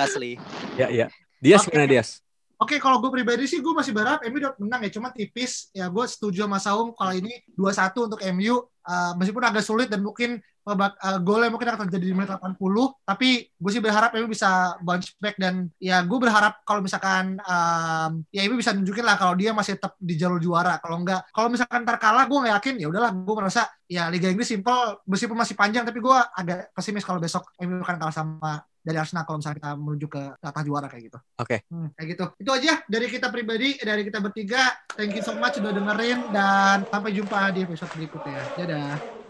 asli 0.00 0.40
ya 0.80 0.88
ya 0.88 1.06
Dias 1.40 1.64
Oke. 1.64 1.76
gimana 1.76 1.88
Dias 1.88 2.10
Oke, 2.56 2.80
kalau 2.80 3.04
gue 3.04 3.12
pribadi 3.12 3.44
sih 3.44 3.60
gue 3.60 3.68
masih 3.68 3.92
berharap 3.92 4.24
MU 4.32 4.40
dapat 4.40 4.56
menang 4.64 4.80
ya, 4.88 4.90
cuma 4.96 5.12
tipis. 5.12 5.68
Ya 5.76 5.92
gue 5.92 6.04
setuju 6.08 6.48
sama 6.48 6.56
Saung 6.56 6.96
kalau 6.96 7.12
ini 7.12 7.44
2-1 7.52 8.08
untuk 8.08 8.20
MU. 8.32 8.64
Uh, 8.80 9.12
meskipun 9.20 9.44
agak 9.44 9.60
sulit 9.60 9.92
dan 9.92 10.00
mungkin 10.00 10.40
uh, 10.74 11.18
golnya 11.22 11.48
mungkin 11.52 11.70
akan 11.70 11.86
terjadi 11.86 12.06
di 12.10 12.14
menit 12.16 12.30
80, 12.34 12.58
tapi 13.06 13.46
gue 13.46 13.70
sih 13.70 13.78
berharap 13.78 14.10
MU 14.18 14.26
bisa 14.26 14.74
bounce 14.82 15.14
back 15.22 15.38
dan 15.38 15.70
ya 15.78 16.02
gue 16.02 16.18
berharap 16.18 16.66
kalau 16.66 16.82
misalkan 16.82 17.38
um, 17.38 18.10
ya 18.34 18.42
MU 18.50 18.58
bisa 18.58 18.74
nunjukin 18.74 19.06
lah 19.06 19.14
kalau 19.14 19.38
dia 19.38 19.54
masih 19.54 19.78
tetap 19.78 19.94
di 20.02 20.18
jalur 20.18 20.42
juara. 20.42 20.82
Kalau 20.82 20.98
enggak, 20.98 21.22
kalau 21.30 21.48
misalkan 21.48 21.86
ntar 21.86 22.02
kalah 22.02 22.26
gue 22.26 22.38
nggak 22.38 22.54
yakin 22.58 22.74
ya 22.82 22.86
udahlah 22.90 23.10
gue 23.14 23.34
merasa 23.38 23.70
ya 23.86 24.10
Liga 24.10 24.26
Inggris 24.26 24.50
simple 24.50 25.06
meskipun 25.06 25.38
masih 25.38 25.54
panjang 25.54 25.86
tapi 25.86 26.02
gue 26.02 26.18
agak 26.34 26.74
pesimis 26.74 27.06
kalau 27.06 27.22
besok 27.22 27.46
MU 27.62 27.78
akan 27.78 27.96
kalah 28.02 28.14
sama 28.14 28.66
dari 28.86 29.02
Arsenal 29.02 29.26
kalau 29.26 29.42
misalnya 29.42 29.58
kita 29.58 29.70
menuju 29.74 30.06
ke 30.06 30.22
tata 30.38 30.60
juara 30.62 30.86
kayak 30.86 31.10
gitu. 31.10 31.18
Oke. 31.42 31.66
Hmm, 31.66 31.90
kayak 31.98 32.08
gitu. 32.14 32.24
Itu 32.38 32.50
aja 32.54 32.72
dari 32.86 33.06
kita 33.10 33.34
pribadi, 33.34 33.74
dari 33.82 34.06
kita 34.06 34.22
bertiga. 34.22 34.78
Thank 34.94 35.18
you 35.18 35.26
so 35.26 35.34
much 35.34 35.58
sudah 35.58 35.74
dengerin 35.74 36.30
dan 36.30 36.86
sampai 36.86 37.10
jumpa 37.10 37.50
di 37.50 37.66
episode 37.66 37.90
berikutnya. 37.98 38.38
Dadah. 38.54 39.25